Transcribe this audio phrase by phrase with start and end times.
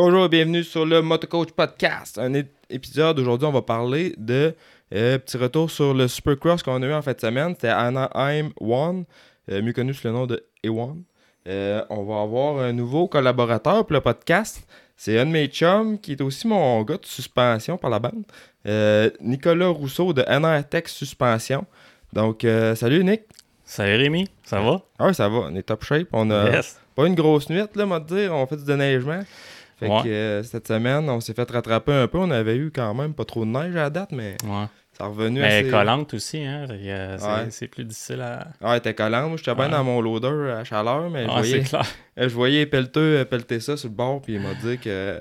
[0.00, 2.18] Bonjour et bienvenue sur le Motocoach Podcast.
[2.18, 2.32] Un
[2.70, 4.54] épisode aujourd'hui, on va parler de
[4.94, 7.54] euh, petit retour sur le Supercross qu'on a eu en fin de semaine.
[7.54, 9.06] C'était Anaheim One,
[9.50, 10.98] euh, mieux connu sous le nom de A1.
[11.48, 14.64] Euh, on va avoir un nouveau collaborateur pour le podcast.
[14.96, 18.22] C'est un de mes chums qui est aussi mon gars de suspension par la bande.
[18.68, 21.66] Euh, Nicolas Rousseau de NRTech Suspension.
[22.12, 23.22] Donc, euh, salut Nick.
[23.64, 24.80] Salut Rémi, ça va?
[24.96, 26.06] Ah ouais, ça va, on est top shape.
[26.12, 26.80] On a Yes.
[26.94, 28.32] pas une grosse nuit, là, on dire.
[28.32, 29.22] On fait du déneigement.
[29.78, 30.02] Fait Ouais.
[30.02, 32.18] que euh, cette semaine, on s'est fait rattraper un peu.
[32.18, 34.64] On avait eu quand même pas trop de neige à la date, mais Ouais.
[34.92, 35.70] ça revenu Mais assez...
[35.70, 36.66] collante aussi, hein?
[36.70, 37.68] euh, c'est, Ouais.
[37.68, 38.48] plus difficile à.
[38.60, 39.28] Ah, elle était collante.
[39.28, 39.70] Moi, j'étais bien Ouais.
[39.70, 41.82] dans mon loader à chaleur, mais je, Ah, voyais, clair.
[42.16, 45.20] je voyais euh, pelleter ça sur le bord, puis il m'a dit que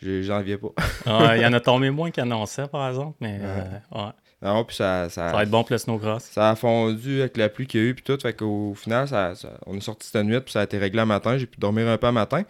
[0.00, 0.68] j'ai- j'en viens pas.
[1.06, 4.10] Ah, Il y en a tombé moins qu'il annonçait, par exemple, mais euh, ouais.
[4.42, 6.22] non, puis ça, ça, ça va être bon pour le snowcross.
[6.30, 8.16] ça a fondu avec la pluie qu'il y a eu, puis tout.
[8.22, 11.00] Fait qu'au final, ça, ça- on est sorti cette nuit, puis ça a été réglé
[11.00, 11.36] le matin.
[11.36, 12.44] J'ai pu dormir un peu le matin.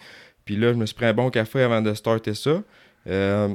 [0.50, 2.60] Puis là, je me suis pris un bon café avant de starter ça.
[3.06, 3.50] Euh,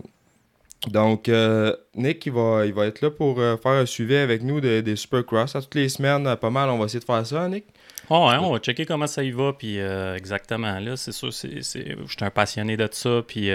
[0.87, 4.41] donc, euh, Nick, il va, il va être là pour euh, faire un suivi avec
[4.41, 5.57] nous de- des Supercross.
[5.57, 7.65] À toutes les semaines, pas mal, on va essayer de faire ça, Nick?
[8.09, 9.77] Ah ouais, on va checker comment ça y va, puis
[10.15, 13.49] exactement, là, c'est sûr, je suis un passionné de ça, puis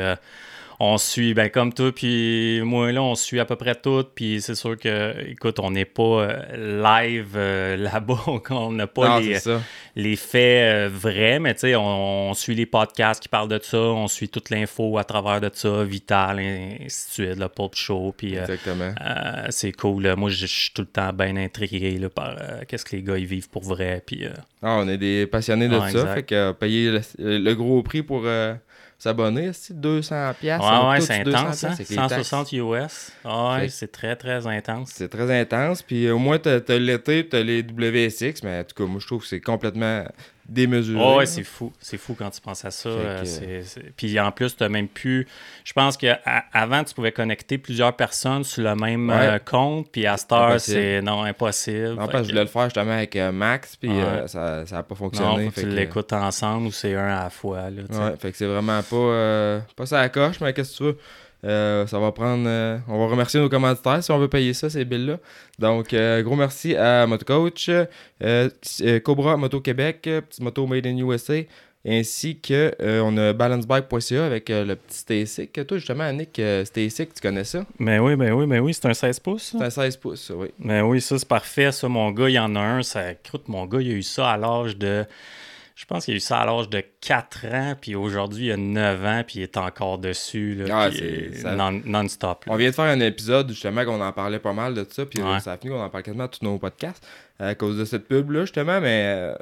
[0.83, 4.41] on suit, ben comme toi, puis moi, là, on suit à peu près tout, puis
[4.41, 9.19] c'est sûr que, écoute, on n'est pas euh, live euh, là-bas, on n'a pas non,
[9.19, 9.61] les, ça.
[9.95, 10.41] les faits
[10.75, 14.09] euh, vrais, mais tu sais, on, on suit les podcasts qui parlent de ça, on
[14.09, 18.15] suit toute l'info à travers de ça, Vital, et ainsi de suite, le Pulp Show,
[18.17, 18.95] puis euh, Exactement.
[19.05, 20.05] euh, c'est cool.
[20.05, 20.17] là.
[20.17, 23.19] Moi, je suis tout le temps bien intrigué là, par euh, qu'est-ce que les gars
[23.19, 24.31] ils vivent pour vrai, puis euh,
[24.63, 25.99] Ah, on est des passionnés de Ouais, ça.
[26.01, 26.15] exact.
[26.15, 28.55] Fait que euh, payer le, le gros prix pour euh,
[29.03, 30.35] s'abonner, c'est 200$.
[30.35, 31.71] piastres, ouais, ouais, c'est 200$ intense, hein?
[31.73, 32.29] avec les taxes.
[32.29, 33.13] 160 US.
[33.25, 34.93] Ah ouais, c'est très, très intense.
[34.95, 35.83] C'est très intense.
[35.83, 39.07] Puis au moins, t'as t'as l'été, t'as les WSX, mais en tout cas, moi, je
[39.07, 40.05] trouve que c'est complètement
[40.51, 41.01] démesuré.
[41.03, 41.73] Oh, ouais, c'est fou.
[41.81, 42.89] C'est fou quand tu penses à ça.
[42.89, 45.27] Euh, que- Puis en plus, tu même pu.
[45.65, 49.17] Je pense qu'avant, tu pouvais connecter plusieurs personnes sur le même Ouais.
[49.17, 49.89] euh, compte.
[49.93, 50.77] Puis à cette heure, Impossible.
[50.77, 51.97] c'est non, impossible.
[51.99, 54.03] En Fait fait, je que- voulais le faire justement avec euh, Max, puis Ouais.
[54.03, 55.47] euh, ça n'a pas Non, fonctionné.
[55.47, 57.71] que fait tu que- l'écoutes ensemble ou c'est un à la fois.
[57.71, 57.83] Là.
[57.89, 60.77] Ouais, fait que c'est vraiment pas, euh, pas ça à la coche, mais qu'est-ce que
[60.79, 60.99] tu veux?
[61.45, 62.45] Euh, ça va prendre.
[62.47, 65.19] euh, on va remercier nos commanditaires si on veut payer ça, ces billes-là.
[65.59, 67.71] Donc, euh, gros merci à Motocoach,
[69.05, 71.41] Cobra Moto Québec, euh, Petit Moto Made in USA,
[71.87, 75.67] ainsi que on a balancebike.ca avec le petit Stasic.
[75.67, 77.65] Toi, justement, Annick, Stasic, tu connais ça?
[77.79, 79.55] Mais oui, mais oui, mais oui, c'est un 16 pouces.
[79.57, 80.49] C'est un 16 pouces, oui.
[80.59, 81.73] Mais oui, ça, c'est parfait.
[81.73, 82.83] Ça, mon gars, il y en a un.
[82.83, 85.07] Ça croûte, mon gars, il a eu ça à l'âge de.
[85.81, 88.57] Je pense qu'il a eu ça à l'âge de 4 ans, puis aujourd'hui, il a
[88.59, 90.55] 9 ans, puis il est encore dessus.
[90.55, 90.91] Là, Ah,
[91.35, 92.45] ça- non-stop.
[92.49, 95.23] On vient de faire un épisode justement qu'on en parlait pas mal de ça, puis
[95.23, 95.41] euh, Ouais.
[95.41, 97.03] ça a fini qu'on en parle quasiment à tous nos podcasts
[97.39, 99.35] à cause de cette pub-là, justement, mais euh,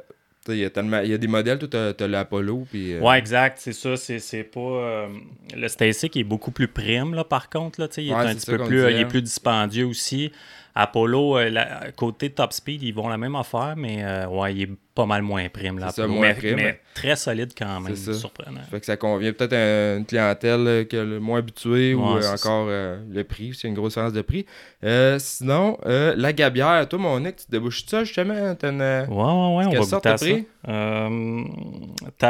[0.47, 2.93] il y, a tellement- il y a des modèles, tu as, l'Apollo, puis...
[2.93, 3.97] euh, Ouais, exact, c'est ça.
[3.97, 4.59] C'est, c'est pas.
[4.61, 5.07] euh,
[5.53, 7.81] le Stacy qui est beaucoup plus prime, là, par contre.
[7.81, 8.79] Là, tu sais, il est Ouais, un petit peu plus.
[8.83, 10.31] euh, il est plus dispendieux aussi.
[10.75, 14.61] Apollo, euh, la- côté top speed, ils vont la même affaire, mais euh, ouais, il
[14.63, 15.79] est pas mal moins prime.
[15.79, 16.55] Là, ça, moins mais, prime.
[16.55, 17.95] mais très solide quand même.
[17.95, 18.19] C'est ça.
[18.19, 18.61] Surprenant.
[18.69, 22.67] Fait que ça convient peut-être à une clientèle euh, le moins habituée ou Ouais, encore
[22.69, 24.45] euh, le prix, c'est une grosse différence de prix.
[24.83, 28.33] Euh, sinon, la gabière, toi, mon Nick, tu te débouches ça justement?
[28.33, 28.81] Une...
[28.81, 30.25] Ouais, ouais, ouais, on va goûter à t'as ça.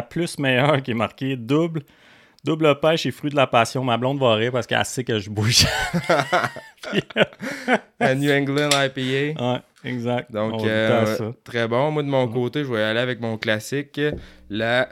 [0.04, 1.84] plus meilleure qui est marquée double.
[2.46, 3.84] Double pêche et fruits de la passion.
[3.84, 5.66] Ma blonde va rire parce qu'elle sait que je bouge.
[8.00, 9.42] la New England IPA.
[9.54, 10.32] ouais, exact.
[10.32, 11.92] Donc, euh, à très bon.
[11.92, 14.00] Moi, de mon côté, je vais aller avec mon classique,
[14.50, 14.90] la...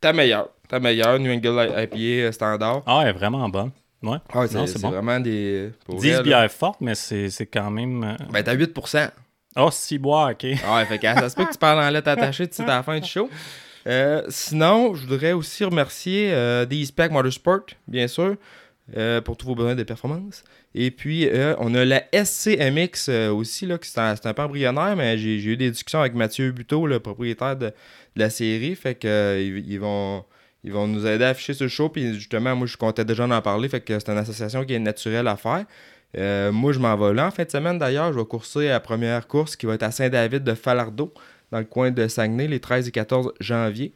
[0.00, 0.48] Ta meilleure.
[0.68, 2.82] Ta meilleure New England IPA euh, standard.
[2.86, 3.70] Ah, elle est vraiment bonne.
[4.02, 4.18] Ouais.
[4.32, 4.90] Ah, c'est Non, c'est c'est bon.
[4.90, 5.70] vraiment des...
[5.84, 6.22] pour 10 vrai, là.
[6.22, 8.04] bières fortes, mais c'est c'est quand même.
[8.04, 9.10] euh, Ben, t'as 8%.
[9.56, 10.46] Oh, 6 bois, ok.
[10.64, 12.62] Ah ouais, fait que ça se peut que tu parles en lettres attachées tu sais,
[12.62, 13.28] à la fin du show.
[13.88, 18.36] Euh, sinon, je voudrais aussi remercier euh, D-Spec Motorsport, bien sûr,
[18.96, 20.44] euh, pour tous vos besoins de performance.
[20.74, 25.16] Et puis, euh, on a la SCMX aussi, là, qui c'est un, peu embryonnaire, mais
[25.16, 27.72] j'ai eu des discussions avec Mathieu Buteau, le propriétaire de,
[28.16, 28.74] la série.
[28.74, 30.24] Fait que ils, vont.
[30.64, 33.42] Ils vont nous aider à afficher le show, puis justement, moi, je comptais déjà en
[33.42, 35.64] parler, fait que c'est une association qui est naturelle à faire.
[36.52, 38.12] Moi, je m'en vais là en fin de semaine d'ailleurs.
[38.12, 41.14] Je vais courser à la première course qui va être à Saint-David de Falardeau,
[41.52, 43.92] dans le coin de Saguenay, les 13 et 14 janvier.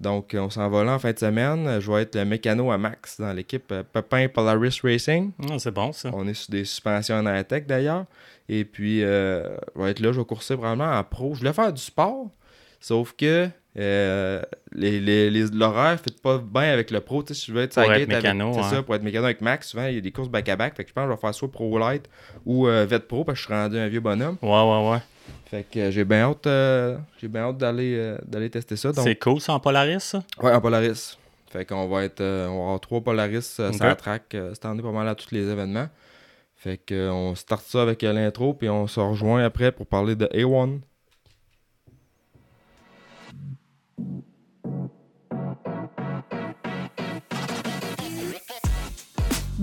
[0.00, 1.80] Donc, euh, on s'en va là en fin de semaine.
[1.80, 5.30] Je vais être le mécano à Max dans l'équipe euh, Pepin Polaris Racing.
[5.48, 6.10] Ah, c'est bon, ça.
[6.12, 8.04] On est sur des suspensions en tech d'ailleurs.
[8.48, 11.34] Et puis, euh, je vais être là, je vais courser probablement en pro.
[11.34, 12.26] Je voulais faire du sport,
[12.80, 13.48] sauf que
[13.78, 14.42] euh,
[14.72, 17.22] les, les, les- l'horaire ne fit pas bien avec le pro.
[17.22, 18.76] Tu sais, si je veux être Pour être mécano, avec, c'est ouais.
[18.76, 20.76] ça, pour être mécano avec Max, souvent il y a des courses back-à-back.
[20.76, 22.04] Fait que je pense que je vais faire soit pro light
[22.44, 24.36] ou euh, vet pro parce que je suis rendu un vieux bonhomme.
[24.42, 24.98] Ouais, ouais, ouais.
[25.46, 28.92] Fait que euh, j'ai bien hâte, euh, j'ai bien hâte d'aller, euh, d'aller tester ça.
[28.92, 30.22] Donc, C'est cool, ça, en Polaris, ça?
[30.42, 31.18] ouais, en Polaris.
[31.50, 34.64] Fait qu'on va être euh, on va avoir trois Polaris euh, sur la track cette
[34.64, 35.88] année pas mal à tous les événements.
[36.56, 40.16] Fait que euh, on start ça avec l'intro puis on se rejoint après pour parler
[40.16, 40.80] de A1.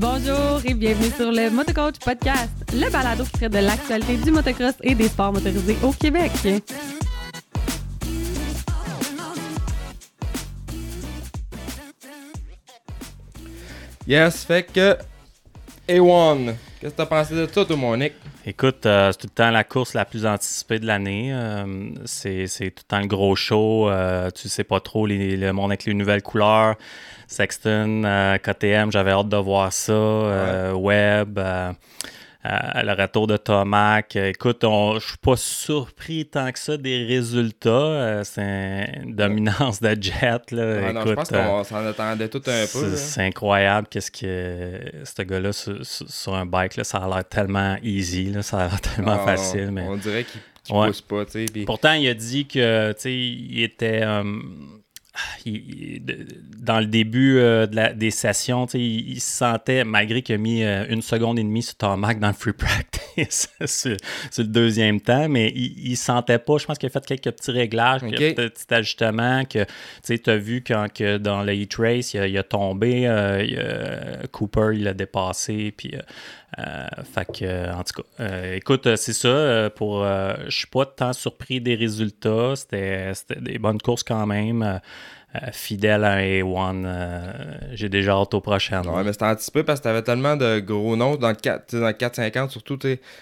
[0.01, 4.73] Bonjour et bienvenue sur le Motocoach Podcast, le balado qui traite de l'actualité du motocross
[4.81, 6.31] et des sports motorisés au Québec.
[14.07, 14.97] Yes, fait que
[15.87, 16.55] A1.
[16.81, 18.13] Qu'est-ce que t'as pensé de ça, toi, mon Nick?
[18.43, 21.29] Écoute, euh, c'est tout le temps la course la plus anticipée de l'année.
[21.31, 23.87] Euh, c'est tout le temps le gros show.
[23.87, 26.73] Euh, tu sais pas trop les- le monde avec les nouvelles couleurs.
[27.27, 28.01] Sexton,
[28.41, 30.73] KTM, j'avais hâte de voir ça.
[30.75, 31.39] Webb,
[32.45, 34.15] euh, euh, le retour de Tomac.
[34.15, 37.69] Euh, Écoute, on- je suis pas surpris tant que ça des résultats.
[37.69, 40.51] Euh, c'est une dominance de jet.
[40.51, 40.91] Là.
[40.93, 42.95] Non, je pense euh, qu'on s'en attendait tout un peu.
[42.95, 48.25] c'est incroyable qu'est-ce que ce gars-là sur, un bike là, ça a l'air tellement easy,
[48.31, 49.67] là, ça a l'air tellement Ah, facile.
[49.69, 50.87] on, Mais on dirait qu'il qu'il Ouais.
[50.87, 51.23] pousse pas,
[51.65, 54.23] pourtant, il a dit que il était euh,
[55.45, 55.55] il-
[55.95, 56.25] il- de-
[56.57, 60.37] dans le début euh, de la- des sessions, il, il se sentait, malgré qu'il a
[60.37, 63.97] mis euh, une seconde et demie sur Tomac dans le free practice sur,
[64.31, 66.57] sur le deuxième temps, mais il, il sentait pas.
[66.57, 69.65] Je pense qu'il a fait quelques petits réglages, quelques petits ajustements que
[70.05, 74.27] tu as vu quand que dans le Heat Race, il a, tombé, euh, il a-
[74.31, 75.93] Cooper, il l'a dépassé, puis
[76.59, 79.69] euh, fait que, euh, en tout cas, euh, écoute, euh, c'est ça.
[79.75, 82.53] pour, euh, je suis pas tant surpris des résultats.
[82.55, 84.79] C'était des bonnes courses quand même.
[85.53, 86.83] fidèle à A1.
[86.83, 87.31] euh,
[87.73, 88.83] J'ai déjà hâte au prochain.
[88.83, 91.75] Ouais, mais c'était anticipé parce que t'avais tellement de gros noms dans le 4 tu
[91.77, 92.77] sais, dans le 450, surtout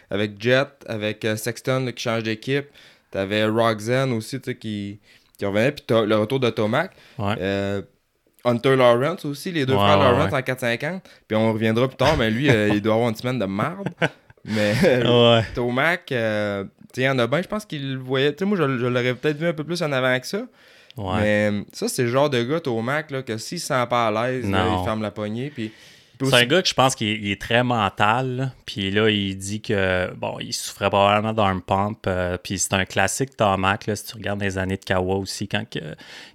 [0.09, 2.65] avec Jet, avec Sexton qui change d'équipe.
[3.11, 4.99] T'avais Roxanne aussi qui,
[5.37, 6.91] qui revenait, puis le retour de Tomac.
[7.19, 7.35] Ouais.
[8.45, 11.03] Euh, Hunter Lawrence aussi, les deux Ouais, frères ouais, Lawrence en 450.
[11.27, 13.89] Puis on reviendra plus tard, mais lui, euh, il doit avoir une semaine de marde.
[14.45, 14.73] Mais
[15.05, 15.43] Ouais.
[15.53, 16.63] Tomac, euh,
[16.95, 18.31] il y en a bien, je pense qu'il le voyait.
[18.33, 20.41] Tu sais, moi, je, je l'aurais peut-être vu un peu plus en avant que ça.
[20.97, 21.19] Ouais.
[21.21, 24.07] Mais euh, ça, c'est le genre de gars, Tomac, là, que s'il se sent pas
[24.07, 25.49] à l'aise, il ferme la poignée.
[25.53, 25.71] Puis,
[26.21, 28.35] C'est un gars que je pense qu'il est, très mental.
[28.35, 28.51] là.
[28.65, 31.99] Puis là, il dit que bon, il souffrait probablement d'arm pump.
[32.07, 33.87] euh, puis c'est un classique Tomac.
[33.87, 35.79] Là, si tu regardes les années de Kawa aussi, quand, que,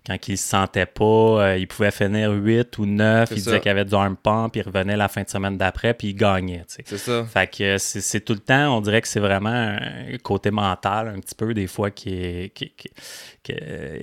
[0.07, 3.29] quand il se sentait pas, euh, il pouvait finir 8 ou 9.
[3.29, 3.51] C'est Il ça.
[3.51, 4.57] disait qu'il avait du arm pump.
[4.57, 6.65] Il revenait la fin de semaine d'après, puis il gagnait.
[6.67, 7.25] C'est ça.
[7.25, 11.21] Fait que c'est tout le temps, on dirait que c'est vraiment un côté mental, un
[11.21, 12.89] petit peu, des fois, qui est, qui, qui-
[13.43, 13.53] qui-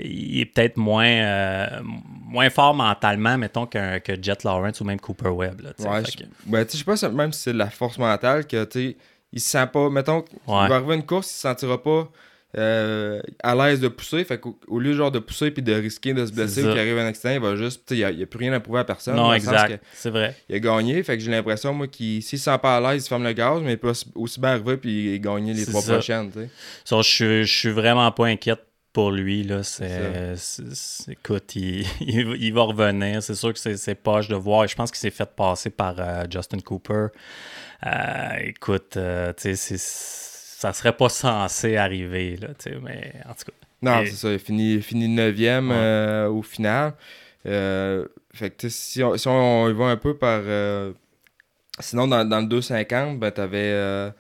[0.04, 5.00] il est peut-être moins, euh, moins fort mentalement, mettons, qu'un- que Jet Lawrence ou même
[5.00, 5.62] Cooper Webb.
[5.62, 7.98] Là, Ouais, je, que- ben, sais, je sais pas même si c'est de la force
[7.98, 8.96] mentale que, tu
[9.34, 10.66] il se sent pas, mettons, Ouais.
[10.66, 12.10] il va arriver à une course, il se sentira pas
[12.58, 16.14] euh, à l'aise de pousser, fait qu'au au lieu genre de pousser puis de risquer
[16.14, 18.40] de se blesser ou qu'il arrive un accident, il va juste, il y a, plus
[18.40, 19.16] rien à prouver à personne.
[19.16, 20.36] non, exact, c'est vrai.
[20.50, 23.06] Il a gagné, fait que j'ai l'impression, moi, qu'il s'il se sent pas à l'aise,
[23.06, 25.94] il ferme le gaz, mais il peut aussi- bien arriver puis gagner les trois ça.
[25.94, 26.30] prochaines,
[27.04, 28.60] je, je suis vraiment pas inquiète
[28.94, 29.44] pour lui.
[29.44, 29.64] Là.
[29.64, 30.36] C'est
[31.10, 33.22] écoute, il, il, il va revenir.
[33.24, 34.68] C'est sûr que c'est, poche de voir.
[34.68, 37.08] Je pense qu'il s'est fait passer par euh, Justin Cooper.
[37.86, 43.34] Euh, écoute, euh, tu sais, ça serait pas censé arriver, là, tu sais, mais en
[43.34, 43.54] tout cas.
[43.82, 44.32] Non, Et- c'est ça.
[44.32, 45.76] Il finit, finit 9e Ouais.
[45.76, 46.94] euh, au final.
[47.44, 50.42] Fait que si on, si on y va un peu par.
[51.80, 54.12] sinon, dans, dans le 250, ben, t'avais.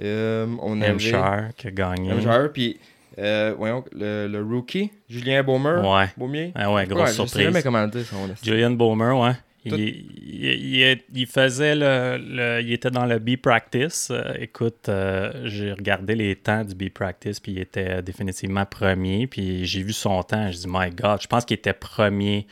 [0.00, 0.90] On avait.
[0.92, 2.12] Hampshire qui a gagné.
[2.12, 2.78] Hampshire, puis.
[3.18, 5.80] Euh, voyons, le, le rookie, Julien Baumer.
[5.82, 6.06] Ouais.
[6.16, 6.52] Baumier?
[6.54, 7.44] Ah ouais, grosse Ouais, Je sais surprise.
[7.44, 8.34] jamais comment le dire, son nom.
[8.42, 9.32] Julian Bowmer, ouais.
[9.64, 14.08] Il, Tout- il- il- il faisait le, le- Il était dans le B-Practice.
[14.12, 19.26] Euh, écoute, euh, j'ai regardé les temps du B-Practice, puis il était définitivement premier.
[19.26, 22.46] Puis j'ai vu son temps, je dis, my God, je pense qu'il était premier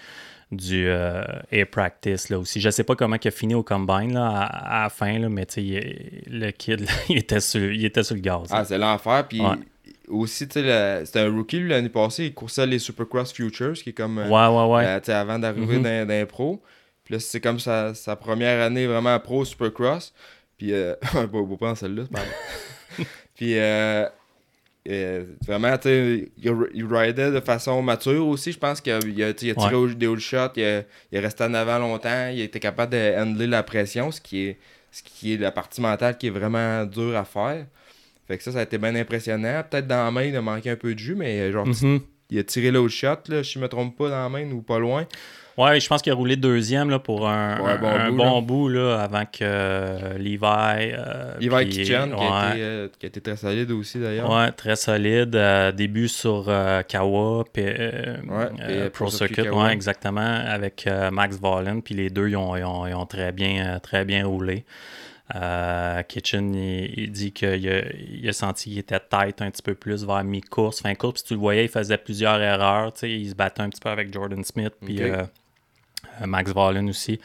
[0.50, 2.60] du euh, A-Practice là aussi.
[2.60, 5.28] Je sais pas comment il a fini au Combine là, à, à la fin, là,
[5.28, 8.48] mais tu sais, il- le kid, là, il, était sur, il était sur le gaz.
[8.50, 9.26] Ah, c'est l'enfer.
[9.28, 9.56] Puis Ouais.
[10.08, 12.26] Aussi, tu sais, le- c'était un rookie lui, l'année passée.
[12.26, 14.18] Il coursait les Supercross Futures, qui est comme.
[14.18, 15.00] euh, ouais, ouais, ouais.
[15.00, 15.82] tu sais, avant d'arriver Mhm.
[15.82, 16.62] dans, dans pros.
[17.04, 20.12] Puis là, c'est comme sa, sa première année vraiment pro Supercross.
[20.56, 22.04] Puis, euh, pas beau pas dans celle-là.
[23.34, 24.06] Puis, euh,
[24.88, 28.52] euh, vraiment, tu sais, il, il ridait de façon mature aussi.
[28.52, 29.94] Je pense qu'il a, il a, il tiré Ouais.
[29.94, 33.14] des haut shots, il, a- il est resté en avant longtemps, il était capable de
[33.18, 34.58] handler la pression, ce qui est,
[34.92, 37.66] ce qui est la partie mentale qui est vraiment dure à faire.
[38.26, 39.62] Fait que ça, ça a été bien impressionnant.
[39.70, 42.00] Peut-être dans la main, il a manqué un peu de jus, mais euh, genre, Mhm.
[42.30, 44.62] il a tiré l'autre shot, là, si je me trompe pas, dans la main ou
[44.62, 45.06] pas loin.
[45.56, 48.16] Ouais, je pense qu'il a roulé deuxième là, pour un, Ouais, un- bon un bout,
[48.16, 48.40] bon là.
[48.40, 50.38] bout là, avant que euh, Levi.
[50.42, 54.28] euh, Levi puis- Kitchen, qui, a été, euh, qui a été très solide aussi d'ailleurs.
[54.32, 55.36] Ouais, très solide.
[55.36, 59.66] Euh, début sur euh, Kawa, puis euh, Ouais, euh, Pro Pro Circuit, Circuit Kawa.
[59.66, 61.82] ouais, exactement, avec euh, Max Vollen.
[61.82, 64.64] Puis les deux, ils ont, ils ont- ils ont très, bien, très bien roulé.
[65.34, 69.62] Euh, Kitchen, il, il dit qu'il a, il a senti qu'il était tête un petit
[69.62, 71.22] peu plus vers mi-course, fin course.
[71.22, 72.92] Puis tu le voyais, il faisait plusieurs erreurs.
[72.92, 75.22] tu sais, Il se battait un petit peu avec Jordan Smith, puis euh,
[76.20, 77.20] euh, Max Vollen aussi.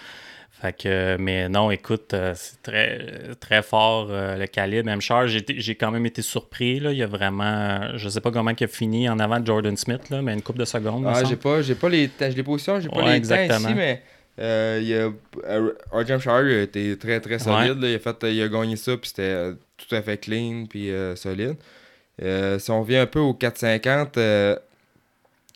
[0.61, 4.85] Fait que, mais non, écoute, c'est très, très fort euh, le calibre.
[4.87, 6.81] Même charge, j'ai quand même été surpris.
[6.81, 6.91] Là.
[6.91, 9.77] Il y a vraiment, je sais pas comment il a fini en avant de Jordan
[9.77, 11.05] Smith, là, mais une coupe de secondes.
[11.07, 14.01] Ah, j'ai pas, j'ai pas les les positions, j'ai pas les temps ici, mais
[14.39, 15.11] euh, il a,
[15.49, 17.79] euh, Shire a été très très solide.
[17.81, 17.89] là.
[17.89, 20.91] il, a fait, il a gagné ça, puis c'était euh, tout à fait clean, puis
[20.91, 21.55] euh, solide.
[22.21, 24.55] Euh, si on revient un peu au 450, euh,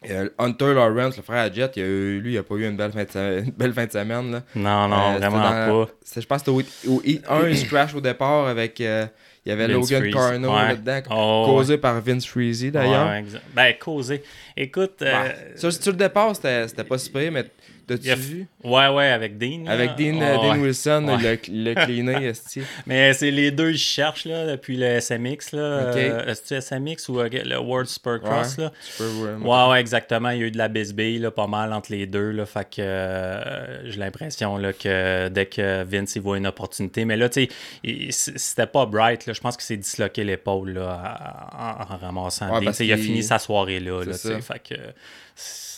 [0.09, 2.67] euh, Hunter Lawrence, le frère à Jet, il a eu- lui, il a pas eu
[2.67, 4.31] une belle fin de, se- une belle fin de semaine.
[4.31, 4.43] Là.
[4.55, 5.91] Non, non, vraiment dans- pas.
[6.19, 8.79] Je pense que c'était au, au Heat 1, il se crash au départ avec.
[8.81, 9.05] euh,
[9.45, 10.13] il y avait Vince Logan Freeze.
[10.15, 10.67] Carno Ouais.
[10.69, 13.11] là-dedans, Oh, causé par Vince Freezy d'ailleurs.
[13.53, 14.23] Ben, causé.
[14.55, 15.23] Écoute, Bah,
[15.57, 17.43] sur, sur le départ, c'était pas super, mais
[17.87, 18.47] t'as-tu a vu?
[18.63, 19.63] ouais, ouais, avec Dean.
[19.65, 19.71] là.
[19.71, 20.59] Avec Dean, euh, Dean ouais.
[20.59, 21.39] Wilson, Ouais.
[21.47, 22.61] le, le cleané, esti.
[22.85, 25.51] Mais c'est les deux, ils cherchent là, depuis le SMX.
[25.53, 25.89] Là.
[25.89, 25.97] Ok.
[25.97, 28.57] Euh, Est-ce que SMX ou euh, le World Supercross?
[28.57, 28.63] Ouais.
[28.65, 28.71] Là?
[28.85, 30.29] Tu peux, ouais, Ouais, exactement.
[30.29, 32.31] Il y a eu de la bisbille là, pas mal entre les deux.
[32.31, 37.05] Là, fait que euh, j'ai l'impression là, que dès que Vince il voit une opportunité.
[37.05, 37.47] Mais là, tu
[37.81, 39.25] sais, c'était pas bright.
[39.25, 39.33] Là.
[39.33, 42.59] Je pense qu'il s'est disloqué l'épaule là, en, en ramassant.
[42.59, 42.71] Dean.
[42.79, 43.99] il a fini sa soirée là.
[44.03, 44.75] Là tu sais, fait que,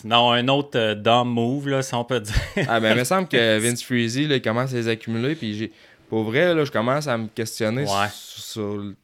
[0.04, 2.34] non, un autre euh, dumb move, là, si on peut dire.
[2.68, 5.56] Ah, ben, il me semble que Vince Freezy, là, il commence à les accumuler, puis
[5.56, 5.72] j'ai...
[6.08, 8.06] Pour vrai, là, je commence à me questionner Ouais.
[8.12, 8.94] sur, sur le...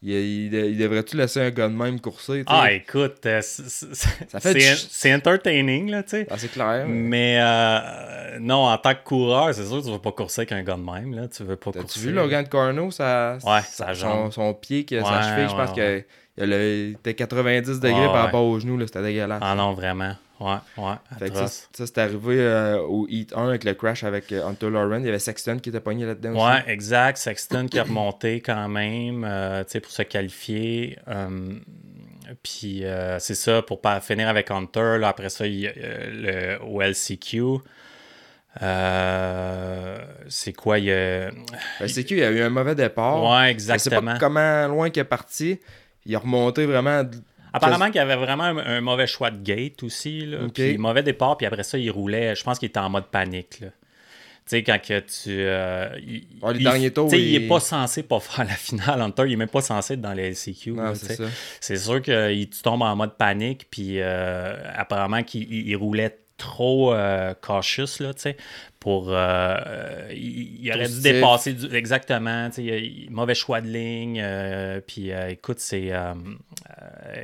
[0.00, 3.94] Il, il, il devrait-tu laisser un gars de même courser, ah, écoute, euh, c'est-
[4.28, 6.26] Ça entertaining, là, tu sais.
[6.30, 6.84] Ah, c'est clair.
[6.86, 10.42] mais- Mais euh, non, en tant que coureur, c'est sûr que tu veux pas courser
[10.42, 11.14] avec un gars de même.
[11.16, 11.26] Là.
[11.26, 11.98] Tu veux pas courser.
[11.98, 14.32] vu Logan Carno, ça, Ouais, sa son, jambe.
[14.32, 16.04] son pied, qui, sa Ouais, cheville, je pense qu'il
[16.40, 18.20] il était 90 degrés Ouais, par ouais.
[18.20, 19.40] rapport au genou, là, c'était dégueulasse.
[19.42, 20.14] Ah non, vraiment.
[20.40, 20.94] Ouais, ouais.
[21.18, 24.70] Fait que ça, c'est arrivé euh, au Heat 1 avec le crash avec euh, Hunter
[24.70, 25.00] Lauren.
[25.00, 26.44] Il y avait Sexton qui était pogné là-dedans aussi.
[26.44, 27.18] Ouais, exact.
[27.18, 30.96] Sexton qui a remonté quand même euh, tu sais, pour se qualifier.
[31.08, 31.54] Euh,
[32.42, 32.84] puis
[33.18, 34.98] c'est ça, pour pas finir avec Hunter.
[35.00, 37.58] Là, après ça, il y a le au LCQ.
[38.62, 40.78] Euh, c'est quoi?
[40.78, 41.30] Il y a...
[41.80, 43.22] Ben, c'est qu'il a eu un mauvais départ.
[43.22, 44.12] Ouais, Je sais exactement.
[44.12, 45.60] pas comment loin qu'il est parti.
[46.08, 47.02] Il a remonté vraiment.
[47.52, 50.26] Apparemment qu'il y avait vraiment un, un mauvais choix de gate aussi.
[50.26, 50.38] Là.
[50.44, 50.54] Ok.
[50.54, 52.34] Puis mauvais départ, puis après ça, il roulait.
[52.34, 53.60] Je pense qu'il était en mode panique.
[53.60, 53.68] Là.
[53.68, 55.28] Tu sais, quand que tu.
[55.28, 58.18] euh, il, Ah, les il- derniers tours, tu sais, il il- est pas censé pas
[58.20, 59.00] faire la finale.
[59.02, 60.74] Hunter, il est même pas censé être dans les LCQ.
[61.60, 65.76] C'est sûr que il- tu tombes en mode panique, puis euh, apparemment qu'il il- il
[65.76, 68.36] roulait trop euh, cautious, là, tu sais,
[68.80, 69.08] pour...
[69.10, 69.56] euh,
[70.10, 75.30] il, il aurait dû dépasser du- exactement, il mauvais choix de ligne, euh, puis euh,
[75.30, 76.14] écoute, c'est euh,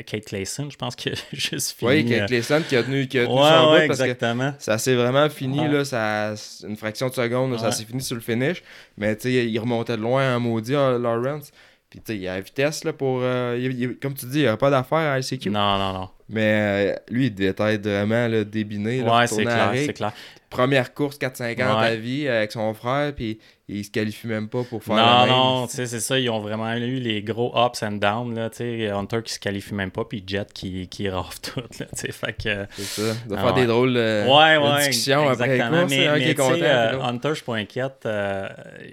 [0.07, 1.91] Kate Clayson, je pense que juste fini.
[1.91, 4.55] Oui, avec Clayson qui a tenu, qui a tenu ouais, son ouais, parce que exactement.
[4.59, 5.61] ça s'est vraiment fini.
[5.61, 5.69] Ouais.
[5.69, 6.35] Là, ça,
[6.67, 8.63] une fraction de seconde, ça s'est fini sur le finish.
[8.97, 11.51] Mais tu sais, il remontait de loin en maudit, euh, Lawrence.
[11.91, 13.23] Puis tu sais, il a la vitesse là, pour.
[13.23, 15.51] il- il- comme tu dis, il n'y a pas d'affaire à LCQ.
[15.51, 16.09] Non, non, non.
[16.29, 19.03] Mais lui, il devait être vraiment là, débiné.
[19.03, 20.13] Là, Ouais, c'est clair, c'est clair.
[20.55, 21.87] Première course 450 Ouais.
[21.87, 25.67] à vie avec son frère, puis il se qualifie même pas pour faire Non, non,
[25.67, 26.19] tu sais, c'est ça.
[26.19, 28.35] Ils ont vraiment eu les gros ups and downs.
[28.35, 31.61] Là, tu sais, Hunter qui se qualifie même pas, puis Jet qui, qui rave tout.
[31.61, 33.15] Là, tu sais, fait que, C'est ça.
[33.27, 35.81] Doit Ah faire des drôles de, ouais, de ouais, discussions après exactement.
[35.81, 35.91] courses.
[35.91, 36.63] Mais, un mais qui est tu sais, content.
[36.63, 37.01] euh.
[37.03, 38.03] Hunter, je suis pas inquiète.
[38.05, 38.49] euh,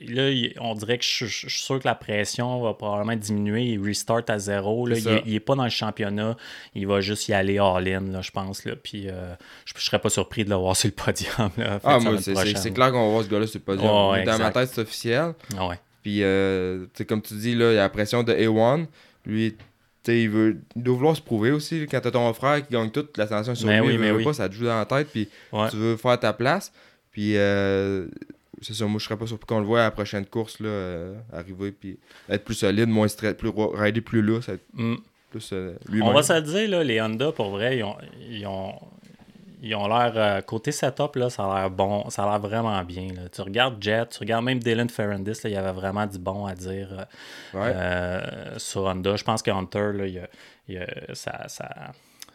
[0.07, 3.63] là, on dirait que je, je- je suis sûr que la pression va probablement diminuer.
[3.63, 4.87] Il restart à zéro.
[4.87, 4.95] Là.
[4.97, 6.37] Il, il est pas dans le championnat.
[6.75, 8.63] Il va juste y aller all-in, là, je pense.
[8.63, 8.73] Là.
[8.81, 9.33] Puis euh,
[9.65, 11.49] je, je serais pas surpris de le voir sur le podium.
[11.57, 13.85] Là, Ah, de moi, c'est- c'est clair qu'on va voir ce gars-là sur le podium.
[14.25, 15.33] Dans ma tête, officiel.
[15.57, 15.79] Ah ouais.
[16.03, 18.85] Puis, euh, comme tu dis, là, il y a la pression de A1.
[19.25, 19.55] Lui,
[20.07, 21.85] il, veut, il doit vouloir se prouver aussi.
[21.89, 24.11] Quand t'as ton frère qui gagne toute l'attention sur Mais lui, oui, il veut, mais
[24.11, 24.23] veut oui.
[24.23, 25.09] pas, ça te joue dans la tête.
[25.11, 25.69] Puis, Ouais.
[25.69, 26.71] tu veux faire ta place.
[27.11, 28.07] Puis, euh,
[28.61, 30.69] c'est ça, moi, je serais pas surpris qu'on le voit à la prochaine course, là,
[30.69, 31.71] euh, arriver.
[31.71, 31.97] Puis,
[32.29, 34.95] être plus solide, moins stress, plus, rider plus là, ça être Mm.
[35.29, 37.95] plus euh, On va se le dire, là, les Honda, pour vrai, ils ont,
[38.27, 38.73] ils ont,
[39.61, 40.11] ils ont l'air.
[40.15, 42.09] euh, côté setup, là, ça a l'air bon.
[42.09, 43.07] Ça a l'air vraiment bien.
[43.13, 43.29] là.
[43.31, 46.45] Tu regardes Jet, tu regardes même Dylan Ferrandis, là, il y avait vraiment du bon
[46.45, 47.71] à dire euh, Ouais.
[47.75, 49.15] euh, sur Honda.
[49.15, 50.27] Je pense que Hunter, là, il
[50.67, 51.69] il y a- ça, ça,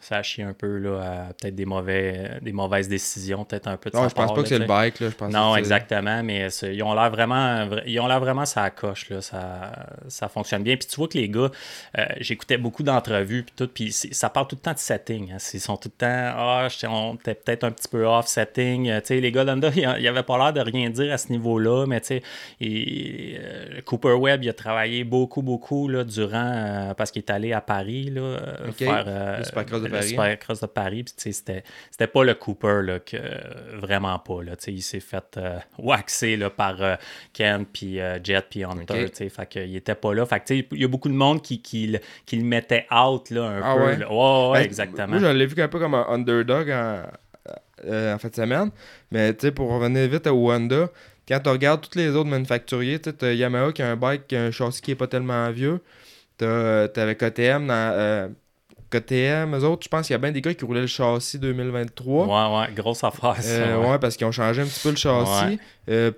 [0.07, 0.99] ça a chié un peu là,
[1.29, 4.33] à peut-être des, mauvais, des mauvaises décisions, peut-être un peu de Non, je pense part,
[4.35, 5.09] pas là, que c'est le bike, là.
[5.09, 8.69] Je pense Non, exactement, mais ils ont l'air vraiment, vra- ils ont l'air vraiment ça
[8.69, 9.71] coche là, ça,
[10.07, 10.77] ça fonctionne bien.
[10.77, 11.51] Puis tu vois que les gars,
[11.97, 15.33] euh, j'écoutais beaucoup d'entrevues puis tout, puis ça parle tout le temps de setting.
[15.33, 15.37] Hein.
[15.53, 18.89] Ils sont tout le temps, ah, on était peut-être un petit peu off setting.
[18.89, 21.17] Euh, tu sais, les gars d'Honda, ils ils avaient pas l'air de rien dire à
[21.17, 22.23] ce niveau-là, mais tu sais,
[22.61, 27.51] et, euh, Cooper Webb, il a travaillé beaucoup, beaucoup là, durant, parce qu'il est allé
[27.51, 28.77] à Paris là, euh, Ok.
[28.77, 30.09] faire le Paris.
[30.09, 31.03] Supercross de Paris.
[31.03, 33.17] Puis, tu sais, c'était, c'était pas le Cooper, là, que,
[33.77, 34.43] vraiment pas.
[34.43, 36.95] Là, Tu sais, il s'est fait euh, waxer là, par euh,
[37.33, 39.03] Ken, puis euh, Jet, puis Hunter.
[39.05, 39.11] Ok.
[39.11, 40.25] tu sais, Fait qu'il était pas là.
[40.25, 42.43] Fait que, tu sais, il y a beaucoup de monde qui, qui, le- qui le
[42.43, 43.83] mettait out là, un Ah peu.
[43.85, 43.97] ouais?
[43.97, 44.11] là.
[44.11, 45.07] Ouais, ouais, Ben, exactement.
[45.07, 47.03] Moi, je l'ai vu un peu comme un underdog en,
[47.85, 48.71] euh, en fin de semaine.
[49.11, 50.89] Mais tu sais, pour revenir vite à Honda,
[51.27, 54.35] quand tu regardes tous les autres manufacturiers, tu as Yamaha qui a un bike, qui
[54.35, 55.81] a un châssis qui est pas tellement vieux.
[56.37, 57.73] T'as- T'avais KTM dans.
[57.73, 58.27] euh,
[58.89, 61.39] KTM, eux autres, je pense qu'il y a bien des gars qui roulaient le châssis
[61.39, 62.25] 2023.
[62.25, 63.49] Ouais, ouais, grosse affaire, ça.
[63.49, 63.89] Euh, ouais.
[63.91, 65.45] ouais, parce qu'ils ont changé un petit peu le châssis.
[65.45, 65.59] Ouais.
[65.89, 66.11] Euh,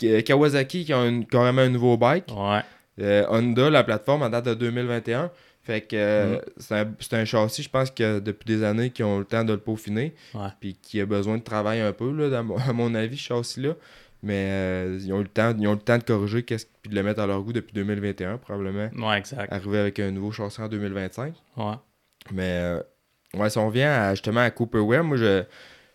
[0.00, 2.26] K- Kawasaki qui une- carrément un nouveau bike.
[2.30, 2.60] Ouais.
[3.00, 5.30] Euh, Honda, la plateforme, en date de 2021.
[5.62, 6.94] Fait que euh, Mm.
[7.00, 9.58] c'est un, châssis, je pense que depuis des années, qui ont le temps de le
[9.58, 10.14] peaufiner.
[10.34, 10.48] Ouais.
[10.60, 13.70] Puis qui a besoin de travail un peu, là, dans à mon avis, ce châssis-là.
[14.22, 16.66] Mais euh, ils, ont eu le temps, ils ont eu le temps de corriger qu'est-ce-
[16.82, 18.88] puis de le mettre à leur goût depuis 2021, probablement.
[19.08, 19.52] Ouais, exact.
[19.52, 21.34] Arriver avec un nouveau châssis en 2025.
[21.56, 21.74] Ouais.
[22.32, 22.82] Mais euh,
[23.34, 25.44] ouais, si on revient à, justement à Cooper Webb, moi je,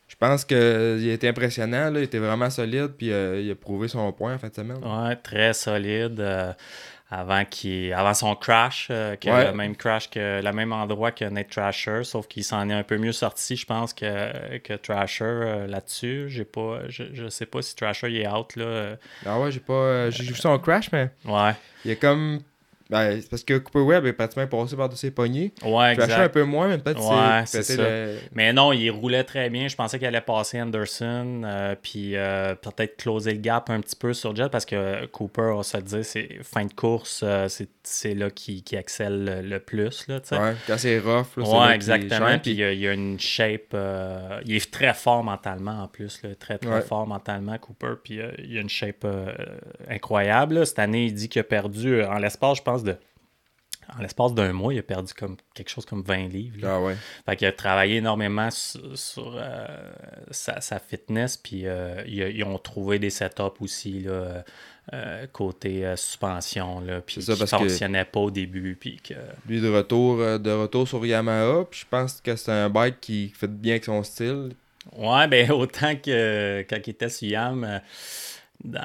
[0.08, 3.56] je pense qu'il a été impressionnant, là, il était vraiment solide, puis euh, il a
[3.56, 4.84] prouvé son point en fin de semaine.
[4.84, 6.20] Ouais, très solide.
[6.20, 6.54] euh,
[7.14, 9.44] avant, qu'il- avant son crash, euh, que Ouais.
[9.48, 12.84] le même crash que le même endroit que Nate Trasher, sauf qu'il s'en est un
[12.84, 16.30] peu mieux sorti, je pense, que, que Trasher euh, là-dessus.
[16.30, 18.64] J'ai pas, je, je sais pas si Trasher il est out là.
[18.64, 18.96] euh,
[19.26, 19.74] Ah ouais, j'ai pas.
[19.74, 21.52] euh, j'ai vu son crash, mais Ouais,
[21.84, 22.40] il a comme.
[22.92, 25.54] Ben, c'est parce que Cooper Webb est pratiquement passé par-dessus ses poignées.
[25.64, 26.34] ouais, Crashé un exact.
[26.34, 27.90] peu moins, mais peut-être Ouais, c'est c'est pété ça.
[27.90, 29.68] le- Mais non, il roulait très bien.
[29.68, 33.96] Je pensais qu'il allait passer Anderson, euh, puis euh, peut-être closer le gap un petit
[33.96, 37.48] peu sur Jet parce que Cooper, on se le dire, c'est fin de course, euh,
[37.48, 40.08] c'est- c'est là qui, qui excelle le, le plus.
[40.08, 40.38] Là, tu sais.
[40.38, 41.38] Ouais, quand c'est rough.
[41.38, 42.40] Là, là Ouais, qu'il exactement.
[42.40, 43.76] Puis il y, a, une shape.
[44.46, 46.22] il est très fort mentalement en plus.
[46.24, 46.82] Là, très, très Ouais.
[46.82, 47.94] fort mentalement, Cooper.
[48.04, 49.06] Puis il y a une shape
[49.90, 50.56] incroyable.
[50.56, 50.66] là.
[50.66, 52.96] Cette année, il dit qu'il a perdu, en l'espace, je pense, de.
[53.98, 56.58] En l'espace d'un mois, il a perdu comme quelque chose comme 20 livres.
[56.62, 56.76] là.
[56.76, 56.96] Ah ouais.
[57.26, 59.68] Fait qu'il a travaillé énormément sur, sur, euh,
[60.30, 64.46] sa, sa fitness, puis euh, ils, ils ont trouvé des setups aussi, là,
[64.94, 69.16] euh, côté suspension, là, puis ça, qui que- fonctionnait pas au début, puis que...
[69.48, 73.30] Lui de retour, de retour sur Yamaha, puis je pense que c'est un bike qui
[73.30, 74.52] fait bien avec son style.
[74.96, 77.82] Ouais, ben autant que quand il était sur Yam,
[78.64, 78.82] dans-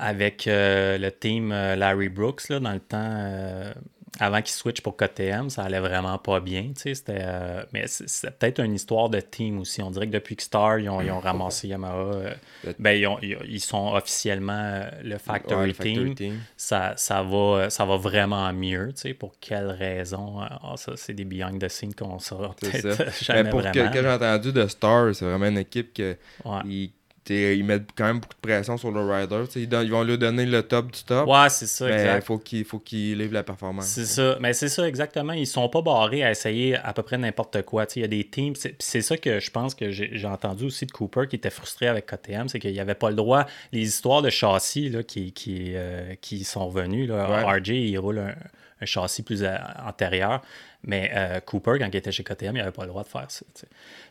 [0.00, 3.72] avec euh, le team euh, Larry Brooks, là, dans le temps, euh,
[4.18, 6.68] avant qu'il switch pour KTM, ça allait vraiment pas bien.
[6.74, 9.82] tu sais, C'était, euh, mais c'est, peut-être une histoire de team aussi.
[9.82, 12.30] On dirait que depuis que Star, ils ont, ils ont ramassé Yamaha,
[12.78, 15.94] ben, ils, ont- ils- sont officiellement le Factory, Ouais, le Team.
[15.96, 16.38] Factory Team.
[16.56, 18.90] Ça, ça, va, ça va vraiment mieux.
[18.94, 22.36] tu sais, Pour quelles raisons euh, ah, Ça, c'est des behind the scenes qu'on C'est
[22.38, 23.90] peut-être jamais Mais pour vraiment.
[23.90, 26.60] que, que j'ai entendu de Star, c'est vraiment une équipe que Ouais.
[26.64, 26.94] ils, t'sais,
[27.30, 29.42] ils mettent quand même beaucoup de pression sur le rider.
[29.56, 31.28] Ils, don- ils vont lui donner le top du top.
[31.28, 32.16] Ouais, c'est ça, mais exact.
[32.16, 33.86] il faut qu'il faut qu'il livre la performance.
[33.86, 34.36] C'est ça.
[34.40, 35.32] Mais c'est ça, exactement.
[35.32, 37.86] Ils sont pas barrés à essayer à peu près n'importe quoi.
[37.96, 38.54] Il y a des teams.
[38.78, 42.06] C'est ça que je pense que j'ai entendu aussi de Cooper qui était frustré avec
[42.06, 43.46] KTM, c'est qu'il n'y avait pas le droit.
[43.72, 47.06] Les histoires de châssis là, qui, qui, euh, qui sont revenues.
[47.06, 47.58] Là, Ouais.
[47.60, 48.34] RJ, il roule un,
[48.80, 49.44] un châssis plus
[49.86, 50.42] antérieur.
[50.88, 53.28] Mais euh, Cooper, quand il était chez KTM, il n'avait pas le droit de faire
[53.28, 53.44] ça.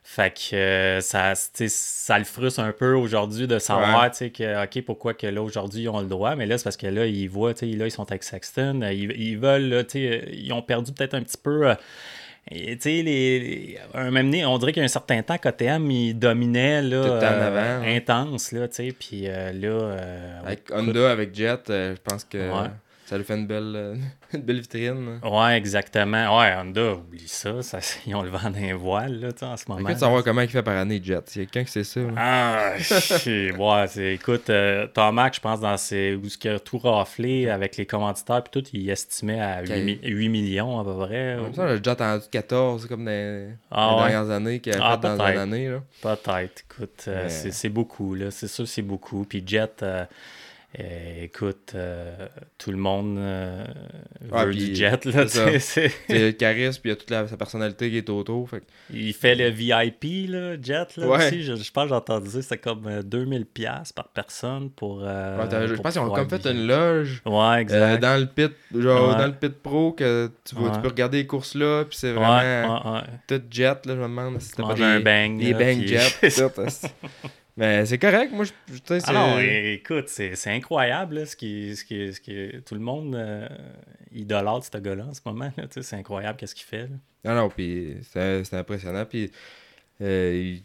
[0.03, 4.29] Fait que euh, ça, ça le frustre un peu aujourd'hui de savoir Ouais.
[4.29, 6.35] que, OK, pourquoi que là, aujourd'hui, ils ont le droit?
[6.35, 8.81] Mais là, c'est parce que là, ils voient, là, ils sont avec Sexton.
[8.81, 11.69] euh, Ils, ils veulent, là, ils ont perdu peut-être un petit peu.
[11.69, 11.75] euh,
[12.51, 15.89] et, tu sais, les, un même on dirait qu'il y a un certain temps, KTM,
[15.89, 17.95] il dominait, là, Tout en avant, ouais.
[17.95, 18.67] intense, là,
[18.99, 19.97] puis là...
[20.43, 22.69] Avec écoute, Honda, avec Jet, je pense que Ouais.
[23.05, 23.95] Ça lui fait une belle, euh,
[24.33, 25.19] une belle vitrine.
[25.21, 25.29] là.
[25.29, 26.39] Ouais, exactement.
[26.39, 29.81] Ouais, Honda, oublie ça, ça ils ont le vent d'un voile, là, en ce moment.
[29.87, 31.35] Écoute, savoir comment il fait par année, Jet.
[31.35, 31.99] Il y a quelqu'un qui sait ça.
[32.01, 32.13] là.
[32.17, 32.73] Ah,
[33.95, 37.85] ouais, écoute, euh, Tomac, je pense, dans ses, où ce a tout raflé avec les
[37.85, 39.99] commanditaires puis tout, il estimait à 8, Ok.
[40.03, 41.37] 8 millions à peu près.
[41.39, 44.09] Comme ça, j'ai déjà entendu 14 comme dans les, Ah les ouais?
[44.11, 45.77] dernières années qu'il a Ah, fait dans une année.
[46.01, 48.31] Peut-être, écoute, euh, Mais- c'est beaucoup, là.
[48.31, 49.25] C'est sûr, c'est beaucoup.
[49.25, 50.05] Puis Jet, euh,
[50.77, 53.65] écoute, euh, tout le monde euh,
[54.31, 55.05] Ouais, veut du jet.
[55.05, 58.49] Là, c'est le charisme, puis il y a toute la- sa personnalité qui est autour.
[58.49, 58.61] Fait
[58.91, 60.97] Il fait le VIP, là, jet.
[60.97, 61.27] Là, Ouais.
[61.27, 61.43] aussi.
[61.43, 65.01] Je, je pense que j'ai entendu dire c'était comme euh, 2000$ piastres par personne pour.
[65.03, 67.21] euh, Ouais, je pense qu'ils ont comme fait une loge.
[67.25, 67.99] Ouais, euh, exact.
[68.01, 71.27] dans le pit, genre dans le pit pro, que tu, vois, tu peux regarder les
[71.27, 74.83] courses là, puis c'est vraiment tout jet, là, je me demande si c'était pas des,
[74.83, 75.37] un bang.
[75.39, 76.19] des là, bang puis- jet.
[77.57, 78.99] Mais c'est correct, moi, je, je-.
[79.07, 82.81] Ah non, écoute, c'est c'est incroyable là, ce, qui, ce, qui, ce qui tout le
[82.81, 83.47] monde euh,
[84.11, 85.49] idolâtre ce gars-là en ce moment.
[85.69, 86.87] C'est incroyable qu'est-ce qu'il fait.
[86.87, 87.33] là.
[87.33, 89.31] Non, non, puis c'est c'est impressionnant, puis
[90.01, 90.63] euh, il,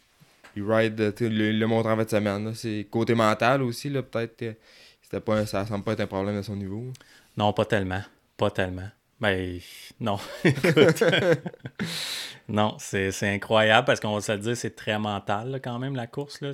[0.57, 4.03] il ride, le, le montre en fin de semaine, là, c'est côté mental aussi, là,
[4.03, 4.55] peut-être que
[5.01, 6.93] c'était pas, ça semble pas être un problème à son niveau.
[7.37, 8.03] Non, pas tellement.
[8.37, 8.89] Pas tellement.
[9.21, 9.61] Ben,
[10.01, 10.19] non.
[10.45, 11.05] Écoute.
[12.49, 15.95] non, c'est incroyable parce qu'on va se le dire, c'est très mental là, quand même
[15.95, 16.41] la course.
[16.41, 16.53] Là.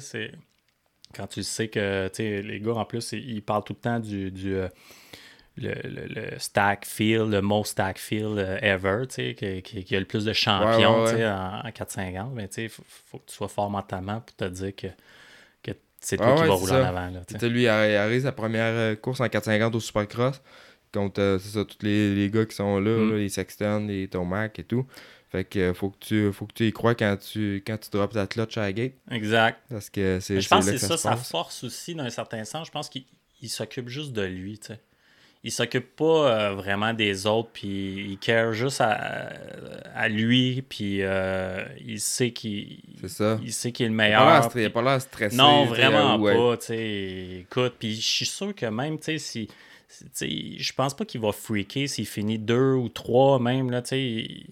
[1.14, 4.54] Quand tu sais que les gars en plus, ils parlent tout le temps du, du
[4.56, 4.68] euh,
[5.56, 10.00] le, le- le stack field, le most stack field euh, ever, qui, qui- qui a
[10.00, 11.30] le plus de champions Ouais, ouais, tu sais, ouais.
[11.30, 12.32] en, en 450.
[12.34, 14.88] Mais il faut, faut que tu sois fort mentalement pour te dire que,
[15.62, 16.82] que c'est toi qui vas rouler ça.
[16.82, 17.10] en avant.
[17.10, 20.42] Là, lui, il a, il a réussi sa première euh, course en 450 au Supercross.
[20.96, 23.10] Contre, euh, c'est ça, tous les, les gars qui sont là, Mm.
[23.10, 24.86] là, les Sexton, les Tomac et tout.
[25.30, 27.90] Fait que euh, faut que tu faut que tu y crois quand tu quand tu
[27.90, 28.92] drops ta clutch à la gate.
[29.10, 29.58] Exact.
[29.68, 32.66] Parce que c'est Mais je pense que c'est ça, sa force aussi, d'un certain sens.
[32.68, 33.04] Je pense qu'il
[33.42, 34.80] il s'occupe juste de lui, tu sais.
[35.44, 39.30] Il s'occupe pas euh, vraiment des autres, puis il care juste à,
[39.94, 43.38] à lui, puis euh, il sait qu'il C'est ça.
[43.42, 44.50] il sait qu'il est le meilleur.
[44.56, 45.36] il a pas l'air stressé.
[45.36, 47.26] non, vraiment ou, euh, pas, tu sais.
[47.42, 49.48] Écoute, puis je suis sûr que même, tu sais, si...
[50.20, 53.82] je pense pas qu'il va freaker s'il finit deux ou trois même, là.
[53.92, 54.46] Il,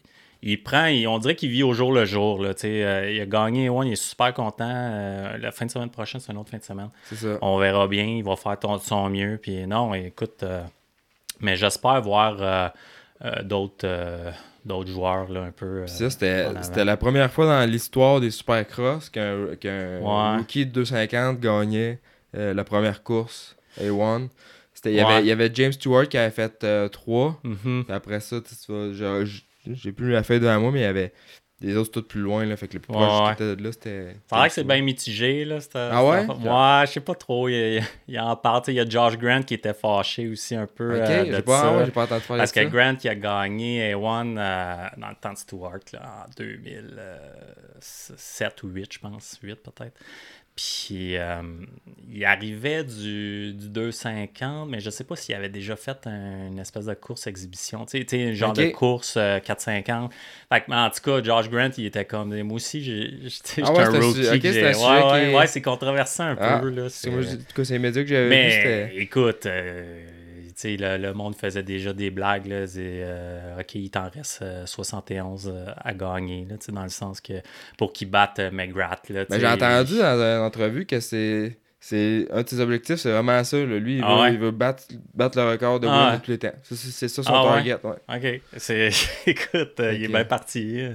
[0.47, 2.53] il prend, il- on dirait qu'il vit au jour le jour, là.
[2.65, 4.69] Euh, il a gagné one, il est super content.
[4.69, 6.91] Euh, la fin de semaine prochaine, c'est une autre fin de semaine.
[7.13, 7.39] Ça.
[7.43, 10.43] On verra bien, il va faire ton, son mieux, puis non, écoute...
[10.43, 10.63] euh,
[11.41, 12.73] mais j'espère voir
[13.43, 14.33] d'autres
[14.65, 15.83] d'autres joueurs, là, un peu...
[15.83, 19.49] euh, ça, c'était la première fois dans l'histoire des Supercross qu'un
[20.01, 20.37] Ouais.
[20.39, 21.99] rookie de 250 gagnait
[22.35, 24.29] euh, la première course A1.
[24.85, 27.41] Il y, avait, il y avait James Stewart qui avait fait 3.
[27.45, 27.85] Mhm.
[27.89, 28.37] après ça,
[29.67, 31.13] j'ai plus la feuille devant moi, mais il y avait
[31.61, 32.45] des autres tout plus loin.
[32.45, 33.37] Là, fait que le plus Ouais, proche ouais.
[33.57, 34.17] qui là, c'était.
[34.31, 35.59] A l'air que c'est bien mitigé, là.
[35.75, 36.27] Ah ouais?
[36.27, 37.49] Ouais, je sais pas trop.
[37.49, 38.63] Il, il- en parle.
[38.69, 41.61] Il y a Josh Grant qui était fâché aussi un peu Ok, euh, de pas,
[41.63, 41.69] ça.
[41.83, 42.71] ah pas entendu parler Parce de que ça.
[42.71, 46.31] Grant, il a gagné A1 euh, dans le temps de Stewart, là, en
[47.81, 49.39] 2007 ou 8, je pense.
[49.43, 49.99] 8 peut-être.
[50.57, 51.43] Puis, euh,
[52.09, 56.61] il arrivait du, du 250, mais je sais pas s'il avait déjà fait un- une
[56.61, 57.85] espèce de course exhibition.
[57.87, 58.57] Tu sais, genre Ok.
[58.59, 60.13] de course euh, 450.
[60.53, 62.41] Fait que, en tout cas, Josh Grant, il était comme.
[62.43, 64.25] Moi aussi, sais, Ah j'étais ouais, un rookie.
[64.25, 66.37] su- ok, que c'est j'ai- un sujet ouais, qui ouais, est- ouais, c'est controversé un
[66.41, 66.71] Ah, peu.
[66.71, 69.03] Là, c'est- en tout cas, c'est les médias que j'avais mais c'était.
[69.03, 70.07] écoute, euh,
[70.65, 72.47] le, le monde faisait déjà des blagues.
[72.47, 76.83] Là, euh, ok, il t'en reste euh, 71 euh, à gagner, là, tu sais, dans
[76.83, 77.35] le sens que
[77.79, 79.01] pour qu'il batte euh, McGrath.
[79.07, 81.59] Sais, j'ai entendu dans une entrevue que c'est.
[81.87, 83.59] C'est un de ses objectifs, c'est vraiment ça.
[83.59, 83.65] là.
[83.79, 84.33] Lui, il veut, Ah ouais?
[84.33, 86.19] il veut battre, battre le record de Ah World ouais.
[86.19, 86.57] de tous les temps.
[86.63, 87.77] C'est ça son Ah target.
[87.85, 87.97] Ouais.
[88.09, 88.89] Ok, c'est,
[89.27, 90.81] écoute, euh, il est bien parti.
[90.81, 90.95] euh,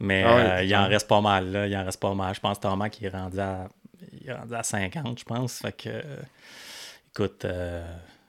[0.00, 1.52] Mais Ah euh, il en reste pas mal.
[1.52, 2.34] Là, il en reste pas mal.
[2.34, 3.68] Je pense Thomas qui est rendu à,
[4.20, 5.60] il est rendu à 50, je pense.
[5.60, 6.02] Fait que, euh,
[7.14, 7.44] écoute,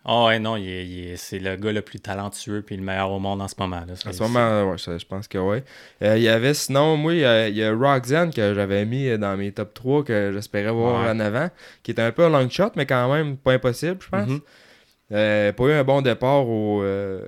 [0.08, 2.84] ah ouais, non, il est- il est- c'est le gars le plus talentueux puis le
[2.84, 3.82] meilleur au monde en ce moment.
[3.88, 5.64] Là, En ce moment, ouais, ça, je pense que ouais.
[6.02, 8.86] Euh, Il y avait sinon, moi, il y a, il y a Roxanne que j'avais
[8.86, 11.10] mis dans mes top 3 que j'espérais voir Ouais.
[11.12, 11.50] en avant,
[11.84, 14.28] qui était un peu un long shot, mais quand même pas impossible, je pense.
[14.30, 14.40] Mhm.
[15.14, 17.22] Euh, pas eu un bon départ au, euh,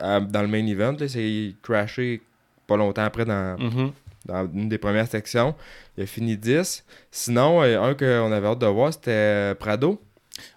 [0.00, 0.96] à- dans le main event.
[0.98, 1.08] là.
[1.08, 2.20] C'est crashé
[2.66, 3.92] pas longtemps après dans, Mhm.
[4.26, 5.54] dans une des premières sections.
[5.96, 6.84] Il a fini 10.
[7.10, 10.00] Sinon, un qu'on avait hâte de voir, c'était Prado.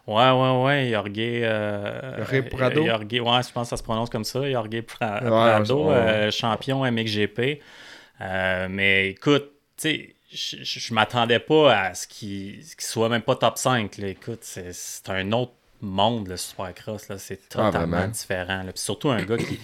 [0.07, 1.11] Ouais, ouais, ouais, Jorge.
[1.17, 2.85] Euh, Jorge Prado?
[2.85, 4.49] Jorge, ouais, je pense que ça se prononce comme ça.
[4.49, 7.61] Jorge Pra- Ouais, Prado, euh, champion MXGP.
[8.21, 13.09] Euh, mais écoute, tu sais, je- je je m'attendais pas à ce qu'il qu'il soit
[13.09, 13.97] même pas top 5.
[13.97, 14.07] là.
[14.07, 17.11] Écoute, c'est un autre monde, le Supercross.
[17.17, 18.63] C'est Ah, totalement différent.
[18.63, 18.71] là.
[18.71, 19.59] Puis surtout un gars qui,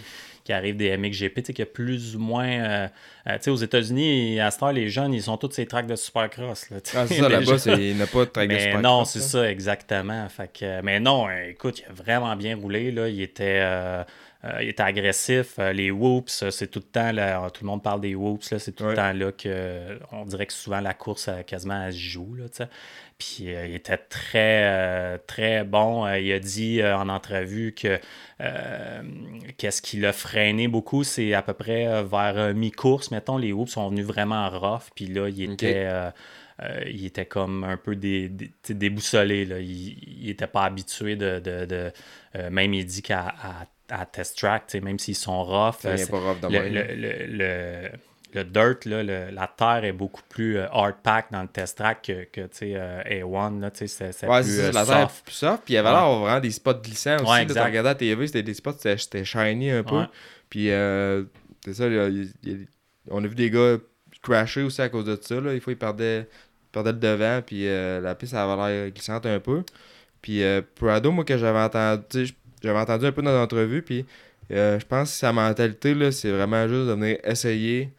[0.51, 2.45] qui arrive des MXGP, tu sais, a plus ou moins.
[2.49, 2.87] euh,
[3.27, 5.87] euh, tu sais, aux États-Unis, à cette heure, les jeunes, ils sont tous ces tracks
[5.87, 6.69] de Supercross.
[6.69, 6.77] là.
[6.93, 10.27] Ah, c'est ça, là-bas, il n'a pas de track de Supercross, non, c'est ça, exactement.
[10.27, 12.91] Fait que, mais non, euh, écoute, il a vraiment bien roulé.
[12.91, 13.07] Là.
[13.07, 14.03] Il, était, euh,
[14.43, 15.53] euh, il était agressif.
[15.59, 18.59] Euh, les whoops, c'est tout le temps, là, tout le monde parle des whoops, là,
[18.59, 18.89] c'est tout Ouais.
[18.91, 22.35] le temps là que on dirait que souvent la course, quasiment, elle se joue.
[22.35, 22.45] Là.
[23.21, 26.07] Puis euh, il était très, euh, très bon.
[26.07, 27.99] Euh, il a dit en entrevue que
[29.57, 33.89] qu'est-ce qui l'a freiné beaucoup, c'est à peu près vers mi-course, mettons, les whoops sont
[33.89, 34.89] venus vraiment rough.
[34.95, 35.87] Puis là, il était.
[36.87, 39.45] il était comme un peu dé, dé- déboussolé.
[39.45, 39.59] Là.
[39.59, 41.39] Il n'était pas habitué de.
[41.39, 41.91] de, de-
[42.49, 43.67] même il dit qu'à à,
[44.01, 46.73] à test track, même s'ils sont rough, pas rough de le, même.
[46.73, 47.91] le, le, le-
[48.33, 51.77] le dirt, là, le- la terre est beaucoup plus euh, hard pack dans le test
[51.77, 53.59] track que, que tu sais, euh, A1.
[53.59, 55.25] Là, tu sais, c'est, c'est Ouais, plus euh, la terre est soft.
[55.25, 55.61] plus soft.
[55.65, 55.95] Puis il y avait Ouais.
[55.95, 57.31] l'air vraiment des spots glissants aussi.
[57.31, 60.03] Ouais, là, à la TV, c'était des spots, c'était shiny un peu.
[60.49, 61.23] Puis euh,
[61.65, 62.67] c'est ça, là, il- il-
[63.09, 63.77] on a vu des gars
[64.21, 65.39] crasher aussi à cause de ça.
[65.41, 65.51] Là.
[65.53, 67.41] Des fois, ils perdaient, ils perdaient le devant.
[67.45, 69.63] Puis euh, la piste, avait l'air glissante un peu.
[70.21, 72.29] Puis euh, Prado, moi, que j'avais entendu,
[72.63, 73.81] j'avais entendu un peu dans l'entrevue.
[73.81, 74.05] Puis
[74.51, 77.89] euh, je pense que sa mentalité, là, c'est vraiment juste de venir essayer,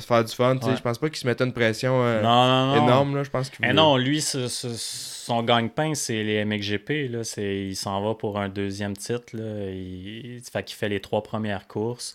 [0.00, 0.56] faire du fun.
[0.56, 0.76] Ouais.
[0.76, 2.84] Je pense pas qu'il se mettait une pression euh, Non, non, non.
[2.84, 3.16] énorme.
[3.16, 3.22] Là.
[3.24, 7.08] Je pense qu'il Eh voulait- non, lui, ce- ce- son gagne-pain, c'est les MXGP.
[7.08, 7.20] Là.
[7.36, 9.34] Il s'en va pour un deuxième titre.
[9.36, 9.70] Là.
[9.70, 12.14] Il, fait qu'il fait les trois premières courses.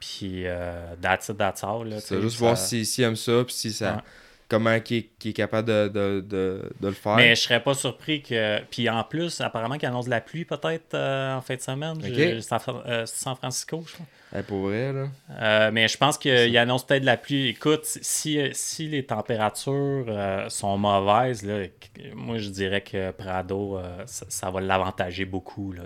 [0.00, 1.92] Puis, euh, that's it, that's all.
[2.00, 3.94] C'est juste ça- voir s'il s'il aime ça, puis si ça.
[3.96, 4.00] Ouais.
[4.50, 7.16] Comment qu'il est, est capable de, de, de, de le faire.
[7.16, 8.60] Mais je serais pas surpris que.
[8.70, 11.96] Puis en plus, apparemment qu'il annonce de la pluie peut-être euh, en fin de semaine.
[12.02, 14.06] Je- San, euh, San Francisco, je crois.
[14.36, 15.08] Eh, pour vrai, là.
[15.40, 17.48] Euh, mais je pense qu'il annonce peut-être de la pluie.
[17.48, 21.66] Écoute, si, si les températures euh, sont mauvaises, là,
[22.14, 25.72] moi je dirais que Prado, euh, ça, ça va l'avantager beaucoup.
[25.72, 25.84] Là.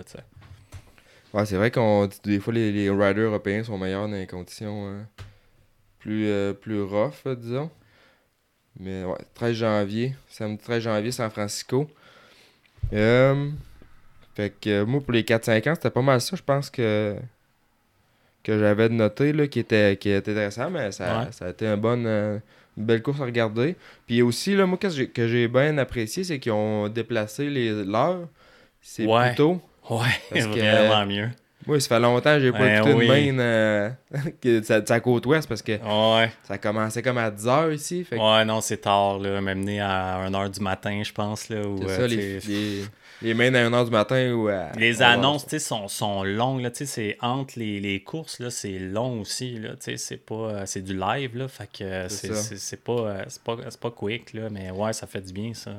[1.33, 5.05] Ouais, c'est vrai qu'on des fois les, les riders européens sont meilleurs dans les conditions
[5.99, 7.71] plus, plus rough, disons.
[8.77, 11.89] Mais ouais, 13 janvier, samedi 13 janvier, San Francisco.
[12.91, 17.15] Fait que moi, pour les 4-5 ans, c'était pas mal ça, je pense que
[18.43, 21.25] que j'avais noté, là, qui était, qui était intéressant, mais ça, Ouais.
[21.31, 22.37] ça a été une bonne, euh,
[22.77, 23.75] une belle course à regarder.
[24.05, 27.49] Puis aussi, là, moi, qu'est-ce que j'ai- que j'ai bien apprécié, c'est qu'ils ont déplacé
[27.49, 28.27] les- l'heure.
[28.81, 29.27] C'est Ouais.
[29.29, 29.61] plus tôt.
[29.89, 29.99] Ouais,
[30.31, 31.29] Parce que- vraiment mieux.
[31.65, 33.35] Moi, ça fait longtemps que j'ai pas Ben écouté oui.
[33.39, 33.89] euh,
[34.43, 38.03] de sa, de sa côte ouest parce que Ouais, ça commençait comme à 10h ici.
[38.03, 41.47] Fait que ouais, non, c'est tard, là, même né à 1h du matin, je pense.
[41.47, 42.83] Là, où, c'est euh, ça, les,
[43.23, 44.71] les mains à 1h du matin ou à.
[44.77, 48.39] Les annonces, tu sais, sont, sont longues, là, tu sais, c'est entre les, les courses,
[48.39, 51.69] là, c'est long aussi, là, tu sais, c'est pas, euh, c'est du live, là, fait
[51.71, 55.33] que euh, C'est pas, euh, c'est pas, pas quick, là, mais ouais, ça fait du
[55.33, 55.71] bien, ça.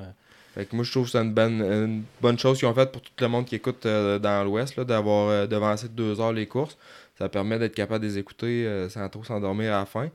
[0.55, 2.93] Fait que moi, je trouve que c'est une bonne, une bonne chose qu'ils ont faite
[2.93, 6.21] pour tout le monde qui écoute euh, dans l'ouest, là, d'avoir euh, devancé de 2
[6.21, 6.79] heures les courses.
[7.19, 10.11] Ça permet d'être capable de les écouter euh, sans trop s'endormir à la fin.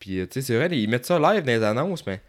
[0.00, 2.20] Puis, tu sais, c'est vrai, ils mettent ça live dans les annonces, mais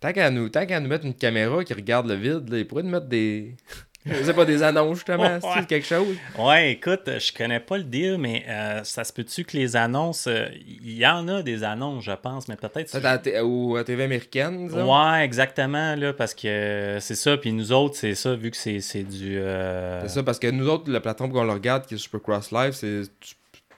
[0.00, 2.66] tant qu'à nous, tant qu'à nous mettre une caméra qui regarde le vide, là, ils
[2.66, 3.56] pourraient nous mettre des.
[4.06, 5.50] je sais pas, des annonces justement, Ouais.
[5.56, 6.16] c'est quelque chose.
[6.38, 10.28] Ouais, écoute, je connais pas le deal, mais euh, ça se peut-tu que les annonces,
[10.28, 13.22] euh, il y en a des annonces, je pense, mais peut-être...
[13.22, 14.94] T- ou à TV américaine, disons.
[14.94, 18.56] Ouais, exactement, là, parce que euh, c'est ça, puis nous autres, c'est ça, vu que
[18.56, 19.38] c'est du...
[19.38, 22.74] euh, C'est ça, parce que nous autres, la plateforme qu'on regarde, qui est Supercross Live,
[22.74, 23.02] c'est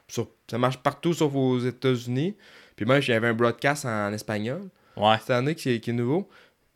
[0.09, 2.35] sur- ça marche partout sauf aux États-Unis.
[2.77, 4.61] Puis y avait un broadcast en espagnol
[4.99, 6.29] Ouais, cette année qui, est- qui est nouveau.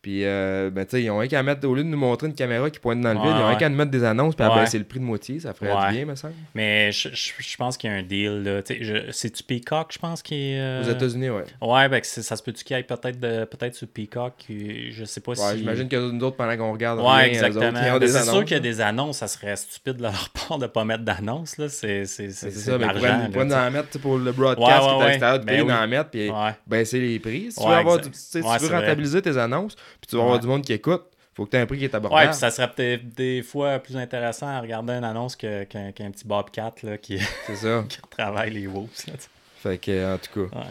[0.03, 2.27] Puis, euh, ben, tu sais, ils ont rien qu'à mettre, au lieu de nous montrer
[2.27, 4.03] une caméra qui pointe dans le Ouais, vide, ils ont rien qu'à nous mettre des
[4.03, 6.35] annonces, puis à baisser le prix de moitié, ça ferait du bien, me semble.
[6.57, 8.62] mais je, je, je pense qu'il y a un deal, là.
[8.62, 10.61] Tu sais, je- C'est-tu Peacock, je pense, qui est...
[10.61, 11.45] euh, Aux États-Unis, ouais.
[11.61, 15.05] Ouais, ben ça se peut-tu qu'il y ait peut-être de- peut-être sur Peacock, euh, je
[15.05, 15.59] sais pas Ouais, si...
[15.59, 17.71] j'imagine que nous autres, pendant qu'on regarde, Ouais, rien, exactement.
[17.73, 20.67] Ben, c'est sûr qu'il y a des annonces, ça serait stupide de leur part de
[20.67, 21.69] pas mettre d'annonces, là.
[21.69, 22.93] C'est ça, de mais
[23.31, 25.88] tu nous en mettre pour le broadcast qui est à l'extérieur Ben d'en oui.
[25.88, 26.31] mettre, puis
[26.67, 27.53] baisser les prix.
[27.53, 30.40] Si tu veux, rentabiliser tes annonces, puis tu vas avoir Ouais.
[30.42, 31.02] du monde qui écoute,
[31.35, 32.31] faut que tu aies un prix qui est Ouais, abordable.
[32.31, 36.72] puis ça serait peut-être des fois plus intéressant à regarder une annonce qu'un petit Bobcat
[36.83, 37.85] là, qui, C'est ça.
[37.88, 38.88] qui travaille les Wolves.
[39.09, 39.14] là.
[39.62, 40.59] Fait que, en tout cas.
[40.59, 40.66] Ouais.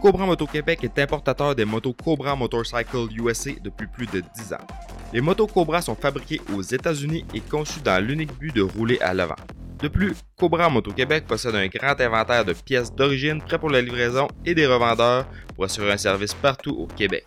[0.00, 4.66] Cobra Moto Québec est importateur des motos Cobra Motorcycle USA depuis plus de 10 ans.
[5.12, 9.12] Les motos Cobra sont fabriquées aux États-Unis et conçues dans l'unique but de rouler à
[9.12, 9.34] l'avant.
[9.80, 13.80] De plus, Cobra Moto Québec possède un grand inventaire de pièces d'origine prêts pour la
[13.80, 17.24] livraison et des revendeurs pour assurer un service partout au Québec.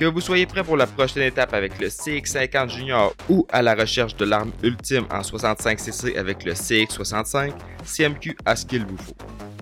[0.00, 3.74] Que vous soyez prêt pour la prochaine étape avec le CX50 Junior ou à la
[3.74, 7.52] recherche de l'arme ultime en 65cc avec le CX65,
[7.84, 9.14] CMQ a ce qu'il vous faut.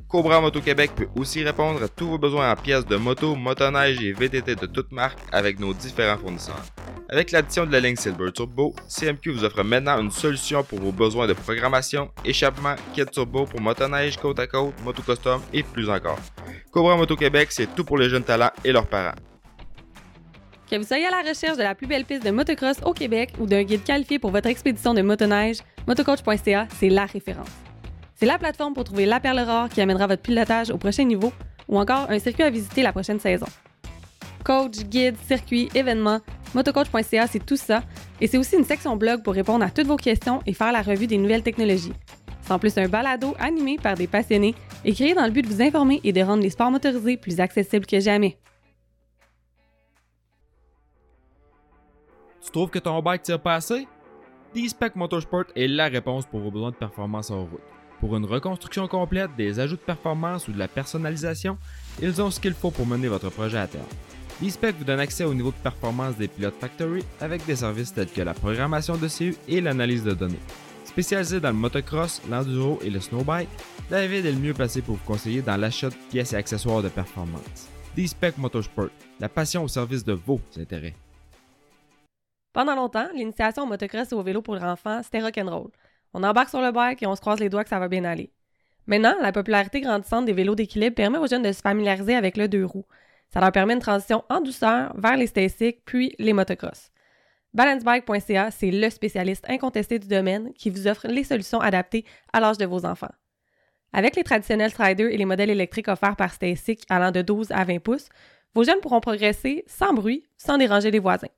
[0.07, 4.01] Cobra Moto Québec peut aussi répondre à tous vos besoins en pièces de moto, motoneige
[4.01, 6.65] et VTT de toutes marques avec nos différents fournisseurs.
[7.09, 10.93] Avec l'addition de la ligne Silver Turbo, CMQ vous offre maintenant une solution pour vos
[10.93, 15.91] besoins de programmation, échappement, kit turbo pour motoneige, côte à côte, moto custom et plus
[15.91, 16.21] encore.
[16.71, 19.17] Cobra Moto Québec, c'est tout pour les jeunes talents et leurs parents.
[20.71, 23.33] Que vous soyez à la recherche de la plus belle piste de motocross au Québec
[23.41, 27.49] ou d'un guide qualifié pour votre expédition de motoneige, motocoach.ca, c'est la référence.
[28.15, 31.33] C'est la plateforme pour trouver la perle rare qui amènera votre pilotage au prochain niveau
[31.69, 33.47] ou encore un circuit à visiter la prochaine saison.
[34.45, 36.21] Coach, guide, circuit, événements,
[36.55, 37.83] motocoach.ca, c'est tout ça.
[38.21, 40.83] Et c'est aussi une section blog pour répondre à toutes vos questions et faire la
[40.83, 41.95] revue des nouvelles technologies.
[42.43, 44.55] C'est en plus un balado animé par des passionnés
[44.85, 47.41] et créé dans le but de vous informer et de rendre les sports motorisés plus
[47.41, 48.37] accessibles que jamais.
[52.45, 53.87] Tu trouves que ton bike tire pas assez?
[54.55, 57.61] D-Spec Motorsport est la réponse pour vos besoins de performance en route.
[58.01, 61.59] Pour une reconstruction complète, des ajouts de performance ou de la personnalisation,
[62.01, 63.85] ils ont ce qu'il faut pour mener votre projet à terme.
[64.41, 68.09] D-Spec vous donne accès au niveau de performance des pilotes Factory avec des services tels
[68.09, 70.39] que la programmation de CU et l'analyse de données.
[70.85, 73.49] Spécialisé dans le motocross, l'enduro et le snowbike,
[73.91, 76.89] David est le mieux placé pour vous conseiller dans l'achat de pièces et accessoires de
[76.89, 77.69] performance.
[77.97, 80.95] D-Spec Motorsport, la passion au service de vos intérêts.
[82.59, 85.71] Pendant longtemps, l'initiation au motocross et au vélo pour enfants, c'était rock'n'roll.
[86.13, 88.03] On embarque sur le bike et on se croise les doigts que ça va bien
[88.03, 88.33] aller.
[88.89, 92.49] Maintenant, la popularité grandissante des vélos d'équilibre permet aux jeunes de se familiariser avec le
[92.49, 92.87] deux roues.
[93.33, 96.91] Ça leur permet une transition en douceur vers les stasics puis les motocross.
[97.55, 102.59] Balancebike.ca, c'est le spécialiste incontesté du domaine qui vous offre les solutions adaptées à l'âge
[102.59, 103.15] de vos enfants.
[103.93, 107.63] Avec les traditionnels Striders et les modèles électriques offerts par Stasic allant de 12 à
[107.63, 108.09] 20 pouces,
[108.53, 111.29] vos jeunes pourront progresser sans bruit, sans déranger les voisins.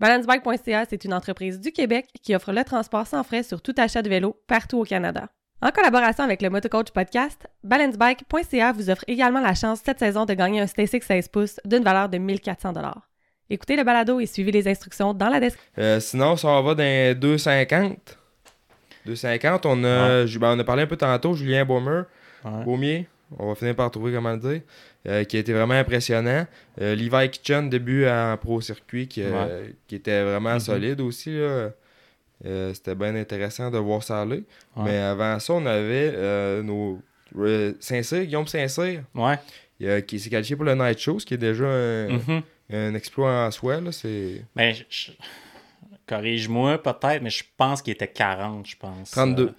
[0.00, 4.02] Balancebike.ca, c'est une entreprise du Québec qui offre le transport sans frais sur tout achat
[4.02, 5.28] de vélo partout au Canada.
[5.62, 10.34] En collaboration avec le Motocoach Podcast, Balancebike.ca vous offre également la chance cette saison de
[10.34, 12.72] gagner un Stasic 16 pouces d'une valeur de 1400
[13.48, 15.80] Écoutez le balado et suivez les instructions dans la description.
[15.80, 17.96] Euh, sinon, ça va dans 2,50.
[19.06, 22.02] 2,50, on a, ben, on a parlé un peu tantôt, Julien Baumer,
[22.44, 22.64] Ouais.
[22.64, 24.60] Baumier, on va finir par trouver comment le dire,
[25.06, 26.46] euh, qui a été vraiment impressionnant.
[26.80, 30.60] Euh, Levi Kitchen, début en pro circuit, qui, euh, qui était vraiment Mhm.
[30.60, 31.30] solide aussi.
[31.36, 31.70] là.
[32.46, 34.44] Euh, C'était bien intéressant de voir ça aller.
[34.76, 34.84] Ouais.
[34.84, 37.00] Mais avant ça, on avait nos
[37.80, 40.02] Saint-Cyr, Guillaume Saint-Cyr, Ouais.
[40.06, 42.42] qui s'est qualifié pour le Night Show, ce qui est déjà un, Mhm.
[42.72, 43.80] un exploit en soi.
[43.80, 43.90] là,
[44.54, 45.10] Ben, je-
[46.06, 49.10] corrige-moi peut-être, mais je pense qu'il était 40, je pense.
[49.10, 49.42] 32.
[49.48, 49.52] Euh,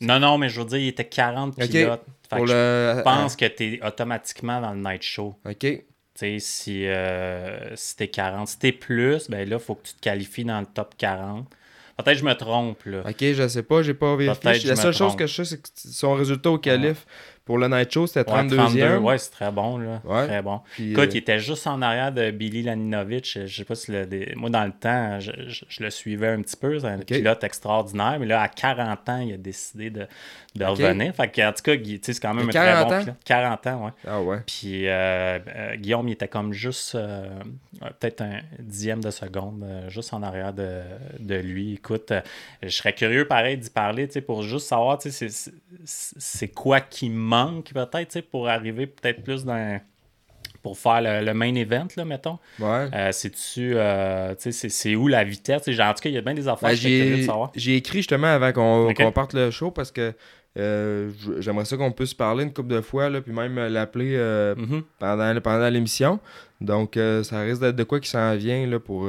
[0.00, 1.68] Non, non, mais je veux dire, il était 40 Ok.
[1.70, 2.04] pilotes.
[2.28, 2.94] Fait pour que le.
[2.98, 5.34] Je pense que tu es automatiquement dans le night show.
[5.44, 5.58] Ok.
[5.60, 5.84] Tu
[6.14, 8.48] sais, si, euh, si t'es 40.
[8.48, 11.48] Si t'es plus, ben là, il faut que tu te qualifies dans le top 40.
[11.96, 13.02] Peut-être que je me trompe, là.
[13.08, 14.68] Ok, je sais pas, j'ai pas vérifié.
[14.68, 17.06] La seule chose que je sais, c'est que son résultat au calife
[17.44, 18.98] pour le Night Show, c'était Ouais, 32e.
[19.02, 20.00] ouais, c'est très bon, là.
[20.04, 20.26] Ouais.
[20.26, 20.60] Très bon.
[20.72, 23.38] Puis, Écoute, euh, il était juste en arrière de Billy Laninovic.
[23.46, 26.28] Je sais pas si le, des- moi, dans le temps, je, je- je le suivais
[26.28, 26.78] un petit peu.
[26.78, 28.16] C'est un pilote extraordinaire.
[28.18, 30.06] Mais là, à 40 ans, il a décidé de,
[30.54, 31.14] de revenir.
[31.14, 33.00] Fait que, en tout cas, c'est quand même un très 40 bon ans?
[33.00, 33.16] pilote.
[33.26, 33.90] 40 ans, ouais.
[34.08, 34.38] Ah ouais.
[34.46, 36.96] Puis euh, euh, Guillaume, il était comme juste
[38.00, 40.80] peut-être un dixième de seconde, juste en arrière de,
[41.18, 41.74] de lui.
[41.74, 42.10] Écoute,
[42.62, 44.98] je serais curieux pareil d'y parler, pour juste savoir,
[45.84, 47.33] c'est quoi qui manque
[47.72, 49.80] peut-être, tu sais, pour arriver peut-être plus dans
[50.62, 52.38] pour faire le, le main event, là, mettons.
[52.58, 52.88] Ouais.
[52.94, 55.70] Euh, C'est-tu, euh, c'est- où la vitesse?
[55.70, 57.52] Genre, en tout cas, il y a bien des affaires Ben, que de j'ai savoir.
[57.54, 58.96] j'ai écrit justement avant qu'on Ok.
[58.96, 60.14] qu'on parte le show parce que
[60.56, 64.14] euh, j'aimerais ça qu'on puisse parler une couple de fois, là, puis même euh, l'appeler
[64.16, 64.84] euh, Mhm.
[64.98, 66.18] pendant, pendant l'émission.
[66.62, 69.06] Donc, ça risque d'être de quoi qui s'en vient là, pour,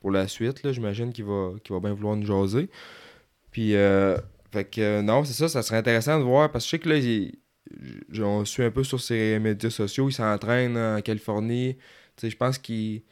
[0.00, 0.62] pour la suite.
[0.62, 0.70] là.
[0.70, 2.68] J'imagine qu'il va, va bien vouloir nous jaser.
[3.50, 3.72] Puis,
[4.52, 6.88] fait que non, c'est ça, ça serait intéressant de voir parce que je sais que
[6.90, 7.34] là, il-
[8.20, 11.76] on suit un peu sur ses médias sociaux, il s'entraîne en Californie.
[12.22, 13.02] Je pense qu'il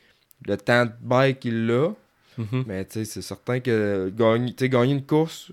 [0.47, 1.91] le temps de bike qu'il a,
[2.37, 2.65] Mhm.
[2.67, 5.53] mais c'est certain que gagner, gagner une course,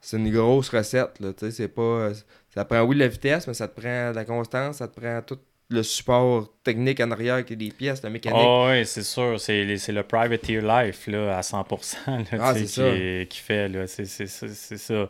[0.00, 1.20] c'est une grosse recette.
[1.20, 2.10] Là, c'est pas,
[2.52, 4.98] ça prend, oui, de la vitesse, mais ça te prend de la constance, ça te
[5.00, 5.38] prend tout
[5.70, 8.40] le support technique en arrière, qui est des pièces, la mécanique.
[8.42, 9.38] Ah oui, c'est sûr.
[9.38, 13.68] C'est le privateer life là, à 100% là, Ah, qui, qui fait.
[13.68, 13.86] là.
[13.86, 15.08] C'est ça.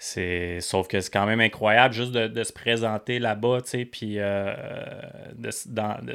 [0.00, 3.84] C'est- Sauf que c'est quand même incroyable juste de, de se présenter là-bas, tu sais,
[3.84, 4.54] puis euh,
[5.34, 6.14] de, dans- de,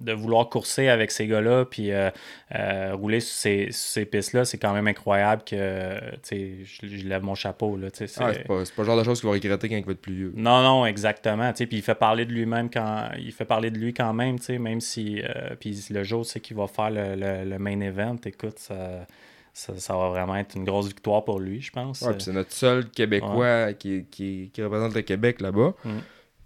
[0.00, 2.10] de vouloir courser avec ces gars-là, puis euh,
[2.56, 7.06] euh, rouler sur ces, ces pistes-là, c'est quand même incroyable que, tu sais, je, je
[7.06, 8.06] lève mon chapeau, là, tu sais.
[8.08, 10.00] c'est- Ah, c'est pas, le genre de choses qu'il va regretter quand il va être
[10.02, 10.32] plus vieux.
[10.36, 11.50] non, non, exactement.
[11.52, 13.10] tu sais, Puis il fait parler de lui-même quand.
[13.18, 15.22] Il fait parler de lui quand même, tu sais, même si.
[15.60, 19.06] puis le jour c'est qu'il va faire le, le- le main event, écoute, ça,
[19.54, 22.02] ça, ça va vraiment être une grosse victoire pour lui, je pense.
[22.02, 25.74] Ouais, puis c'est notre seul Québécois qui, qui, qui représente le Québec là-bas.
[25.84, 25.90] Mm.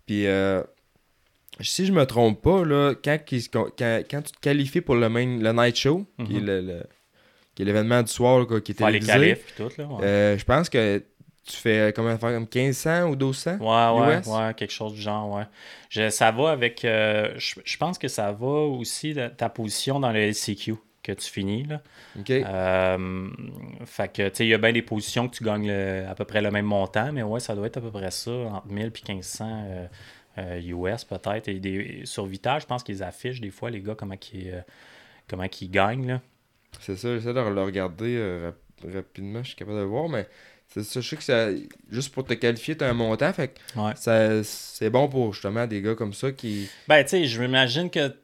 [0.06, 0.62] Puis, euh,
[1.60, 5.76] si je me trompe pas, là, quand, tu te qualifies pour le, main, le Night
[5.76, 6.46] Show, qui est Mhm.
[6.46, 6.86] le- le-
[7.54, 9.86] qui est l'événement du soir là, qui est les télévisé, qualifs et tout, là.
[9.86, 11.02] Ouais, euh, je pense que
[11.44, 14.26] tu fais comment faire comme 1500 ou 1200 ouais, ouais, US?
[14.28, 15.44] ouais, quelque chose du genre, ouais.
[15.88, 16.84] Je- ça va avec.
[16.84, 20.74] euh, je, je pense que ça va aussi ta position dans le LCQ
[21.14, 21.80] que tu finis, là.
[22.44, 23.28] Euh,
[23.84, 26.14] fait que, tu sais, il y a bien des positions que tu gagnes le- à
[26.14, 28.66] peu près le même montant, mais ouais, ça doit être à peu près ça, entre
[28.68, 29.86] 1000 et 1500 euh,
[30.38, 30.60] euh,
[30.92, 31.48] US peut-être.
[31.48, 34.60] Et des, sur Vita, je pense qu'ils affichent des fois, les gars, comment ils, euh,
[35.28, 36.20] comment ils gagnent, là.
[36.80, 38.50] C'est ça, j'essaie de le regarder euh,
[38.84, 40.28] rap- rapidement, je suis capable de le voir, mais
[40.68, 41.48] c'est ça, je sais que ça,
[41.90, 44.42] juste pour te qualifier, t'as un montant, fait que Ouais.
[44.44, 46.68] c'est bon pour justement des gars comme ça qui.
[46.86, 48.14] Ben, tu sais, je m'imagine que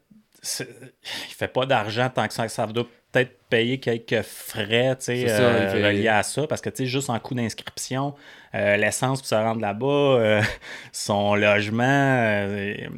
[0.60, 2.48] il fait pas d'argent tant que ça.
[2.48, 6.22] Ça doit peut-être payer quelques frais tu sais, C'est ça, euh, il fait- reliés à
[6.22, 6.46] ça.
[6.46, 8.14] Parce que tu sais, juste en coût d'inscription,
[8.54, 10.42] euh, l'essence pour se rendre là-bas, euh,
[10.92, 12.88] son logement, euh, et,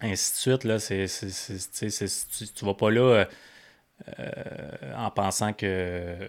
[0.00, 3.24] ainsi de suite, là, c'est, tu tu, vas pas là
[4.96, 6.28] en pensant que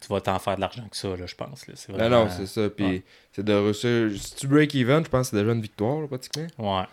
[0.00, 1.66] tu vas t'en faire de l'argent que ça, là, je pense.
[1.66, 1.74] Là.
[1.76, 2.68] C'est Non, vraiment- non, c'est ça.
[2.68, 3.02] Puis ouais.
[3.32, 4.10] c'est de réussir.
[4.20, 6.46] Si tu break even, je pense que c'est déjà une victoire, là, pratiquement.
[6.58, 6.84] Ouais.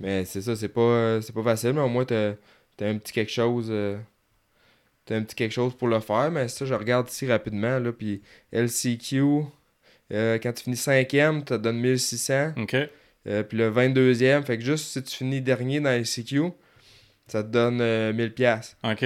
[0.00, 2.32] Mais c'est ça, c'est pas, euh, c'est pas facile, mais au moins t'as
[2.80, 3.68] as un petit quelque chose.
[3.70, 3.96] euh,
[5.04, 6.30] t'as un petit quelque chose pour le faire.
[6.30, 7.78] Mais ça, je regarde ici rapidement.
[7.78, 8.22] Là, puis
[8.52, 9.44] LCQ,
[10.12, 12.52] euh, quand tu finis 5e, tu te donnes 1600.
[12.56, 12.76] OK.
[13.26, 16.50] Euh, puis le 22e, fait que juste si tu finis dernier dans LCQ,
[17.26, 18.30] ça te donne euh, 1000$.
[18.34, 19.04] pièces OK.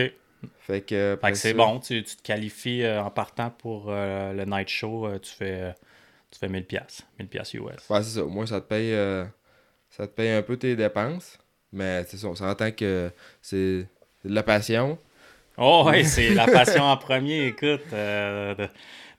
[0.60, 1.80] Fait que, que c'est ça- bon.
[1.80, 5.08] Tu, tu te qualifies en partant pour le night show.
[5.20, 5.74] tu fais,
[6.30, 7.62] tu fais 1000 pièces 1000 pièces US.
[7.88, 8.24] Ouais, c'est ça.
[8.24, 9.24] Au moins, ça te paye, euh,
[9.90, 11.38] ça te paye un peu tes dépenses.
[11.72, 13.10] Mais on s'entend que
[13.42, 13.86] c'est
[14.24, 14.98] de la passion.
[15.58, 17.46] Oh ouais, c'est la passion en premier.
[17.48, 18.54] Écoute, euh,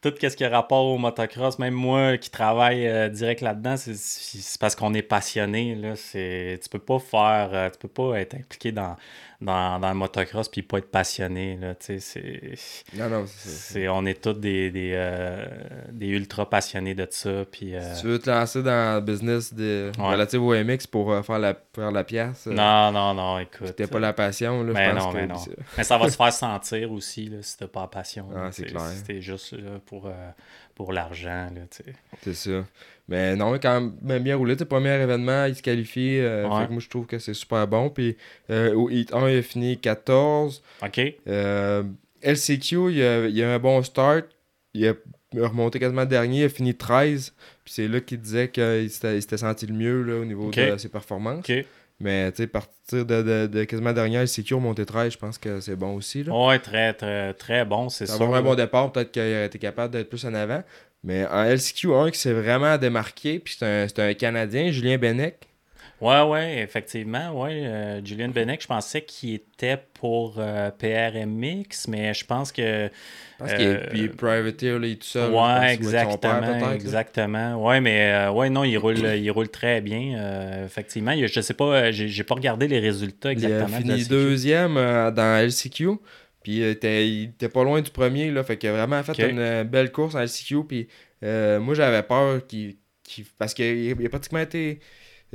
[0.01, 4.57] tout ce qui a rapport au motocross, même moi qui travaille euh, direct là-dedans, c'est-
[4.59, 5.75] parce qu'on est passionné.
[5.75, 5.93] Là.
[5.95, 8.95] Tu peux pas faire, euh, tu peux pas être impliqué dans,
[9.41, 11.57] dans, dans le motocross puis pas être passionné.
[11.57, 15.45] Là, tu sais, c'est, Non, non, c'est on est tous des, des, euh,
[15.91, 17.45] des ultra passionnés de ça.
[17.49, 20.07] Puis, euh, Si tu veux te lancer dans le business de, Ouais.
[20.11, 23.73] relatif au MX pour euh, faire, la, faire la pièce, non, non, non, écoute.
[23.77, 25.39] t'as pas la passion, là, Mais je pense non, que mais oublie non.
[25.39, 25.51] ça.
[25.77, 28.27] Mais ça va se faire sentir aussi là, si t'as pas la passion.
[28.35, 28.81] Ah, c'est clair.
[28.89, 30.11] Si t'es juste là pour,
[30.75, 31.49] pour l'argent.
[31.55, 31.93] Là, tu sais.
[32.23, 32.65] C'est ça.
[33.09, 34.55] Mais non, quand même bien roulé.
[34.55, 36.19] Tes premier événement, il se qualifie.
[36.19, 36.61] euh, Ouais.
[36.61, 37.89] fait que moi, je trouve que c'est super bon.
[37.89, 38.15] Puis
[38.51, 40.61] euh, au Heat 1, il a fini 14.
[40.83, 41.01] OK?
[41.27, 41.83] Euh,
[42.21, 44.25] LCQ, il a, il a un bon start.
[44.73, 44.93] Il a
[45.35, 46.41] remonté quasiment dernier.
[46.41, 47.33] Il a fini 13.
[47.65, 50.89] Puis c'est là qu'il disait qu'il s'était senti le mieux là, au niveau de ses
[50.89, 51.49] performances.
[51.49, 51.65] OK.
[52.01, 55.59] Mais tu sais, partir de, de, de quasiment dernier LCQ, remonter 13, je pense que
[55.59, 56.23] c'est bon aussi.
[56.23, 56.33] Là.
[56.33, 59.59] Ouais, très, très, très bon, c'est Ça va un bon départ, peut-être qu'il aurait été
[59.59, 60.63] capable d'être plus en avant.
[61.03, 64.97] Mais en LCQ, un qui s'est vraiment démarqué, puis c'est un, c'est un Canadien, Julien
[64.97, 65.47] Bennec.
[66.01, 67.31] Ouais, ouais, effectivement.
[67.41, 72.89] Ouais, euh, Julian Bennett, je pensais qu'il était pour euh, PRMX, mais je pense que.
[73.37, 75.73] Pense qu'il est, Euh, il est privateer, là, il est tout pense ouais,
[76.47, 76.71] père, exactement.
[76.71, 77.55] exactement.
[77.65, 80.17] Ouais, mais euh, ouais, non, il roule, il roule très bien.
[80.17, 81.11] euh, effectivement.
[81.11, 83.81] Il- je sais pas, euh, j'ai j'ai pas regardé les résultats Il a exactement.
[83.81, 85.99] de la fini deuxième euh, dans LCQ.
[86.49, 86.73] Puis euh,
[87.03, 88.43] il était pas loin du premier, là.
[88.43, 90.63] Fait qu'il a vraiment fait une euh, belle course en LCQ.
[90.67, 90.87] Puis
[91.23, 92.77] euh, moi, j'avais peur qu'il.
[93.37, 93.65] parce qu'il
[93.99, 94.79] il a pratiquement été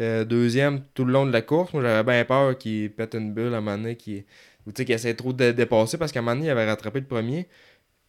[0.00, 1.72] euh, deuxième tout le long de la course.
[1.72, 3.94] Moi, j'avais bien peur qu'il pète une bulle à un moment donné.
[3.94, 4.24] Qu'il,
[4.66, 6.66] ou tu sais, qu'il essaie trop de dépasser parce qu'à un moment donné, il avait
[6.66, 7.46] rattrapé le premier.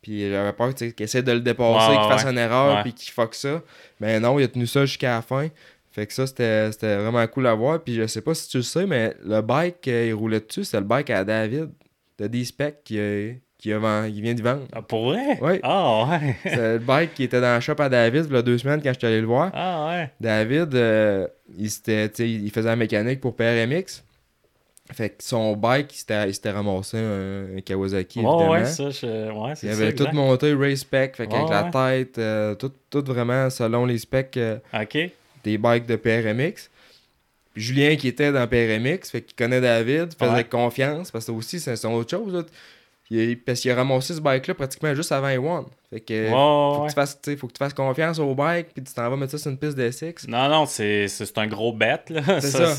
[0.02, 2.32] Puis j'avais peur qu'il essaie de le dépasser, Ouais, qu'il fasse ouais.
[2.32, 2.82] une erreur, Ouais.
[2.82, 3.62] puis qu'il fuck ça.
[4.00, 5.48] Mais non, il a tenu ça jusqu'à la fin.
[5.92, 7.84] Fait que ça, c'était c'était vraiment cool à voir.
[7.84, 10.80] Puis je sais pas si tu le sais, mais le bike qu'il roulait dessus, c'est
[10.80, 11.70] le bike à David
[12.20, 14.68] de D-Spec qui, a- qui, a qui vient de vendre.
[14.74, 15.40] Ah, pour vrai?
[15.42, 15.60] Ouais.
[15.64, 16.36] Ah, ouais.
[16.44, 18.82] C'est le bike qui était dans la shop à David il y a deux semaines
[18.82, 19.52] quand je suis allé le voir.
[19.54, 20.10] Ah, ouais.
[20.22, 21.70] David, euh, il,
[22.20, 24.04] il faisait la mécanique pour PRMX.
[24.94, 25.98] Fait que son bike, il
[26.34, 28.52] s'était ramassé un, un Kawasaki, Ouais, évidemment.
[28.52, 29.32] ouais, ça, je...
[29.32, 29.68] ouais, il ça.
[29.72, 30.14] avait tout exact.
[30.14, 34.38] monté race spec, fait qu'avec Ouais, la tête, euh, tout, tout vraiment selon les specs
[34.38, 34.60] euh,
[35.44, 36.70] des bikes de PRMX.
[37.56, 40.44] Puis Julien qui était dans PRMX, fait qu'il connaît David, faisait Ouais.
[40.44, 42.32] confiance, parce que aussi c'est c'est autre chose.
[42.34, 42.44] là.
[43.12, 45.66] Il- parce qu'il a ramassé ce bike-là pratiquement juste avant One.
[45.92, 46.86] Fait que faut, ouais.
[46.88, 49.32] que tu fasses, faut que tu fasses confiance au bike, puis tu t'en vas mettre
[49.34, 50.28] ça sur une piste de six.
[50.28, 51.06] Non, non, c'est
[51.38, 52.42] un gros bet, là.
[52.42, 52.74] Ça,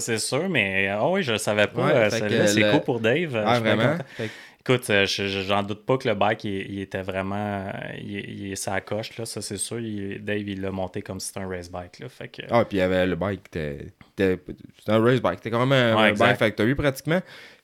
[0.00, 1.86] c'est sûr, mais ah oui, je le savais pas.
[1.86, 3.34] Ouais, euh, c'est cool pour Dave.
[3.44, 3.92] Ah, vraiment?
[3.92, 4.04] content.
[4.16, 4.30] Fait que-
[4.64, 7.66] Écoute, euh, je- je- j'en doute pas que le bike, il, il était vraiment.
[7.66, 9.80] euh, Il, il sa coche, là, ça c'est sûr.
[9.80, 12.08] Il- Dave, il l'a monté comme si c'était un race bike, là.
[12.08, 12.42] Fait que.
[12.48, 14.38] Ah, puis il y avait le bike, c'était
[14.86, 15.38] un race bike.
[15.38, 17.20] C'était quand même un, Ouais, un bike factory pratiquement.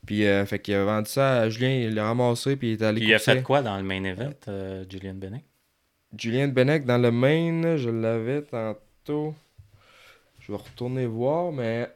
[0.06, 2.82] Puis, euh, fait qu'il a vendu ça à Julien, il l'a ramassé, puis il est
[2.84, 5.42] allé il a fait quoi dans le main event, euh, Julian Bennett?
[6.16, 9.34] Julien Bennec dans le main, je l'avais tantôt.
[10.40, 11.88] Je vais retourner voir, mais.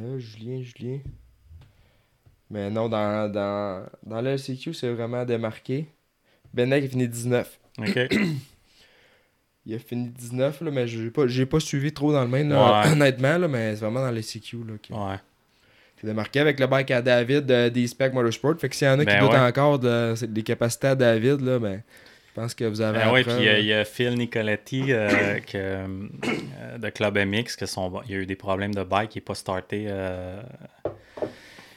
[0.00, 0.98] Euh, Julien, Julien.
[2.52, 5.86] Mais non, dans, dans, dans le LCQ, c'est vraiment démarqué.
[6.54, 7.58] Bennec a fini 19.
[7.78, 7.98] OK.
[9.66, 12.44] Il a fini 19, là, mais j'ai pas, j'ai pas suivi trop dans le main,
[12.44, 12.90] là, Ouais.
[12.92, 14.56] honnêtement, là, mais c'est vraiment dans le LCQ.
[14.68, 15.16] Là, qui- Ouais.
[16.00, 18.58] C'est démarqué avec le bike à David de D-Spec Motorsport.
[18.58, 19.38] Fait que s'il y en a Ben qui doutent ouais.
[19.38, 21.80] encore de, des capacités à David, là, ben,
[22.28, 24.86] je pense que vous avez Ben ouais, preuve, puis il y a- y, Phil Nicoletti
[24.92, 25.86] euh, que, euh,
[26.78, 29.22] de Club MX, que son, il y a eu des problèmes de bike, il n'est
[29.22, 29.86] pas starté.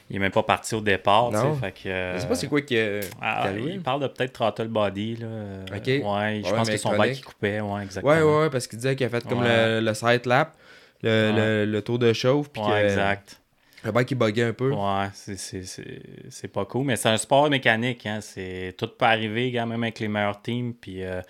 [0.06, 1.30] Euh, il est même pas parti au départ.
[1.30, 1.54] Non.
[1.56, 3.00] Fait que, euh, Je sais pas c'est quoi qui ah,
[3.42, 3.72] qui arrivé.
[3.74, 5.16] il parle de peut-être throttle body.
[5.16, 5.26] Là.
[5.26, 5.64] euh.
[5.70, 7.60] Ouais, je Ouais, pense que son bike il coupait.
[7.60, 8.12] Ouais, exactement.
[8.14, 9.80] Ouais, ouais, parce qu'il disait qu'il a fait comme Ouais.
[9.80, 10.54] le, le side lap,
[11.02, 12.48] le, le, le tour de chauffe.
[12.50, 13.40] Puis que- exact.
[13.84, 14.72] Le bike, il buguait un peu.
[14.72, 16.86] Ouais, c'est- pas cool.
[16.86, 18.04] Mais c'est un sport mécanique.
[18.06, 18.18] Hein.
[18.20, 20.72] C'est- Tout peut arriver, gars, même avec les meilleurs teams.
[20.74, 21.20] Puis euh,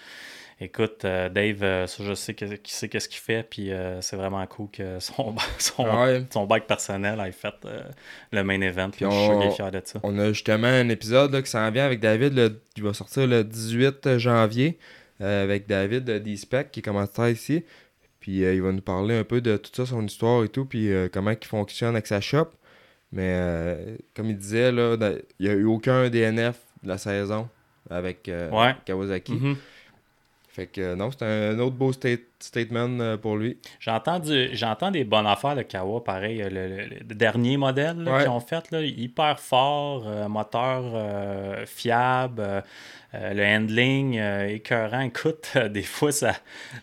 [0.60, 3.42] écoute, euh, Dave, euh, ça, je sais que- qu'il sait qu'est-ce qu'il fait.
[3.48, 6.24] Puis euh, c'est vraiment cool que son, son, Ouais.
[6.30, 7.82] son bike personnel ait fait euh,
[8.32, 8.90] le main event.
[8.90, 9.10] Puis là.
[9.10, 10.00] Je suis sûr on- qu'il est fier de ça.
[10.02, 13.26] On a justement un épisode là, qui s'en vient avec David, le- qui va sortir
[13.26, 14.78] le 18 janvier,
[15.20, 17.64] avec David de D-Spec, qui est commentateur ici.
[18.20, 20.90] Puis il va nous parler un peu de tout ça, son histoire et tout, puis
[21.12, 22.48] comment il fonctionne avec sa shop.
[23.12, 23.76] Mais
[24.14, 24.96] comme il disait, là,
[25.38, 27.48] il n'y a eu aucun DNF de la saison
[27.88, 28.74] avec Ouais.
[28.84, 29.32] Kawasaki.
[29.32, 29.56] Mhm.
[30.56, 33.58] Fait que non, c'est un autre beau state- statement euh, pour lui.
[33.78, 34.18] J'entends
[34.90, 36.40] des bonnes affaires de Kawa, pareil.
[36.40, 38.20] euh, Le, le- le dernier modèle Ouais.
[38.22, 42.40] qu'ils ont fait, là, hyper fort, euh, moteur euh, fiable,
[43.14, 45.02] euh, le handling écœurant.
[45.02, 46.32] Écoute, des fois, ça,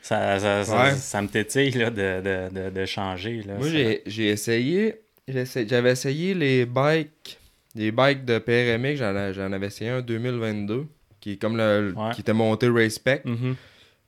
[0.04, 0.92] ça, ça, ça- Ouais.
[0.94, 3.42] ça me tétille là, de, de, de, de changer.
[3.42, 3.70] Là, Moi,
[4.06, 5.02] j'ai essayé.
[5.28, 7.40] J'avais essayé les bikes.
[7.76, 8.98] Les bikes de PRMX,
[9.34, 10.86] j'en avais essayé un 2022.
[11.24, 11.94] Qui est comme le.
[11.96, 12.12] Ouais.
[12.14, 13.24] qui était monté Race Spec.
[13.24, 13.56] Mhm.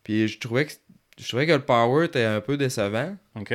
[0.03, 0.74] Puis je trouvais que
[1.18, 3.16] je trouvais que le power était un peu décevant.
[3.39, 3.53] OK.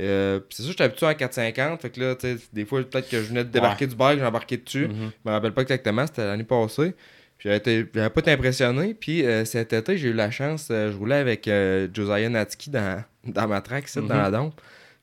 [0.00, 1.82] Euh, c'est sûr, j'étais habitué à 450.
[1.82, 4.18] Fait que là, tu sais, des fois, peut-être que je venais de débarquer du bike,
[4.20, 4.88] j'ai embarqué dessus.
[4.88, 5.10] Mhm.
[5.22, 6.94] Je me rappelle pas exactement, c'était l'année passée.
[7.38, 8.94] J'avais pas été impressionné.
[8.94, 11.44] Puis euh, cet été, j'ai eu la chance, euh, je roulais avec
[11.92, 14.22] Josiah Natsuki dans, dans ma track, ici, dans Mhm.
[14.22, 14.58] la dompe.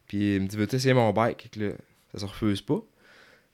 [0.08, 1.44] Puis il me dit Veux-tu essayer mon bike?
[1.44, 1.72] Fait que là,
[2.16, 2.82] Ça se refuse pas.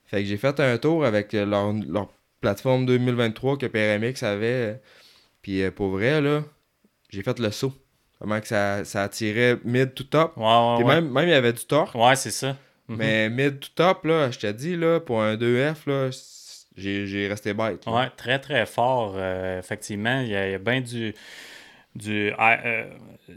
[0.06, 2.08] Fait que j'ai fait un tour avec leur, leur
[2.40, 4.80] plateforme 2023 que PRMX avait.
[5.42, 6.42] Puis euh, pour vrai, là,
[7.10, 7.72] j'ai fait le saut.
[8.20, 10.36] Vraiment que ça, ça attirait mid to top.
[10.36, 10.94] Ouais, ouais, Puis ouais.
[10.96, 11.94] même, même il y avait du torque.
[11.94, 12.56] Ouais, c'est ça.
[12.88, 12.96] Mhm.
[12.96, 16.10] Mais mid to top, là, je te dis, là, pour un 2F, là,
[16.76, 17.86] j'ai resté bête.
[17.86, 17.92] là.
[17.92, 19.14] Ouais, très très fort.
[19.16, 21.14] euh, effectivement, il y a, bien du.
[21.94, 22.84] du euh,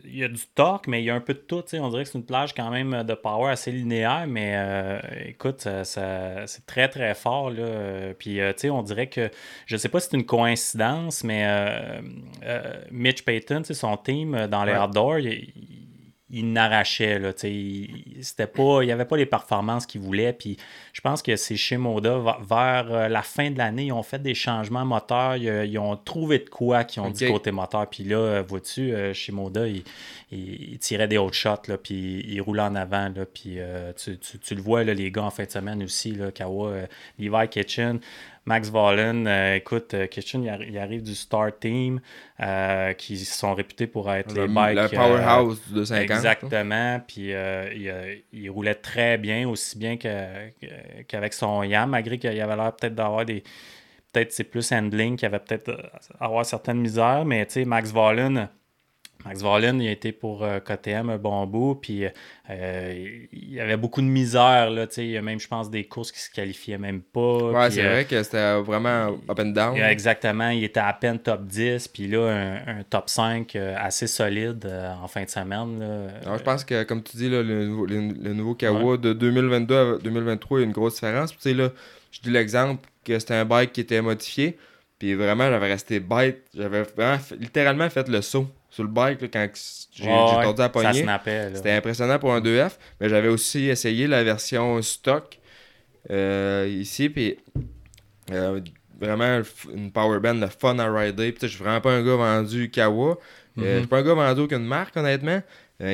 [0.06, 1.64] il y a du torque, mais il y a un peu de tout.
[1.74, 5.62] On dirait que c'est une plage quand même de power assez linéaire, mais euh, écoute,
[5.62, 7.50] ça, ça- c'est très très fort.
[7.52, 8.14] Là.
[8.18, 9.30] Puis, euh, tu sais, on dirait que.
[9.66, 12.02] Je sais pas si c'est une coïncidence, mais euh,
[12.44, 14.80] euh, Mitch Payton, son team dans les Ouais.
[14.80, 15.88] outdoors, il, il-
[16.32, 17.19] il n'arrachait.
[17.43, 20.34] Il, c'était pas, il n'y avait pas les performances qu'il voulait.
[20.34, 20.57] Puis,
[20.93, 24.19] je pense que c'est chez Moda, vers euh, la fin de l'année, ils ont fait
[24.21, 25.36] des changements moteurs.
[25.36, 27.88] Ils, ils ont trouvé de quoi qui ont dit côté moteur.
[27.89, 29.84] Puis là, euh, vois-tu, euh, chez Moda, ils
[30.32, 33.09] il, tiraient des hauts shots, là, puis ils roulaient en avant.
[33.09, 35.84] Là, puis euh, tu, tu- tu le vois, là, les gars, en fin de semaine
[35.84, 36.86] aussi, là, Kawa, euh,
[37.19, 37.99] Levi Kitchen,
[38.46, 39.28] Max Vollen.
[39.28, 42.02] euh, écoute, euh, Kitchen, il, arri- il arrive du Star Team,
[42.39, 44.76] euh, qui sont réputés pour être Le, les bikes...
[44.76, 46.10] le powerhouse 250.
[46.10, 46.16] là.
[46.16, 47.02] Exactement.
[47.08, 49.98] Puis il, il roulait très bien, aussi bien
[51.08, 53.44] qu'avec son Yam, malgré qu'il avait l'air peut-être d'avoir des.
[54.14, 55.72] Peut-être c'est plus handling qui avait peut-être
[56.20, 58.50] avoir certaines misères, mais tu sais, Max Vollen.
[59.26, 62.05] Max Vollen, il a été pour euh, KTM un bon bout, puis
[62.51, 65.47] euh, il y avait beaucoup de misère, là, tu sais, il y a même, je
[65.47, 67.51] pense, des courses qui se qualifiaient même pas.
[67.51, 69.78] Ouais, c'est euh, vrai que c'était vraiment up and down.
[69.78, 70.49] Exactement.
[70.49, 74.65] Il était à peine top 10, puis là, un, un top 5 euh, assez solide
[74.65, 75.80] euh, en fin de semaine.
[75.80, 76.07] Là.
[76.26, 79.13] Alors, je pense que, comme tu dis, là, le, nouveau, le, le nouveau Kawa de
[79.13, 81.32] 2022 à 2023, il y a une grosse différence.
[81.32, 81.69] Puis, tu sais, là,
[82.11, 84.57] je dis l'exemple que c'était un bike qui était modifié.
[84.99, 86.43] Puis vraiment, j'avais resté bête.
[86.55, 89.47] J'avais vraiment littéralement fait le saut sur le bike là, quand
[89.91, 91.03] j'ai j'ai ouais, poignée.
[91.03, 91.49] snappait.
[91.51, 91.55] là.
[91.55, 92.78] C'était impressionnant pour un 2F.
[92.99, 95.38] Mais j'avais aussi essayé la version stock
[96.09, 97.09] euh, ici.
[97.09, 97.38] Puis
[98.32, 98.59] euh,
[98.99, 99.41] vraiment
[99.74, 101.32] une powerband, le fun à rider.
[101.32, 103.11] Puis je suis vraiment pas un gars vendu Kawa.
[103.11, 103.15] Euh,
[103.57, 103.63] Mhm.
[103.65, 105.41] Je suis pas un gars vendu aucune marque, honnêtement.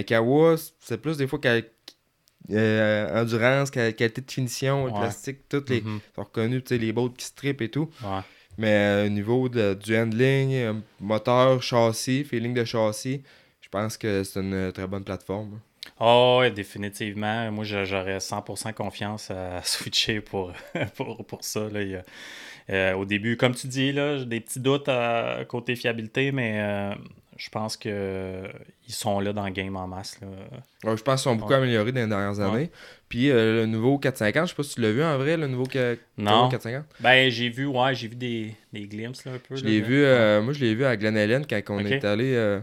[0.06, 1.66] Kawa, c'est plus des fois quali-
[2.52, 4.92] euh, endurance, quali- qualité de finition, Ouais.
[4.92, 5.82] plastique, toutes les
[6.16, 7.90] sont reconnus, tu sais, les boats qui strip et tout.
[8.04, 8.20] Ouais.
[8.58, 13.22] Mais euh, au niveau de- du handling, euh, moteur, châssis, feeling de châssis,
[13.62, 15.60] je pense que c'est une euh, très bonne plateforme.
[16.00, 17.52] Oh, ouais, définitivement.
[17.52, 20.52] Moi, j'aurais 100% confiance à switcher pour,
[20.96, 21.68] pour, pour ça.
[21.72, 22.04] Là.
[22.96, 26.94] Au début, comme tu dis, j'ai des petits doutes à côté fiabilité, mais
[27.38, 28.44] je pense que
[28.88, 30.20] ils sont là dans le game en masse.
[30.22, 30.28] Là.
[30.90, 31.58] Ouais, je pense qu'ils sont beaucoup Ouais.
[31.58, 32.46] améliorés dans les dernières Ouais.
[32.58, 32.72] années.
[33.10, 35.48] Puis euh, le nouveau 450, je sais pas si tu l'as vu en vrai, le
[35.48, 36.32] nouveau Ka- Non.
[36.32, 36.86] Kawa 450.
[37.00, 39.56] Ben, j'ai vu, ouais, j'ai vu des, des glimpses là, un peu.
[39.56, 42.34] Je l'ai vu, euh, moi je l'ai vu à Glen Helen quand on est allé
[42.36, 42.60] euh,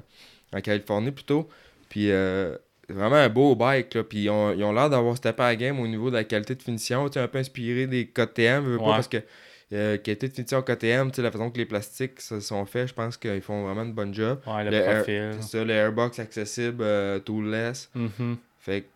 [0.53, 1.49] en Californie plutôt.
[1.89, 2.57] Puis euh,
[2.89, 3.95] vraiment un beau bike.
[3.95, 4.03] Là.
[4.05, 6.25] Puis ils ont, ils ont l'air d'avoir steppé à la game au niveau de la
[6.25, 7.09] qualité de finition.
[7.09, 9.19] Tu un peu inspiré des KTM, veux pas, parce que
[9.73, 13.17] euh, qualité de finition KTM, la façon que les plastiques se sont faits, je pense
[13.17, 14.41] qu'ils font vraiment une bonne job.
[14.47, 15.31] Ouais, le, profil.
[15.41, 17.91] C'est ça, le airbox accessible, euh, toolless.
[17.95, 18.37] Mhm.
[18.61, 18.87] Fait que-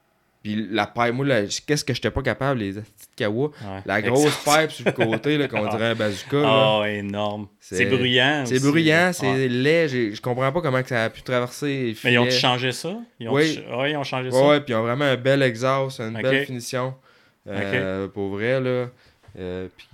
[0.40, 1.26] puis la pipe, moi,
[1.66, 3.48] qu'est-ce que j'étais pas capable, les petites kawa?
[3.48, 3.82] Ouais.
[3.84, 6.36] La grosse pipe sur le côté, qu'on dirait un bazooka.
[6.40, 6.78] là.
[6.80, 7.48] Oh, énorme.
[7.58, 8.44] C'est- bruyant.
[8.46, 9.48] C'est bruyant, c'est Ouais.
[9.48, 9.88] laid.
[10.14, 11.96] Je comprends pas comment que ça a pu traverser.
[12.04, 12.96] Mais ils ont changé ça?
[13.18, 13.60] Ils ont Oui.
[13.78, 14.46] ouais, ils ont changé ça?
[14.46, 16.94] Ouais, puis ils ont vraiment un bel exhaust, une belle finition.
[17.48, 18.86] Euh, Pour vrai, là.
[19.38, 19.86] Euh, puis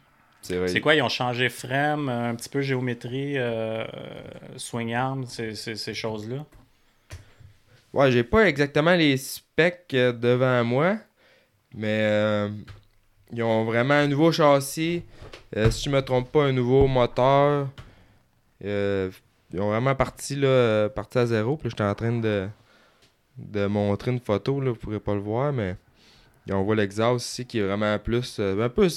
[0.69, 3.85] c'est quoi, ils ont changé frame, un petit peu géométrie, euh,
[4.57, 6.45] swing arm, ces, ces- ces choses-là?
[7.93, 10.97] Ouais, j'ai pas exactement les specs euh, devant moi,
[11.75, 12.49] mais euh,
[13.33, 15.03] ils ont vraiment un nouveau châssis.
[15.57, 17.69] euh, si je me trompe pas, un nouveau moteur.
[18.65, 19.11] Euh,
[19.53, 21.57] ils ont vraiment parti, là, euh, parti à zéro.
[21.57, 22.49] Puis j'étais en train de,
[23.39, 25.77] de montrer une photo, là, vous pourrez pas le voir, mais
[26.51, 28.89] on voit l'exhaust ici qui est vraiment plus, euh, un peu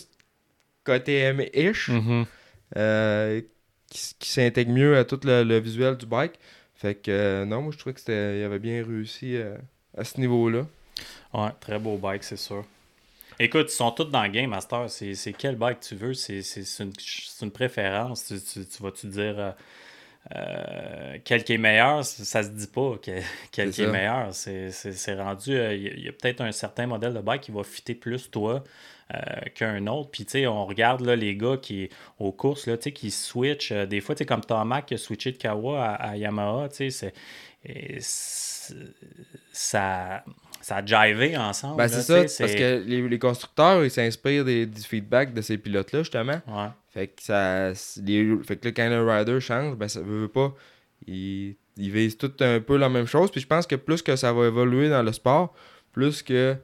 [0.88, 1.89] KTM-ish.
[1.89, 2.25] Mhm.
[2.75, 3.41] euh,
[3.89, 6.33] qui, s'intègre mieux à tout le, le visuel du bike.
[6.75, 9.55] Fait que euh, non, moi je trouvais que c'était il avait bien réussi euh,
[9.97, 10.65] à ce niveau-là.
[11.33, 12.65] Ouais, très beau bike, c'est sûr.
[13.39, 14.89] Écoute, ils sont tous dans le game, Master.
[14.89, 16.13] C'est quel bike tu veux?
[16.13, 16.41] C'est
[16.79, 16.91] une,
[17.41, 18.25] une préférence.
[18.25, 19.53] Tu, tu- tu vas-tu dire
[20.35, 22.03] euh, quel qui est meilleur?
[22.03, 23.21] Ça, se dit pas que-
[23.51, 24.33] quel C'est qui est meilleur.
[24.33, 25.51] C'est rendu.
[25.51, 28.63] Il y a- a, peut-être un certain modèle de bike qui va fitter plus toi
[29.55, 30.10] qu'un autre.
[30.12, 31.89] Puis, tu sais, on regarde là, les gars qui,
[32.20, 33.72] aux courses, là, tu sais, qui switchent.
[33.72, 36.70] euh, des fois, tu sais, comme Tomac qui a switché de Kawa à, à Yamaha,
[36.70, 37.12] tu sais,
[39.51, 40.24] ça,
[40.62, 41.78] ça a jivé ensemble.
[41.78, 45.58] Ben c'est ça, parce que les, les constructeurs ils s'inspirent des, du feedback de ces
[45.58, 46.41] pilotes-là justement.
[46.47, 46.68] Ouais.
[46.89, 47.70] Fait que ça.
[48.03, 50.53] les- fait que là, quand le rider change, ben ça veut, veut pas.
[51.08, 53.32] Ils, ils visent tout un peu la même chose.
[53.32, 55.53] Puis je pense que plus que ça va évoluer dans le sport,
[55.91, 56.55] plus que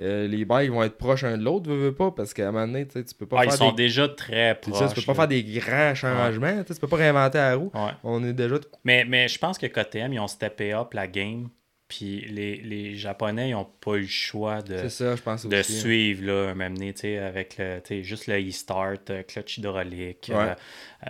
[0.00, 2.52] euh, les bikes vont être proches un de l'autre, veut, veut pas, parce qu'à un
[2.52, 3.84] moment donné, tu peux pas Ah, ils faire sont des...
[3.84, 4.78] déjà très proches.
[4.78, 5.16] ça, tu peux pas là.
[5.16, 7.70] faire des grands changements, tu peux pas réinventer la roue.
[7.74, 7.90] Ouais.
[8.02, 11.48] On est déjà Mais, mais je pense que KTM, ils ont steppé up la game.
[11.94, 15.44] Puis les, les Japonais, ils n'ont pas eu le choix de, C'est ça, je pense
[15.44, 15.76] de aussi.
[15.76, 15.80] hein.
[15.80, 16.54] suivre, là,
[17.02, 20.36] sais, avec le, juste le e-start, euh, clutch hydraulique, Ouais.
[20.38, 20.54] euh,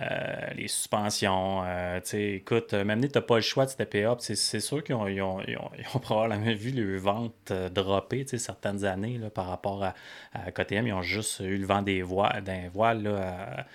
[0.01, 1.63] euh, les suspensions.
[1.63, 4.17] euh, écoute, même tu n'as pas le choix de stepper up.
[4.19, 7.69] C'est sûr qu'ils ont, ils ont, ils ont, ils ont probablement vu le vente euh,
[7.69, 9.93] dropper, certaines années, là, par rapport à,
[10.33, 10.85] à KTM.
[10.87, 13.65] Ils ont juste eu le vent des voiles, d'un voile, là.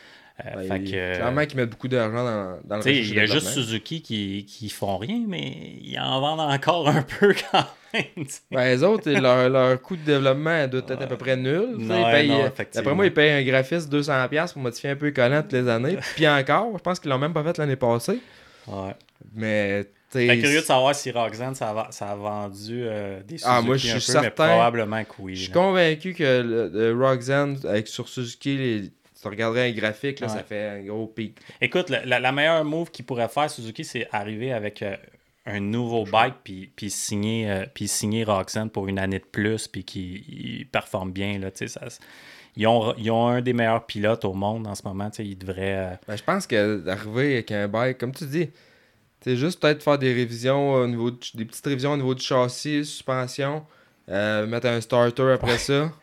[0.44, 3.48] Ben, fait que, Clairement qu'ils mettent beaucoup d'argent dans, dans le il y a juste.
[3.48, 8.26] Suzuki qui, qui font rien, mais ils en vendent encore un peu quand même.
[8.52, 11.76] Ben, les autres, leur, leur coût de développement doit être à peu près nul.
[11.90, 12.48] euh.
[12.74, 15.68] D'après moi, ils payent un graphiste 200$ pour modifier un peu les collants toutes les
[15.68, 15.96] années.
[16.14, 18.20] Puis encore, je pense qu'ils l'ont même pas fait l'année passée.
[18.68, 18.94] Ouais.
[19.34, 20.26] Mais, sais.
[20.38, 23.76] curieux de savoir si Roxanne, ça a, ça a vendu euh, des Suzuki Ah, moi,
[23.76, 25.34] je un suis mais certain- probablement que oui.
[25.34, 25.54] Je suis là.
[25.54, 28.90] convaincu que le, le Roxanne, avec, sur Suzuki, les,
[29.20, 30.32] tu regarderais un graphique, là, Ouais.
[30.32, 31.38] ça fait un gros pic.
[31.60, 34.96] Écoute, la, la- la meilleure move qu'il pourrait faire, Suzuki, c'est arriver avec euh,
[35.46, 39.66] un nouveau bike puis, puis, signer, euh, puis signer Roxanne pour une année de plus
[39.68, 40.22] puis qu'il
[40.60, 41.38] il performe bien.
[41.38, 41.86] Là, tu sais, ça,
[42.56, 45.08] ils, ont, ils ont un des meilleurs pilotes au monde en ce moment.
[45.10, 45.76] tu sais, Ils devraient...
[45.76, 48.50] euh, Ben, je pense que d'arriver avec un bike, comme tu dis,
[49.20, 52.22] c'est juste peut-être faire des révisions au niveau du- des petites révisions au niveau du
[52.24, 53.64] châssis, suspension,
[54.08, 55.90] euh, mettre un starter après ça,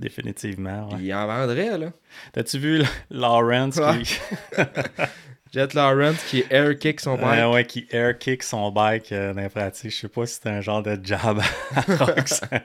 [0.00, 0.88] Définitivement.
[0.90, 0.98] ouais.
[1.02, 1.92] il en vendrait, là.
[2.32, 4.16] T'as-tu vu Lawrence qui,
[5.52, 7.26] Jet Lawrence qui air kick son bike.
[7.40, 9.90] Ouais, ouais, qui air kick son bike euh, dans les pratiques?
[9.90, 11.40] Je sais pas si c'est un genre de jab
[11.74, 12.60] à Roxanne.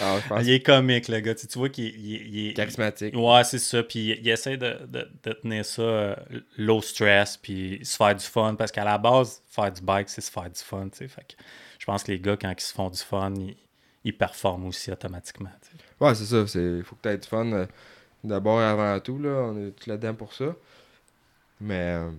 [0.00, 1.34] Ah, pense il est comique, le gars.
[1.34, 2.52] Tu, tu vois qu'il il- il est.
[2.54, 3.16] charismatique.
[3.16, 3.82] Ouais, c'est ça.
[3.82, 6.16] Puis il essaie de, de- de tenir ça euh,
[6.56, 8.54] low stress, puis se faire du fun.
[8.54, 10.88] Parce qu'à la base, faire du bike, c'est se faire du fun.
[10.92, 11.34] Fait que
[11.80, 13.56] je pense que les gars, quand ils se font du fun, ils,
[14.04, 15.50] ils performent aussi automatiquement.
[16.00, 16.44] Ouais, c'est ça.
[16.58, 17.66] Il faut que tu aies du fun euh,
[18.24, 19.18] d'abord et avant tout.
[19.18, 19.50] Là.
[19.52, 20.54] On est tous là-dedans pour ça.
[21.60, 22.10] Mais euh,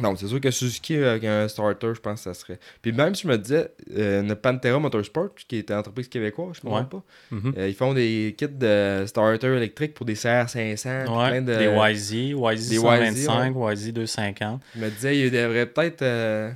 [0.00, 2.58] non, c'est sûr que Suzuki avec un starter, je pense que ça serait.
[2.82, 6.66] Puis même si je me disais, euh, Pantera Motorsport, qui est une entreprise québécoise, je
[6.68, 6.84] ne me Ouais.
[6.84, 7.54] pas, Mhm.
[7.58, 11.04] euh, ils font des kits de starter électriques pour des CR500.
[11.04, 11.56] puis Ouais, plein de...
[11.56, 14.60] Des YZ, YZ des 125, YZ 250.
[14.76, 16.52] Je me disais, ils devraient peut-être euh,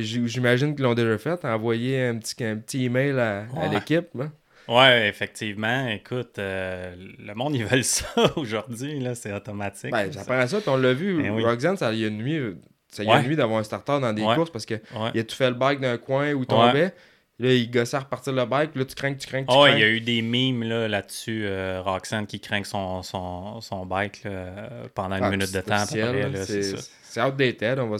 [0.00, 4.08] j'imagine qu'ils l'ont déjà fait, envoyer un petit, un petit email à, à l'équipe.
[4.16, 4.28] là.
[4.68, 5.88] Ouais, effectivement.
[5.88, 8.06] Écoute, euh, le monde, ils veulent ça
[8.36, 9.90] aujourd'hui, là, c'est automatique.
[9.90, 11.22] Ben, Ça- ça prend à ça, puis on l'a vu.
[11.22, 11.44] Ben oui.
[11.44, 12.56] Roxanne, ça y a nuit,
[12.88, 13.22] ça y a Ouais.
[13.22, 14.34] nuit d'avoir un starter dans des Ouais.
[14.34, 15.18] courses parce que Ouais.
[15.18, 16.94] a tout fait le bike d'un coin où il tombait.
[17.38, 19.70] Là, il gossait à repartir le bike, là, tu crains, tu crains, tu crains.
[19.70, 23.84] il y a eu des memes là, là-dessus, euh, Roxanne qui craint son, son, son
[23.84, 25.84] bike là, pendant une Ah, minute de temps.
[25.92, 26.44] là, là,
[27.02, 27.96] c'est outdated, on va...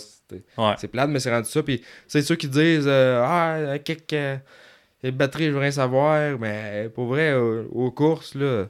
[0.79, 1.63] C'est plate, mais c'est rendu ça.
[1.63, 3.79] Puis c'est ceux qui disent euh, Ah, euh,
[5.03, 6.39] les batteries, je veux rien savoir.
[6.39, 8.67] Mais pour vrai, euh, aux courses, là,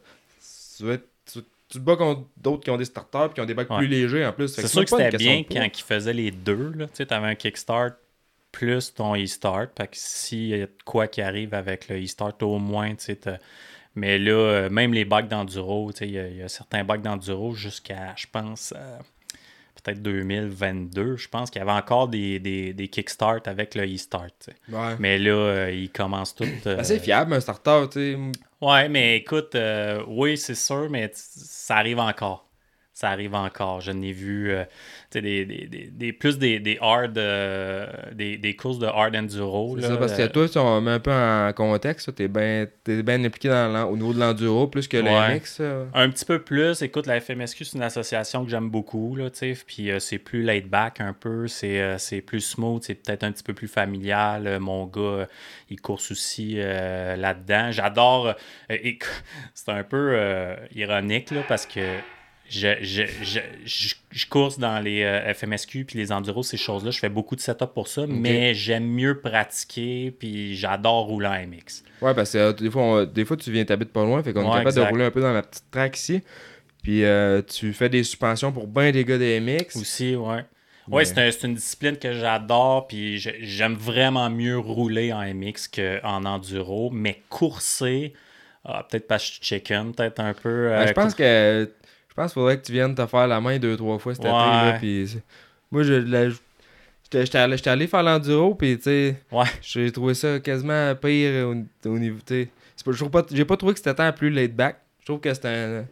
[0.76, 3.40] tu, vas être- tu- tu te bats contre d'autres qui ont des starters puis qui
[3.40, 3.64] ont des Ouais.
[3.64, 4.48] plus légers en plus.
[4.48, 6.72] C'est sûr que c'était bien quand ils faisaient les deux.
[6.78, 7.92] Tu sais, avais un kickstart
[8.50, 9.70] plus ton e-start.
[9.76, 13.04] Fait que s'il y a de quoi qui arrive avec le e-start, au moins, tu
[13.04, 13.18] sais,
[13.94, 16.48] Mais là, euh, même les bikes d'enduro, tu sais, il y, a- il y a
[16.48, 18.98] certains bikes d'enduro jusqu'à, je pense, euh,
[19.82, 24.50] peut-être 2022, je pense qu'il y avait encore des, des, des kickstarts avec le e-start.
[24.70, 24.96] Ouais.
[24.98, 26.44] Mais là, euh, ils commencent tout.
[26.66, 28.18] euh, Assez fiable, un starter, tu sais.
[28.60, 32.46] Ouais, mais écoute, euh, oui, c'est sûr, mais ça arrive encore.
[32.94, 33.80] Ça arrive encore.
[33.80, 34.64] Je n'ai vu euh,
[35.12, 39.78] des, des, des, des- plus des, des hard, euh, des, des courses de hard enduro.
[39.80, 42.28] C'est ça, parce que euh, toi, si on met un peu en contexte, tu es
[42.28, 45.36] bien bien impliqué dans au niveau de l'enduro plus que le Ouais.
[45.36, 45.44] MX.
[45.46, 45.86] ça.
[45.94, 46.82] Un petit peu plus.
[46.82, 49.64] Écoute, la FMSQ, c'est une association que j'aime beaucoup, là, tu sais.
[49.66, 51.48] Puis euh, c'est plus laid back un peu.
[51.48, 52.82] C'est plus smooth.
[52.84, 54.58] C'est peut-être un petit peu plus familial.
[54.60, 55.26] Mon gars,
[55.70, 57.70] il course aussi là-dedans.
[57.72, 58.34] J'adore.
[59.54, 60.16] c'est un peu
[60.74, 61.80] ironique, là, parce que
[62.52, 63.02] je, je,
[63.64, 66.90] je, je, course dans les euh, FMSQ puis les enduros, ces choses-là.
[66.90, 70.10] Je fais beaucoup de setup pour ça, mais j'aime mieux pratiquer.
[70.18, 71.82] Puis j'adore rouler en MX.
[72.02, 74.32] Ouais, parce que euh, des, fois, on- des fois, tu viens t'habites pas loin, fait
[74.32, 74.84] qu'on est capable exact.
[74.84, 76.22] de rouler un peu dans la petite track ici.
[76.82, 79.76] Puis euh, tu fais des suspensions pour bien des gars des MX.
[79.80, 80.26] Aussi, ouais.
[80.36, 80.44] Ouais.
[80.88, 86.24] Ouais, c'est un- une discipline que j'adore, puis j'aime vraiment mieux rouler en MX qu'en
[86.24, 88.12] enduro, mais courser,
[88.64, 90.48] ah, peut-être pas chicken, peut-être un peu.
[90.72, 91.70] Euh, je pense que
[92.12, 94.24] je pense qu'il faudrait que tu viennes te faire la main deux, trois fois cet
[94.24, 94.32] été.
[94.34, 94.78] Là, Ouais.
[94.78, 95.22] puis c'est-
[95.70, 96.28] moi, je, la-
[97.10, 99.46] j'étais allé, allé faire l'enduro, puis tu sais, Ouais.
[99.62, 102.18] j'ai trouvé ça quasiment pire au, au niveau.
[102.26, 102.48] tu sais.
[102.76, 104.76] C'est pas- je trouve pas- J'ai pas trouvé que c'était tant plus laid back.
[105.00, 105.84] Je trouve que c'était un,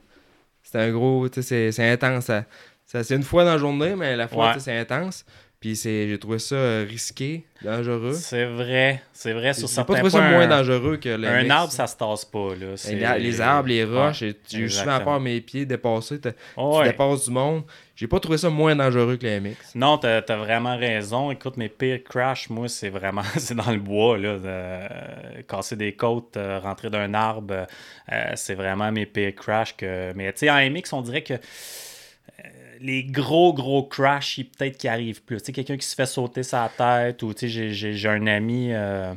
[0.79, 1.27] un gros.
[1.31, 2.25] tu sais, C'est c'est intense.
[2.27, 2.45] Ça,
[2.85, 4.53] ça- c'est une fois dans la journée, mais la fois, Ouais.
[4.55, 5.25] tu sais, c'est intense.
[5.61, 8.14] Puis c'est- j'ai trouvé ça euh, risqué, dangereux.
[8.14, 9.52] C'est vrai, c'est vrai.
[9.52, 12.24] Sur certains pas trouvé ça moins un- dangereux que le Un arbre, ça se tasse
[12.24, 12.68] pas, là.
[12.88, 15.04] Les, les arbres, les roches, Ouais, j'ai souvent exactement.
[15.04, 16.18] peur mes pieds dépasser.
[16.56, 16.86] Oh, tu ouais.
[16.92, 17.64] dépasses du monde.
[17.94, 19.56] J'ai pas trouvé ça moins dangereux que les MX.
[19.74, 21.30] Non, t'as as vraiment raison.
[21.30, 24.16] Écoute, mes pires crashs, moi, c'est vraiment c'est dans le bois.
[24.16, 24.88] Là, de, euh,
[25.46, 27.66] casser des côtes, euh, rentrer d'un arbre,
[28.11, 29.76] euh, c'est vraiment mes pires crashs.
[29.76, 30.14] Que...
[30.14, 31.34] Mais tu sais, en MX, on dirait que
[32.81, 35.39] les gros, gros crashs, il- peut-être qu'ils arrivent plus.
[35.39, 38.72] Tu sais, quelqu'un qui se fait sauter sa tête ou tu sais, j'ai- un ami.
[38.72, 39.12] euh,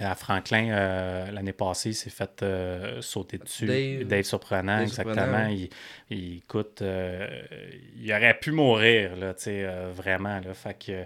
[0.00, 3.66] à Franklin, euh, l'année passée, il s'est fait euh, sauter dessus.
[3.66, 4.04] Dave.
[4.04, 5.16] Dave, Surprenant, Dave exactement.
[5.16, 5.68] Surprenant, Il,
[6.10, 6.82] il, écoute,
[8.00, 10.38] il aurait pu mourir, là, tu sais, vraiment.
[10.38, 11.04] Là, fait que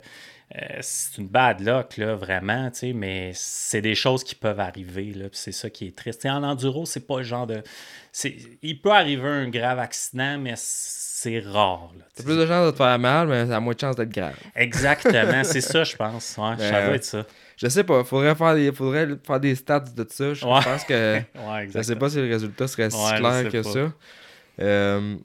[0.83, 5.12] c'est une bad luck, là, vraiment, tu sais, mais c'est des choses qui peuvent arriver,
[5.14, 6.26] là, c'est ça qui est triste.
[6.26, 7.62] En enduro, c'est pas le genre de...
[8.62, 10.53] Il peut arriver un grave accident, mais
[11.23, 13.81] c'est rare, T'as plus de chances de te faire mal, mais ça a moins de
[13.81, 14.35] chances d'être grave.
[14.55, 16.37] Exactement, c'est ça, je pense.
[16.39, 17.27] Ouais, Ben, ça doit être ça.
[17.57, 20.35] Je sais pas, faudrait faire des, faudrait faire des stats de ça.
[20.35, 20.61] Je Ouais.
[20.62, 21.16] pense que.
[21.49, 23.73] Ouais, je sais pas si le résultat serait si Ouais, clair que pas.
[23.73, 23.93] ça.
[24.61, 25.16] Euh,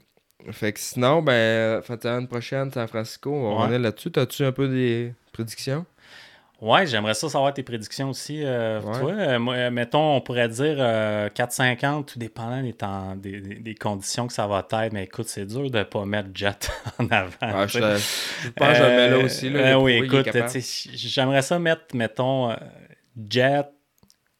[0.52, 4.10] fait que sinon, ben, fin de semaine prochaine, San Francisco, on revenir là-dessus.
[4.10, 5.84] T'as-tu un peu des prédictions?
[6.60, 8.42] Ouais, j'aimerais ça savoir tes prédictions aussi.
[8.44, 8.98] euh, Ouais.
[9.00, 13.74] Toi, Euh, euh, mettons, on pourrait dire euh, 4,50, tout dépendant des, temps- des, des-
[13.76, 14.92] conditions que ça va être.
[14.92, 17.60] Mais écoute, c'est dur de pas mettre Jet en avant.
[17.60, 19.50] Ouais, je, je pense que je le mets là aussi.
[19.50, 20.26] Là, oui, écoute,
[20.94, 22.50] j'aimerais ça mettre, mettons,
[23.30, 23.66] Jet,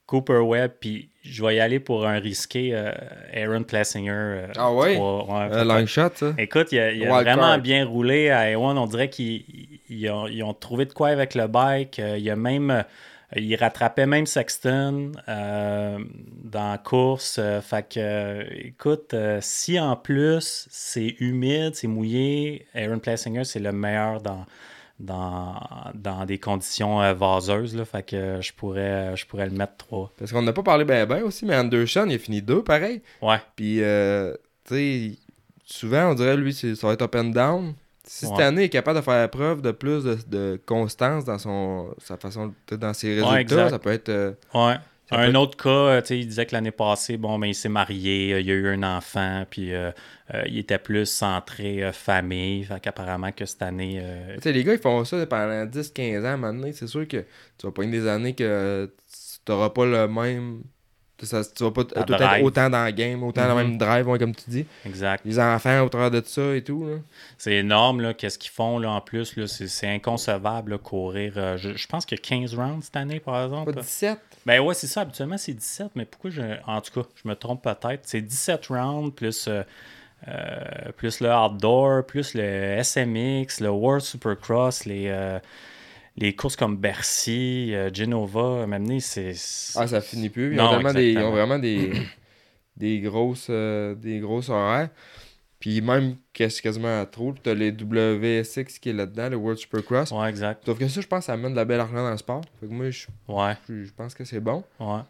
[0.06, 2.92] Cooper Webb, puis je vais y aller pour un risqué euh,
[3.34, 4.10] Aaron Plessinger.
[4.12, 4.96] euh, Ah ouais?
[4.96, 5.64] Un peut-être.
[5.64, 6.32] long shot, ça.
[6.38, 7.58] Écoute, il a, il a Wild vraiment card.
[7.60, 8.76] bien roulé à A1.
[8.78, 9.44] On dirait qu'ils
[9.90, 11.98] ils ont, ont trouvé de quoi avec le bike.
[11.98, 12.70] Euh, il a même.
[12.70, 12.82] euh,
[13.36, 15.98] Il rattrapait même Sexton euh,
[16.44, 17.36] dans la course.
[17.38, 23.44] Euh, fait que, euh, écoute, euh, si en plus c'est humide, c'est mouillé, Aaron Plessinger,
[23.44, 24.46] c'est le meilleur dans,
[25.00, 25.54] dans,
[25.94, 27.74] dans des conditions euh, vaseuses.
[27.76, 30.12] Là, fait que euh, je pourrais, je pourrais le mettre 3.
[30.18, 33.00] Parce qu'on n'a pas parlé ben ben aussi, mais Anderson, il a fini deux pareil.
[33.22, 33.40] Ouais.
[33.56, 34.34] Puis, euh,
[34.64, 35.12] tu sais,
[35.64, 37.74] souvent, on dirait, lui, ça va être up and down.
[38.04, 41.38] Si cette année, il est capable de faire preuve de plus de, de constance dans
[41.38, 44.08] son sa façon, dans ses résultats, ça peut être.
[44.08, 44.76] euh, Ouais.
[45.10, 47.54] Un peut- autre cas, euh, tu sais, il disait que l'année passée, bon, ben, il
[47.54, 49.90] s'est marié, euh, il a eu un enfant, puis euh,
[50.34, 52.64] euh, il était plus centré euh, famille.
[52.64, 54.02] Fait qu'apparemment que cette année.
[54.36, 56.68] Tu sais, les gars, ils font ça pendant 10-15 ans maintenant.
[56.74, 57.18] C'est sûr que
[57.58, 58.90] tu vas pas une des années que
[59.46, 60.62] tu n'auras pas le même.
[61.22, 62.44] ça- tu vas pas tout être drive.
[62.44, 64.66] autant dans le game, autant dans le même drive, ouais, comme tu dis.
[64.86, 65.24] exact.
[65.24, 66.86] Les enfants au travers de ça et tout.
[66.86, 66.96] Là.
[67.38, 71.32] C'est énorme, là, qu'est-ce qu'ils font, là, en plus, là, c'est, c'est inconcevable, là, courir.
[71.36, 73.72] euh, je, je pense a 15 rounds cette année, par exemple.
[73.72, 74.18] Pas 17.
[74.48, 75.02] Ben ouais, c'est ça.
[75.02, 76.40] Habituellement, c'est 17, mais pourquoi je.
[76.66, 78.00] En tout cas, je me trompe peut-être.
[78.04, 79.62] C'est 17 rounds plus, euh,
[80.26, 85.38] euh, plus le outdoor, plus le SMX, le World Supercross, les, euh,
[86.16, 88.66] les courses comme Bercy, Genova.
[88.66, 89.34] M'amener, c'est.
[89.74, 90.52] Ah, ça finit plus.
[90.52, 91.92] Ils Non, ont, des, ils ont vraiment des,
[92.78, 94.88] des, grosses, des grosses horaires.
[95.60, 97.34] Puis même quas- quasiment à trop.
[97.42, 100.12] T'as les WSX qui est là-dedans, le World Supercross.
[100.12, 100.64] Ouais, exact.
[100.64, 102.42] Sauf que ça, je pense, ça amène de la belle argent dans le sport.
[102.60, 104.62] Fait que moi, je, Ouais, je- je pense que c'est bon.
[104.80, 105.00] ouais.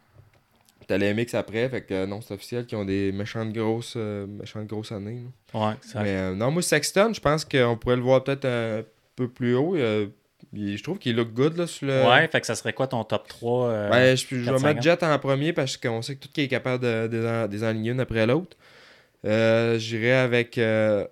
[0.87, 3.93] T'as les MX après, fait que euh, non, c'est officiel qu'ils ont des méchantes grosses,
[3.99, 5.21] euh, méchantes grosses années.
[5.53, 5.69] là.
[5.69, 6.03] Ouais, exact.
[6.03, 8.83] Mais euh, non, moi, Sexton, je pense qu'on pourrait le voir peut-être un
[9.15, 9.77] peu plus haut.
[9.77, 10.07] Euh,
[10.55, 12.07] il- je trouve qu'il look good là, sur le.
[12.09, 14.63] Ouais, fait que ça serait quoi ton top 3 euh, Ouais, je, je vais 450.
[14.65, 17.73] mettre Jet en premier parce qu'on sait que tout qui est capable de, de, les
[17.75, 18.57] les une après l'autre.
[19.25, 20.59] Euh, J'irai avec.
[20.59, 21.07] euh,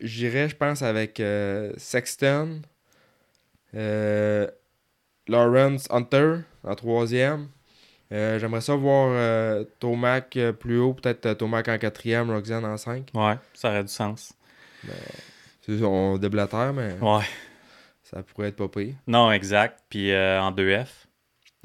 [0.00, 2.62] J'irai, je pense, avec euh, Sexton.
[3.74, 4.46] euh,
[5.28, 7.48] Lawrence Hunter en troisième.
[8.12, 13.10] Euh, J'aimerais ça voir Tomac plus haut, peut-être Tomac en quatrième, Roxanne en cinq.
[13.12, 14.32] Ouais, ça aurait du sens.
[15.66, 17.24] C'est- On déblatère, mais Ouais.
[18.02, 18.94] ça pourrait être pas pire.
[19.06, 19.80] Non, exact.
[19.90, 21.06] Puis en 2F.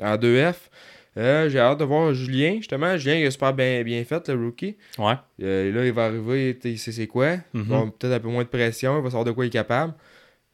[0.02, 0.70] En 2F,
[1.18, 2.98] euh, j'ai hâte de voir Julien, justement.
[2.98, 4.76] Julien, il a super bien, bien fait, le rookie.
[4.98, 5.14] Ouais.
[5.42, 7.38] Euh, là, il va arriver, il sait c'est quoi.
[7.56, 9.94] Avoir peut-être un peu moins de pression, il va savoir de quoi il est capable.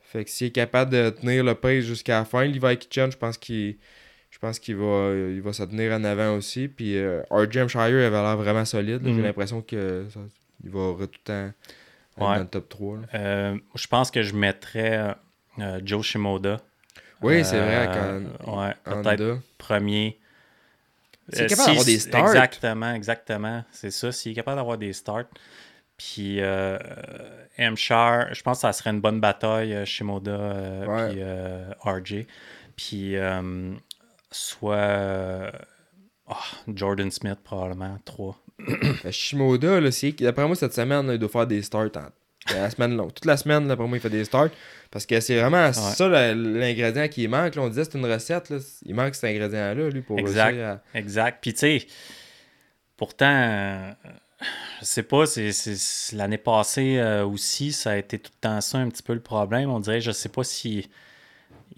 [0.02, 3.18] Fait que s'il est capable de tenir le pace jusqu'à la fin, Levi Kitchen, je
[3.18, 3.78] pense qu'il
[4.32, 6.68] je pense qu'il va, il va se tenir en avant aussi.
[6.68, 9.02] Puis euh, RJ Shire avait l'air vraiment solide.
[9.04, 9.24] J'ai Mhm.
[9.24, 10.20] l'impression que ça-
[10.64, 11.54] il va tout le temps être
[12.18, 12.36] Ouais.
[12.36, 12.98] dans le top 3.
[12.98, 13.02] là.
[13.16, 15.16] Euh, je pense que je mettrais
[15.60, 16.58] euh, Joe Shimoda.
[17.22, 17.90] Oui, c'est vrai.
[18.46, 20.19] Quand, ouais, peut-être premier.
[21.32, 22.28] S'il est Euh, capable d'avoir des starts.
[22.28, 23.64] Exactement, exactement.
[23.72, 24.12] C'est ça.
[24.12, 25.26] S'il est capable d'avoir des starts.
[25.98, 26.78] Puis euh,
[27.58, 27.76] M.
[27.76, 31.10] Char, je pense que ça serait une bonne bataille, euh, Shimoda euh, Ouais.
[31.10, 32.26] puis euh, RJ.
[32.78, 33.74] Puis euh,
[34.32, 35.52] soit euh,
[36.28, 36.38] ah,
[36.74, 38.38] Jordan Smith, probablement, 3.
[39.06, 41.90] Euh, Shimoda, là, c'est- d'après moi, cette semaine, il doit faire des starts.
[41.96, 42.10] en-
[42.54, 43.14] La semaine longue.
[43.14, 44.50] Toute la semaine, d'après moi, il fait des starts.
[44.92, 47.56] Parce que c'est vraiment ça l'ingrédient qui manque.
[47.56, 47.62] là.
[47.62, 48.50] On disait que c'est une recette.
[48.50, 48.58] Là.
[48.86, 50.48] Il manque cet ingrédient-là, lui, pour Exact.
[50.48, 51.38] réussir à- Exact.
[51.42, 51.88] Puis tu sais,
[52.98, 53.92] pourtant, euh,
[54.82, 58.78] je sais pas, c'est- l'année passée euh, aussi, ça a été tout le temps ça
[58.80, 59.70] un petit peu le problème.
[59.70, 60.90] On dirait, je sais pas si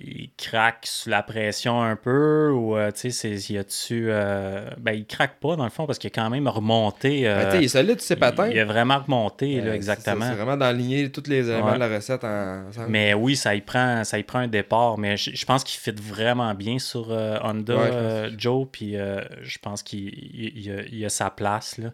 [0.04, 4.08] il craque sous la pression un peu ou euh, tu sais, y a-tu.
[4.10, 7.28] euh, ben, il craque pas dans le fond parce qu'il a quand même remonté.
[7.28, 8.48] euh, Ben, il est solide, ses patins.
[8.50, 10.26] il a vraiment remonté, là, c'est exactement.
[10.30, 11.74] C'est vraiment d'enligner tous les éléments Ouais.
[11.76, 12.90] de la recette en- ensemble.
[12.90, 14.98] Mais oui, ça y prend, ça y prend un départ.
[14.98, 18.68] Mais je, pense qu'il fit vraiment bien sur Honda, Ouais, Joe.
[18.72, 21.78] Puis je pense qu'il il- il a, il a sa place.
[21.78, 21.90] Là.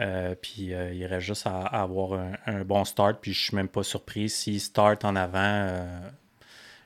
[0.00, 3.18] Euh, puis euh, il reste juste à, à avoir un, un bon start.
[3.22, 4.28] Puis je suis même pas surpris.
[4.28, 5.86] S'il start en avant, euh,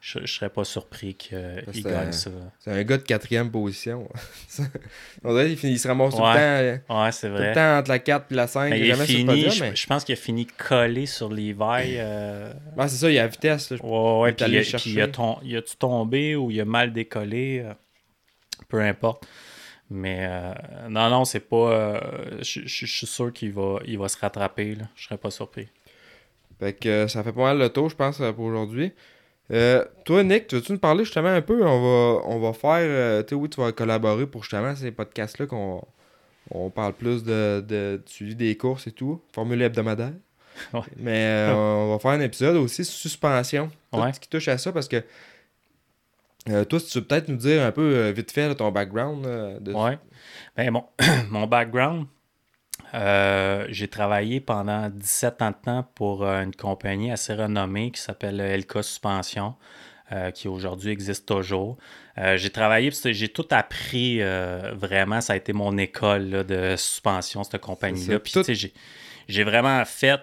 [0.01, 1.39] je, je serais pas surpris qu'il
[1.85, 2.31] gagne un- ça.
[2.59, 4.09] C'est un gars de quatrième position.
[5.25, 7.49] On dirait qu'il se ramasse tout, le temps, euh, Ouais, c'est tout vrai.
[7.51, 8.71] le temps entre la 4 et la 5.
[8.71, 11.97] Mais Il fini, je, pense qu'il a fini collé sur Levi.
[11.99, 13.71] euh, c'est ça, il y a la vitesse.
[13.73, 13.79] Ouais,
[14.21, 14.91] ouais, puis il a- chercher.
[14.91, 17.75] puis il a, ton- il a-tu tombé ou il a mal décollé, euh,
[18.69, 19.27] peu importe.
[19.91, 20.53] Mais euh,
[20.89, 21.57] non, non, c'est pas.
[21.57, 22.01] euh,
[22.43, 24.77] je je- je suis sûr qu'il va, il va se rattraper.
[24.77, 24.85] Là.
[24.95, 25.69] Je serais pas surpris.
[26.61, 28.93] Fait que euh, ça fait pas mal le tour, je pense, pour aujourd'hui.
[29.51, 31.65] Euh, toi, Nick, tu veux-tu nous parler justement un peu?
[31.67, 32.71] On va, on va faire.
[32.79, 35.83] euh, tu sais, oui, tu vas collaborer pour justement ces podcasts-là qu'on
[36.53, 39.21] on parle plus de, de, suivi des courses et tout.
[39.33, 40.13] Formule hebdomadaire.
[40.75, 40.81] Ouais.
[40.99, 43.71] Mais euh, on va faire un épisode aussi suspension.
[43.93, 44.13] Tout Ouais.
[44.13, 45.03] ce qui touche à ça parce que.
[46.65, 49.25] toi, si tu veux peut-être nous dire un peu vite fait là, ton background.
[49.61, 49.73] de...
[49.73, 49.99] Ouais.
[50.57, 50.85] Ben, mon,
[51.31, 52.07] mon background,
[52.95, 58.01] euh, j'ai travaillé pendant 17 ans de temps pour euh, une compagnie assez renommée qui
[58.01, 59.55] s'appelle Elka Suspension,
[60.13, 61.77] euh, qui aujourd'hui existe toujours.
[62.19, 65.21] Euh, j'ai travaillé, parce que j'ai tout appris euh, vraiment.
[65.21, 68.19] Ça a été mon école là, de suspension, cette compagnie-là.
[68.19, 68.75] Puis, Tout- tu sais, j'ai-
[69.29, 70.21] j'ai vraiment fait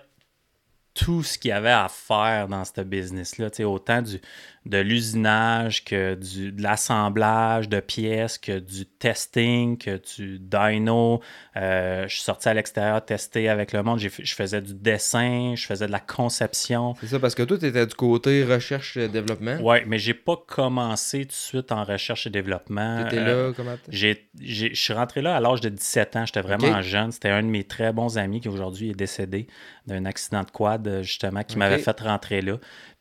[0.93, 3.51] tout ce qu'il y avait à faire dans ce business-là.
[3.51, 4.19] Tu sais, Autant du,
[4.67, 11.21] de l'usinage que du, de l'assemblage de pièces, que du testing, que du dyno.
[11.55, 13.99] Euh, je suis sorti à l'extérieur tester avec le monde.
[13.99, 16.95] Je faisais du dessin, je faisais de la conception.
[16.99, 19.57] C'est ça, parce que toi, tu étais du côté recherche-développement.
[19.61, 23.01] Ouais, mais j'ai pas commencé tout de suite en recherche et développement.
[23.01, 26.15] Tu étais Euh, là, comment j'ai, j'ai- je suis rentré là à l'âge de 17
[26.15, 26.25] ans.
[26.25, 27.11] J'étais vraiment jeune.
[27.11, 29.47] C'était un de mes très bons amis qui aujourd'hui est décédé
[29.85, 32.57] d'un accident de quad, euh, justement, qui m'avait fait rentrer là.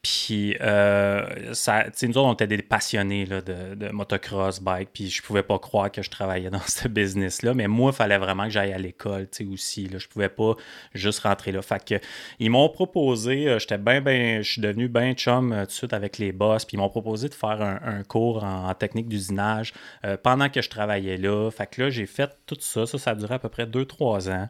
[0.07, 4.91] Puis, euh, ça, nous autres, on était des passionnés de, motocross, bike.
[4.93, 7.55] Puis, je pouvais pas croire que je travaillais dans ce business-là.
[7.55, 9.89] Mais moi, il fallait vraiment que j'aille à l'école, tu sais, aussi.
[9.89, 9.99] Là.
[9.99, 10.55] Je pouvais pas
[10.95, 11.61] juste rentrer là.
[11.61, 11.95] Fait que,
[12.39, 15.73] ils m'ont proposé, euh, j'étais bien, bien, je suis devenu bien chum euh, tout de
[15.73, 16.65] suite avec les boss.
[16.65, 19.73] Puis, ils m'ont proposé de faire un, cours en, technique d'usinage
[20.05, 21.51] euh, pendant que je travaillais là.
[21.51, 22.87] Fait que là, j'ai fait tout ça.
[22.87, 24.49] Ça, ça a duré à peu près 2-3 ans.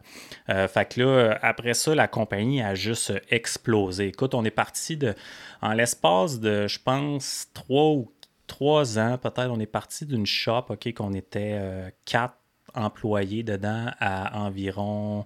[0.49, 4.07] Euh, fait que là, après ça, la compagnie a juste explosé.
[4.07, 5.15] Écoute, on est parti de,
[5.61, 8.11] en l'espace de, je pense, 3 ou
[8.47, 12.33] 3 ans, peut-être, on est parti d'une shop, OK, qu'on était euh, 4
[12.75, 15.25] employés dedans à environ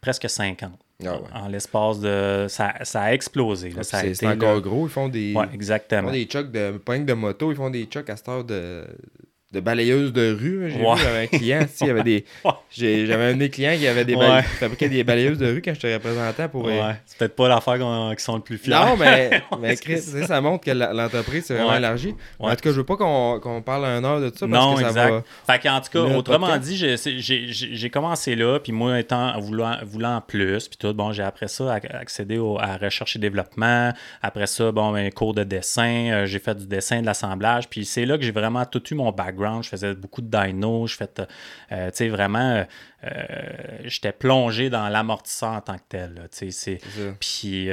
[0.00, 0.72] presque 50.
[1.04, 1.28] Ah ouais.
[1.34, 2.46] En l'espace de.
[2.48, 3.68] Ça, ça a explosé.
[3.70, 3.82] là.
[3.82, 4.86] Ça a C'est été, encore là- gros.
[4.86, 6.08] Ils font des, Ouais, ils exactement.
[6.08, 8.86] font des trucks de, pas de moto, ils font des trucks à cette heure de,
[9.52, 10.70] de balayeuse de rue.
[10.70, 10.94] J'ai Ouais.
[10.96, 12.24] vu, j'avais un client, il y avait des.
[12.76, 14.42] J'avais un de mes clients qui avait des Ouais.
[14.42, 16.68] fabriquait des balayeuses de rue quand je te représentais pour.
[16.68, 17.78] euh, c'est peut-être pas l'affaire
[18.16, 18.74] qui sont le plus fiers.
[18.74, 20.26] Non, mais, mais Chris, ça.
[20.26, 22.14] ça montre que l'entreprise s'est vraiment élargie.
[22.38, 24.80] En tout cas, je veux pas qu'on parle un heure de ça parce non, que
[24.82, 25.10] ça exact.
[25.10, 25.22] va.
[25.54, 30.20] Fait qu'en tout cas, Le autrement dit, j'ai- commencé là, puis moi, étant voulant, voulant
[30.26, 33.92] plus, puis tout, bon, j'ai après ça ac- accédé au- à recherche et développement.
[34.22, 37.84] Après ça, bon, ben, cours de dessin, euh, j'ai fait du dessin, de l'assemblage, puis
[37.86, 39.35] c'est là que j'ai vraiment tout eu mon background.
[39.62, 41.10] Je faisais beaucoup de dyno, je faisais,
[41.72, 42.64] euh, tu sais, vraiment, euh,
[43.04, 46.78] euh, j'étais plongé dans l'amortisseur en tant que tel, tu sais.
[47.20, 47.68] Puis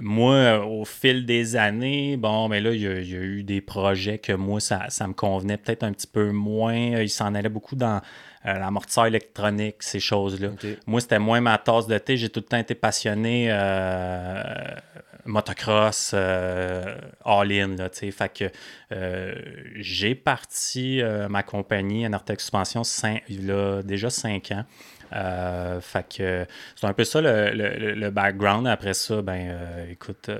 [0.00, 3.42] moi, au fil des années, bon, mais là, il y, a, il y a eu
[3.42, 7.00] des projets que moi, ça, ça me convenait peut-être un petit peu moins.
[7.00, 8.00] Il s'en allait beaucoup dans
[8.44, 10.50] l'amortisseur électronique, ces choses-là.
[10.86, 12.16] Moi, c'était moins ma tasse de thé.
[12.16, 13.50] J'ai tout le temps été passionné
[15.24, 17.76] motocross, euh, all-in.
[17.92, 18.44] Fait que
[18.92, 19.34] euh,
[19.76, 24.64] j'ai parti euh, ma compagnie Anartec Suspension cin- il a déjà cinq ans.
[25.80, 26.46] Fait que
[26.76, 28.66] c'est un peu ça le, le- le- background.
[28.68, 29.56] Après ça, ben
[29.90, 30.30] écoute,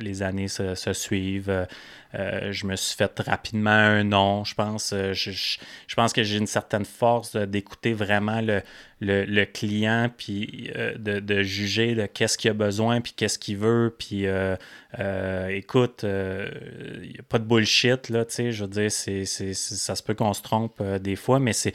[0.00, 1.66] les années se suivent.
[2.14, 4.44] Euh, je me suis fait rapidement un nom.
[4.44, 8.62] Je pense, euh, je, je- je pense que j'ai une certaine force d'écouter vraiment le,
[9.00, 13.38] le, le client, puis euh, de, de juger de qu'est-ce qu'il a besoin, puis qu'est-ce
[13.38, 13.94] qu'il veut.
[13.98, 14.26] Puis
[15.50, 20.02] écoute, il n'y a pas de bullshit, là, tu sais, je veux dire, ça se
[20.02, 21.72] peut qu'on se trompe des fois, mais c'est,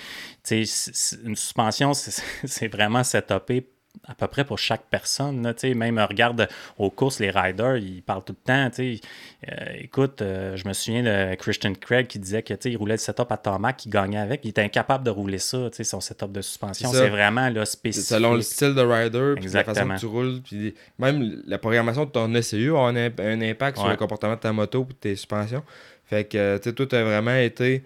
[0.51, 3.67] une suspension, c'est, c'est vraiment setupé
[4.07, 5.43] à peu près pour chaque personne.
[5.43, 8.69] Là, même euh, regarde aux courses, les riders, ils parlent tout le temps.
[8.79, 12.99] Euh, écoute, euh, je me souviens de Christian Craig qui disait que il roulait le
[12.99, 14.41] setup à tarmac, il gagnait avec.
[14.43, 16.91] Il était incapable de rouler ça, tu sais, son setup de suspension.
[16.91, 18.09] C'est vraiment là, spécifique.
[18.09, 22.05] Selon le style de rider, puis la façon que tu roules, puis même la programmation
[22.05, 24.93] de ton ECU a un, imp- un impact sur le comportement de ta moto et
[24.93, 25.63] de tes suspensions.
[26.05, 27.83] Fait que, tu sais, tu as vraiment été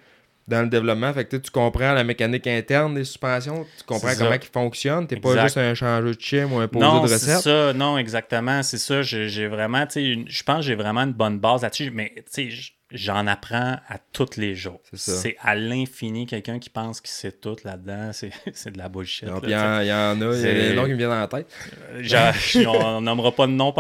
[0.48, 1.12] dans le développement.
[1.14, 5.08] Fait que tu comprends la mécanique interne des suspensions, tu comprends C'est comment ils fonctionnent.
[5.08, 7.40] T'es pas juste un changeur de chim ou un poseur Non, de c'est recette.
[7.42, 8.64] ça, non, exactement.
[8.64, 9.02] C'est ça.
[9.02, 12.50] J'ai vraiment, tu sais, je pense que j'ai vraiment une bonne base là-dessus, mais tu
[12.50, 14.80] sais, j'en apprends à tous les jours.
[14.94, 15.30] C'est ça.
[15.42, 16.26] À l'infini.
[16.26, 18.12] Quelqu'un qui pense qu'il sait tout là-dedans,
[18.54, 19.28] c'est de la bullshit.
[19.44, 21.10] Il y, en- il y en a, il y a des noms qui me viennent
[21.10, 21.48] dans la tête.
[22.00, 23.74] Je- on nommera pas de nom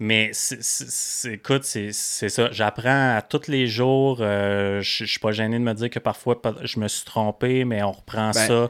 [0.00, 2.50] mais c'est- c'est- c'est- écoute, c'est ça.
[2.52, 4.18] J'apprends à tous les jours.
[4.20, 7.64] euh, je suis pas gêné de me dire que parfois pa- je me suis trompé,
[7.64, 8.68] mais on reprend Ben- ça.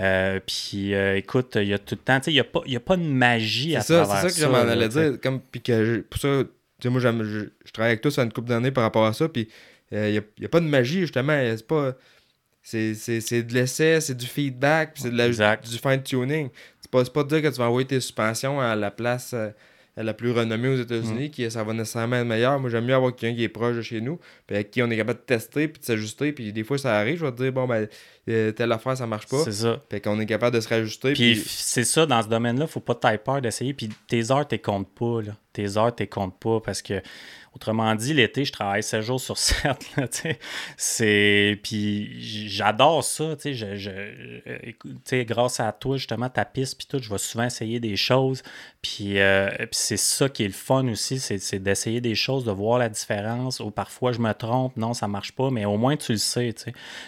[0.00, 2.44] Euh, puis euh, écoute, il y a tout le temps, tu sais, il n'y a,
[2.44, 4.72] pas- y a pas de magie à ça, travers c'est ça que je m'en là,
[4.72, 5.10] allais tu sais.
[5.10, 5.20] dire.
[5.20, 6.42] Comme, puis que je- pour ça,
[6.82, 9.28] sais, moi, je, je travaille avec toi sur une couple d'années par rapport à ça.
[9.28, 9.48] Puis
[9.90, 11.38] il n'y a, y a pas de magie, justement.
[11.56, 11.94] C'est pas.
[12.62, 12.92] C'est
[13.42, 16.50] de l'essai, c'est du feedback, c'est du fine-tuning.
[16.80, 19.32] C'est pas, c'est pas de dire que tu vas envoyer tes suspensions à la place
[19.32, 19.48] euh,
[19.96, 20.82] à la plus renommée aux Mm.
[20.82, 22.60] États-Unis, qui ça va nécessairement être meilleur.
[22.60, 24.90] Moi, j'aime mieux avoir quelqu'un qui est proche de chez nous, puis avec qui on
[24.90, 26.32] est capable de tester, puis de s'ajuster.
[26.32, 27.88] Puis des fois, ça arrive, je vais te dire, bon, ben,
[28.28, 29.42] euh, telle affaire, ça marche pas.
[29.44, 29.80] C'est ça.
[29.90, 31.12] Fait qu'on est capable de se rajuster.
[31.12, 33.74] Puis c'est ça, dans ce domaine-là, faut pas tailler peur d'essayer.
[33.74, 35.22] Puis tes heures, t'es comptes pas.
[35.22, 35.32] Là.
[35.52, 37.02] Tes heures, t'es comptes pas parce que,
[37.54, 39.64] autrement dit, l'été, je travaille 7 jours sur 7.
[39.96, 40.38] Là, tu sais.
[40.76, 41.58] c'est...
[41.62, 43.34] Puis j'adore ça.
[43.34, 43.90] tu sais, Je, je,
[44.46, 48.42] euh, grâce à toi, justement, ta piste, puis tout, je vais souvent essayer des choses.
[48.82, 52.52] Puis, euh, puis c'est ça qui est le fun aussi, c'est, d'essayer des choses, de
[52.52, 53.58] voir la différence.
[53.60, 56.54] Ou parfois, je me trompe, non, ça marche pas, mais au moins, tu le sais.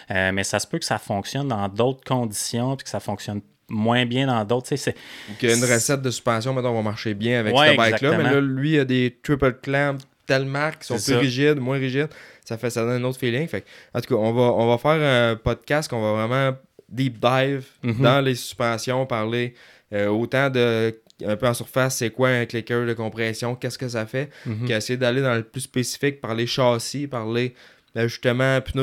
[0.09, 1.10] Euh, mais ça se peut que ça fonctionne
[1.43, 4.67] dans d'autres conditions, puis que ça fonctionne moins bien dans d'autres.
[4.75, 4.95] c'est-
[5.39, 8.17] qu'une recette de suspension, maintenant, va marcher bien avec Ouais, ce bike-là.
[8.17, 11.19] Mais là, lui, il a des triple clamps, telle marque, qui sont plus ça.
[11.19, 12.09] rigides, moins rigides.
[12.43, 13.47] Ça fait ça donne un autre feeling.
[13.47, 16.57] Fait en tout cas, on va, on va faire un podcast qu'on va vraiment
[16.89, 18.01] deep dive Mhm.
[18.01, 19.53] dans les suspensions, parler
[19.93, 23.87] euh, autant de un peu en surface, c'est quoi un clicker de compression, qu'est-ce que
[23.87, 24.67] ça fait, Mhm.
[24.67, 27.53] qu'essayer d'aller dans le plus spécifique, parler châssis, parler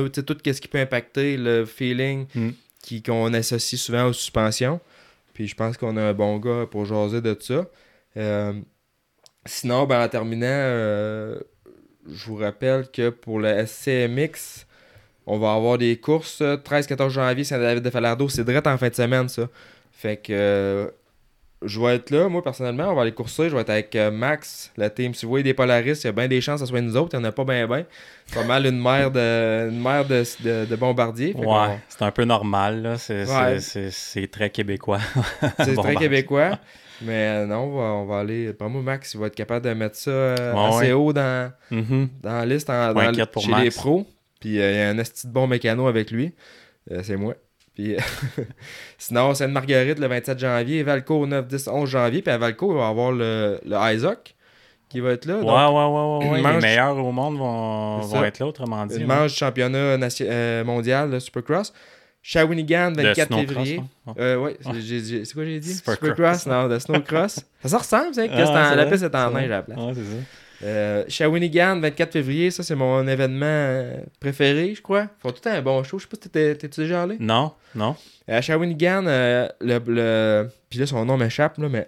[0.09, 2.51] tu sais, tout ce qui peut impacter le feeling Mm.
[2.83, 4.81] qui- qu'on associe souvent aux suspensions.
[5.35, 7.67] Puis je pense qu'on a un bon gars pour jaser de ça.
[8.17, 8.53] Euh,
[9.47, 11.39] sinon, ben, en terminant, euh,
[12.11, 14.67] je vous rappelle que pour le SCMX,
[15.27, 18.29] on va avoir des courses euh, 13-14 janvier, Saint-David de Falardeau.
[18.29, 19.49] C'est direct en fin de semaine, ça.
[19.93, 20.89] Fait que euh,
[21.65, 23.49] je vais être là, moi personnellement, on va aller courser.
[23.51, 25.13] Je vais être avec euh, Max, la team.
[25.15, 26.97] Si vous voyez des polaristes, il y a bien des chances que ce soit nous
[26.97, 27.17] autres.
[27.17, 27.85] Il n'y en a pas bien, bien.
[28.27, 30.23] C'est pas mal une mère de, une mère de,
[30.67, 30.95] de, qu'on-
[31.67, 32.83] Ouais, c'est un peu normal.
[32.83, 32.99] Là.
[32.99, 33.59] C'est, Ouais.
[33.61, 33.91] c'est-
[34.31, 35.01] très québécois.
[35.65, 36.59] C'est très québécois.
[37.01, 38.53] Mais euh, non, on va, on va aller.
[38.53, 40.93] Pour moi, Max, il va être capable de mettre ça euh, Ouais, assez ouais.
[40.93, 42.09] haut dans, Mhm.
[42.23, 43.63] dans la liste en, dans- chez Max.
[43.65, 44.05] les pros.
[44.41, 46.33] Puis euh, il y a un esti de bon mécano avec lui.
[47.03, 47.35] C'est moi.
[47.79, 47.95] Puis
[48.99, 52.22] sinon, c'est une Marguerite le 27 janvier, Valco le 9, 10, 11 janvier.
[52.22, 54.35] Puis à Valco, il va y avoir le, le Isaac
[54.89, 55.37] qui va être là.
[55.37, 58.97] Ouais, donc, ouais, ouais, ouais, Les meilleurs au monde vont, vont être là, autrement dit.
[58.97, 59.07] une ouais.
[59.07, 61.72] manche du championnat nation- euh, mondial de Supercross.
[62.20, 63.83] Shawinigan, De 24 snowcross, février.
[64.09, 64.14] hein?
[64.18, 65.74] Euh, ouais, c'est quoi j'ai dit?
[65.74, 66.09] Supercross.
[66.11, 67.41] Supercross, non, de snowcross.
[67.62, 69.79] ça se ressemble, c'est que Ah, la vrai, piste est en neige à la place.
[69.79, 70.16] Ouais, c'est ça.
[70.65, 75.03] Euh, Shawinigan, 24 février, ça c'est mon événement euh, préféré, je crois.
[75.19, 75.99] Ils font tout un bon show.
[75.99, 77.17] Je sais pas si t'es-tu déjà allé?
[77.21, 77.95] Non, non.
[78.27, 81.87] À Shawinigan, euh, le, le- puis là son nom m'échappe, là, mais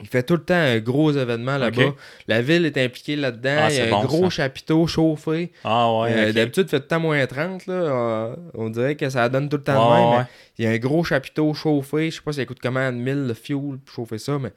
[0.00, 1.94] il fait tout le temps un gros événement là-bas.
[2.28, 3.56] La ville est impliquée là-dedans.
[3.60, 4.42] Ah, il y a c'est un bon, gros ça.
[4.42, 5.52] chapiteau chauffé.
[5.64, 6.32] Ah ouais, Euh.
[6.34, 7.66] D'habitude, il fait tout le temps moins 30.
[7.66, 7.72] Là.
[7.74, 10.18] Euh, on dirait que ça donne tout le temps Ouais, de même.
[10.18, 10.24] ouais.
[10.58, 12.10] Il y a un gros chapiteau chauffé.
[12.10, 14.52] Je sais pas si ça coûte comment 1000 le fuel pour chauffer ça, mais.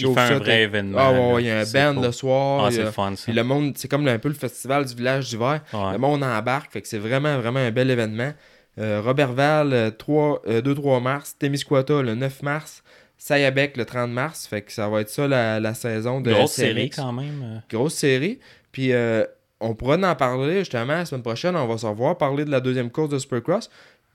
[0.00, 0.98] Il fait ça, un vrai événement.
[1.00, 2.06] Ah ouais, il y a un band cool.
[2.06, 2.64] le soir.
[2.64, 3.24] Ah, il c'est a- fun, ça.
[3.24, 5.60] Puis le monde, c'est comme un peu le festival du village d'hiver.
[5.72, 5.92] Ouais.
[5.92, 8.32] Le monde embarque, fait que c'est vraiment, vraiment un bel événement.
[8.78, 11.34] Euh, Robertval, euh, 3, euh, 2-3 mars.
[11.38, 12.82] Témiscouata, le 9 mars.
[13.16, 14.46] Sayabec, le 30 mars.
[14.46, 17.42] Fait que ça va être ça la, la saison de Grosse série quand même.
[17.42, 17.58] euh.
[17.68, 18.38] Grosse série.
[18.70, 19.24] Puis euh,
[19.60, 21.56] on pourra en parler justement la semaine prochaine.
[21.56, 23.68] On va se revoir parler de la deuxième course de Supercross.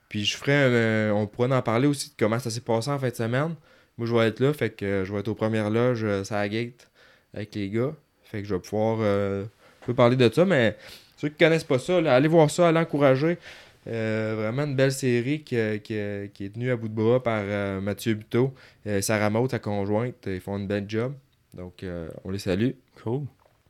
[0.07, 2.89] Puis je ferai un, euh, on pourra en parler aussi de comment ça s'est passé
[2.89, 3.55] en fin de semaine.
[3.97, 4.53] Moi, je vais être là.
[4.53, 6.89] Fait que euh, je vais être aux premières loges euh, sur la gate
[7.33, 7.93] avec les gars.
[8.23, 10.45] Fait que je vais pouvoir euh, un peu parler de ça.
[10.45, 10.77] Mais
[11.17, 13.37] ceux qui connaissent pas ça, là, allez voir ça, allez encourager.
[13.85, 15.95] Euh, vraiment une belle série qui, qui,
[16.33, 18.53] qui est tenue à bout de bras par euh, Mathieu Buteau,
[18.87, 20.15] euh, Sarah Maud, sa conjointe.
[20.25, 21.13] Ils font une belle job.
[21.53, 22.71] Donc, euh, on les salue.
[23.03, 23.23] Cool.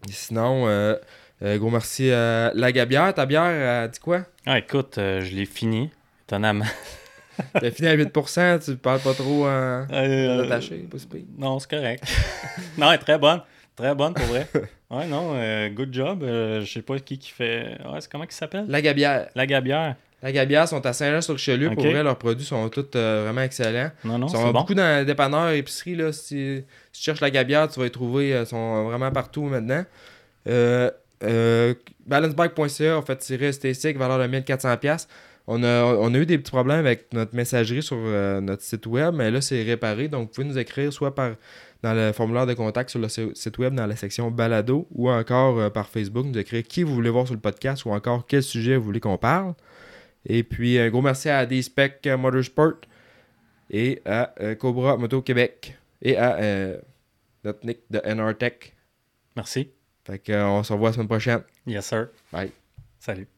[0.07, 0.95] Et sinon, euh,
[1.41, 3.13] euh, gros merci à la Gabière.
[3.13, 4.21] Ta bière, elle dit quoi?
[4.45, 5.89] Ah, écoute, euh, je l'ai fini,
[6.28, 6.65] étonnamment.
[7.53, 9.47] T'as fini à 8%, tu parles pas trop en,
[9.84, 11.21] en Euh, attaché, pas si pire.
[11.38, 12.03] Non, c'est correct.
[12.77, 13.41] non, elle est très bonne.
[13.75, 14.47] Très bonne pour vrai.
[14.91, 16.21] Ouais, non, euh, good job.
[16.21, 17.77] Euh, je sais pas qui qui fait.
[17.84, 18.65] Ouais, c'est comment il s'appelle?
[18.67, 19.27] La Gabière.
[19.34, 19.95] La Gabière.
[20.21, 21.71] La Gabière sont à Saint-Jean-sur-Richelieu.
[21.71, 21.89] Pour Ok.
[21.91, 23.89] vrai, leurs produits sont tous euh, vraiment excellents.
[24.05, 24.59] Non, non, Ils sont bon.
[24.59, 25.95] beaucoup dans les dépanneurs épiceries.
[25.95, 28.29] Là, si, si tu cherches la Gabière, tu vas les trouver.
[28.39, 29.84] Ils sont vraiment partout maintenant.
[30.47, 30.91] Euh,
[31.23, 31.73] euh,
[32.05, 35.07] balancebike.ca, en fait, tiré esthétique, valeur de 1400$.
[35.46, 38.86] On a, on a eu des petits problèmes avec notre messagerie sur euh, notre site
[38.88, 40.08] web, mais là, c'est réparé.
[40.08, 41.36] Donc, vous pouvez nous écrire soit par
[41.82, 45.10] dans le formulaire de contact sur le si- site web dans la section balado ou
[45.10, 48.26] encore euh, par Facebook, nous écrire qui vous voulez voir sur le podcast ou encore
[48.26, 49.54] quel sujet vous voulez qu'on parle.
[50.26, 52.76] Et puis, un gros merci à D-Spec Motorsport
[53.70, 56.38] et à euh, Cobra Moto Québec et à
[57.44, 58.72] notre Nick de NR Tech.
[59.36, 59.70] Merci.
[60.06, 61.41] Fait que, euh, on se revoit la semaine prochaine.
[61.68, 62.08] Yes, sir.
[62.32, 62.52] Bye.
[63.00, 63.32] Salut.